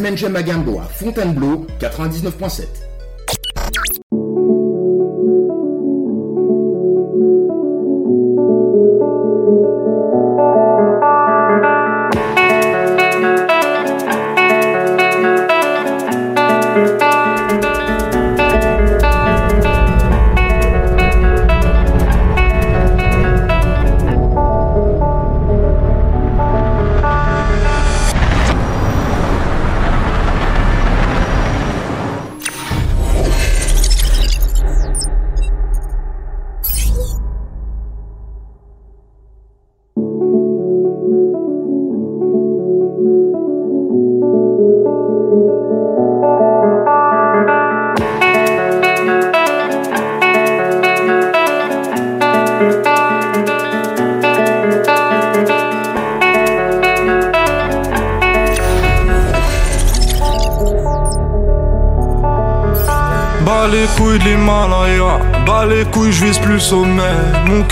[0.03, 2.92] MNG Magambo à Fontainebleau 99.7.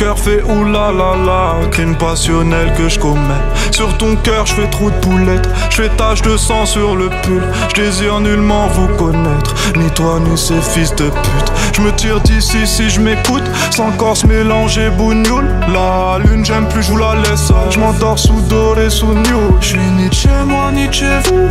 [0.01, 3.50] cœur fait oulala, crime passionnel que je commets.
[3.81, 7.09] Sur ton cœur, je fais trop de poulettes, je fais tache de sang sur le
[7.23, 7.41] pull.
[7.69, 11.51] Je désire nullement vous connaître, ni toi ni ces fils de pute.
[11.73, 13.41] Je me tire d'ici si je m'écoute,
[13.71, 15.49] sans corse mélanger bougnoule.
[15.73, 17.51] La lune, j'aime plus, je vous la laisse.
[17.71, 19.57] Je m'endors sous doré, sous new.
[19.59, 21.49] Je suis ni chez moi, ni chez vous.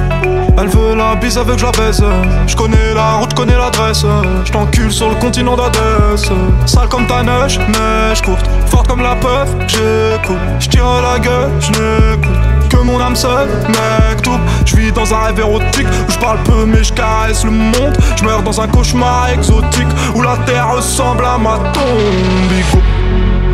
[0.56, 2.04] Elle veut la bise avec je la baise.
[2.46, 4.04] Je connais la route, connais l'adresse.
[4.44, 6.30] Je t'encule sur le continent d'Adès.
[6.66, 8.48] Sale comme ta neige, neige courte.
[8.66, 10.38] Forte comme la peur, j'écoute.
[10.60, 12.19] Je tire la gueule, je.
[12.68, 14.38] Que mon âme seule, mec, tout.
[14.64, 17.96] Je vis dans un rêve érotique où je parle peu mais je caresse le monde.
[18.16, 22.52] Je meurs dans un cauchemar exotique où la terre ressemble à ma tombe.
[22.52, 22.82] Igo.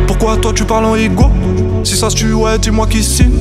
[0.05, 1.31] Pourquoi toi tu parles en ego?
[1.83, 3.31] Si ça se tue, ouais, dis-moi qui signe.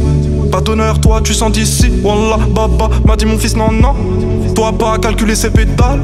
[0.51, 1.93] Pas d'honneur, toi tu sens d'ici.
[2.03, 3.94] Wallah, baba, m'a dit mon fils, non, non.
[4.55, 6.01] Toi pas calculer ses pétales.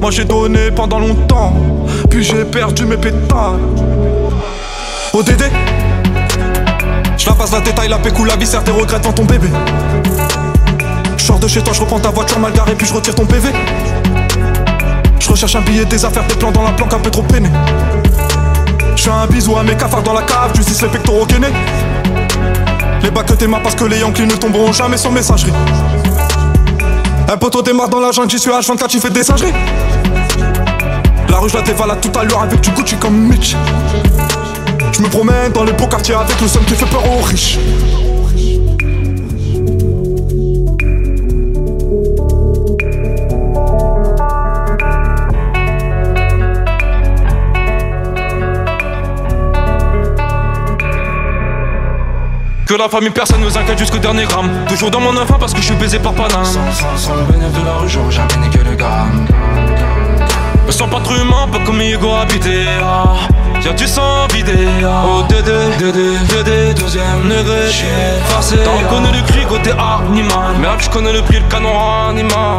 [0.00, 1.54] Moi j'ai donné pendant longtemps,
[2.10, 3.58] puis j'ai perdu mes pétales.
[5.24, 5.46] Dédé,
[7.26, 9.48] la passe la détail, la pécou, la viscère, tes regrets devant ton bébé.
[11.16, 13.26] Je sors de chez toi, je reprends ta voiture mal garée, puis je retire ton
[13.26, 13.50] PV.
[15.18, 17.50] Je recherche un billet, des affaires, des plans dans la planque un peu trop peiné.
[18.94, 21.52] Je fais un bisou à mes cafards dans la cave, tu les pectoraux gainés.
[23.02, 25.52] Les bacs que t'aimas parce que les Yankees ne tomberont jamais sur messagerie.
[27.28, 29.52] Un poteau démarre dans la jungle, j'y suis H24, tu fais des singeries.
[31.28, 33.56] La rue, je la dévalade tout à l'heure avec du Gucci comme Mitch.
[34.96, 37.58] Je me promène dans les beaux quartiers avec le seum qui fait peur aux riches.
[52.66, 55.60] Que la famille personne nous inquiète jusqu'au dernier gramme Toujours dans mon enfant parce que
[55.60, 58.60] je suis baisé par Sans, sans, sans le bénéfice de la rue j'aurais jamais niqué
[58.64, 59.26] le gramme
[60.66, 63.28] Me sens pas trop humain, pas comme Hugo habité ah.
[63.64, 64.52] Y'a du sang vidé
[65.28, 67.86] Dédé, Dédé, Dédé, deuxième degré J'suis
[68.18, 70.54] effacé T'en connais le cri côté animal.
[70.60, 71.70] Mais je connais le prix, le canon
[72.08, 72.58] animal.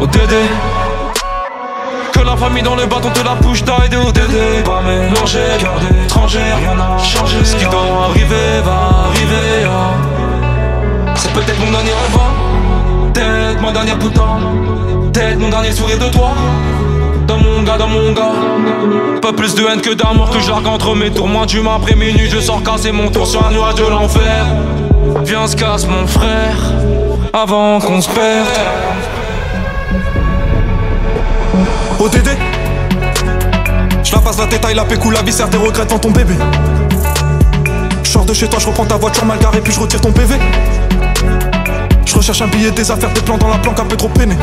[0.00, 0.42] Oh Dédé
[2.12, 5.72] que la famille dans le bâton te la bouche d'aide au Dédé Pas mélangé, cœur
[5.80, 7.42] d'étranger, rien n'a changé.
[7.42, 11.14] Ce qui doit arriver va arriver ah.
[11.14, 14.38] C'est peut-être mon dernier rêve Peut-être ma dernière putain
[15.12, 16.32] Peut-être mon dernier sourire de toi
[17.32, 18.32] dans mon gars, dans mon gars
[19.20, 21.28] Pas plus de haine que d'amour que je entre mes tours.
[21.28, 24.44] Moins d'humain après minuit, je sors casser mon tour sur un nuage de l'enfer.
[25.24, 26.58] Viens se casse mon frère
[27.32, 28.46] Avant qu'on se perde.
[32.00, 32.36] ODD
[34.02, 36.34] Je la passe la tête, la pécou, la viscère, des regrets devant ton bébé.
[38.02, 40.12] Je sors de chez toi, je reprends ta voiture mal garée puis je retire ton
[40.12, 40.34] PV
[42.04, 44.36] Je recherche un billet, des affaires, des plans dans la planque un peu trop peiné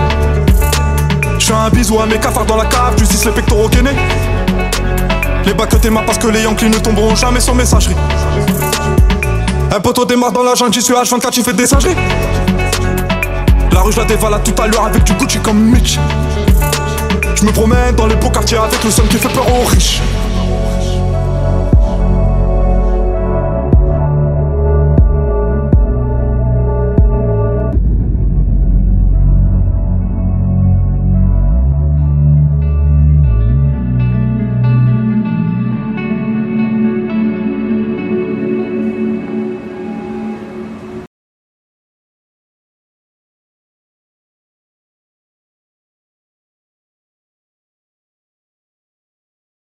[1.39, 3.95] Je fais un bisou à mes cafards dans la cave, justice les pectoraux gainés
[5.45, 7.95] Les bacs que t'aimas parce que les Yankees ne tomberont jamais sur messagerie.
[9.71, 11.95] Un poteau démarre dans la jungle, j'y suis H24, tu fais des singeries.
[13.71, 15.97] La rue je la dévale à tout à l'heure avec du Gucci comme Mitch.
[17.35, 20.01] Je me promène dans les beaux quartiers avec le son qui fait peur aux riches.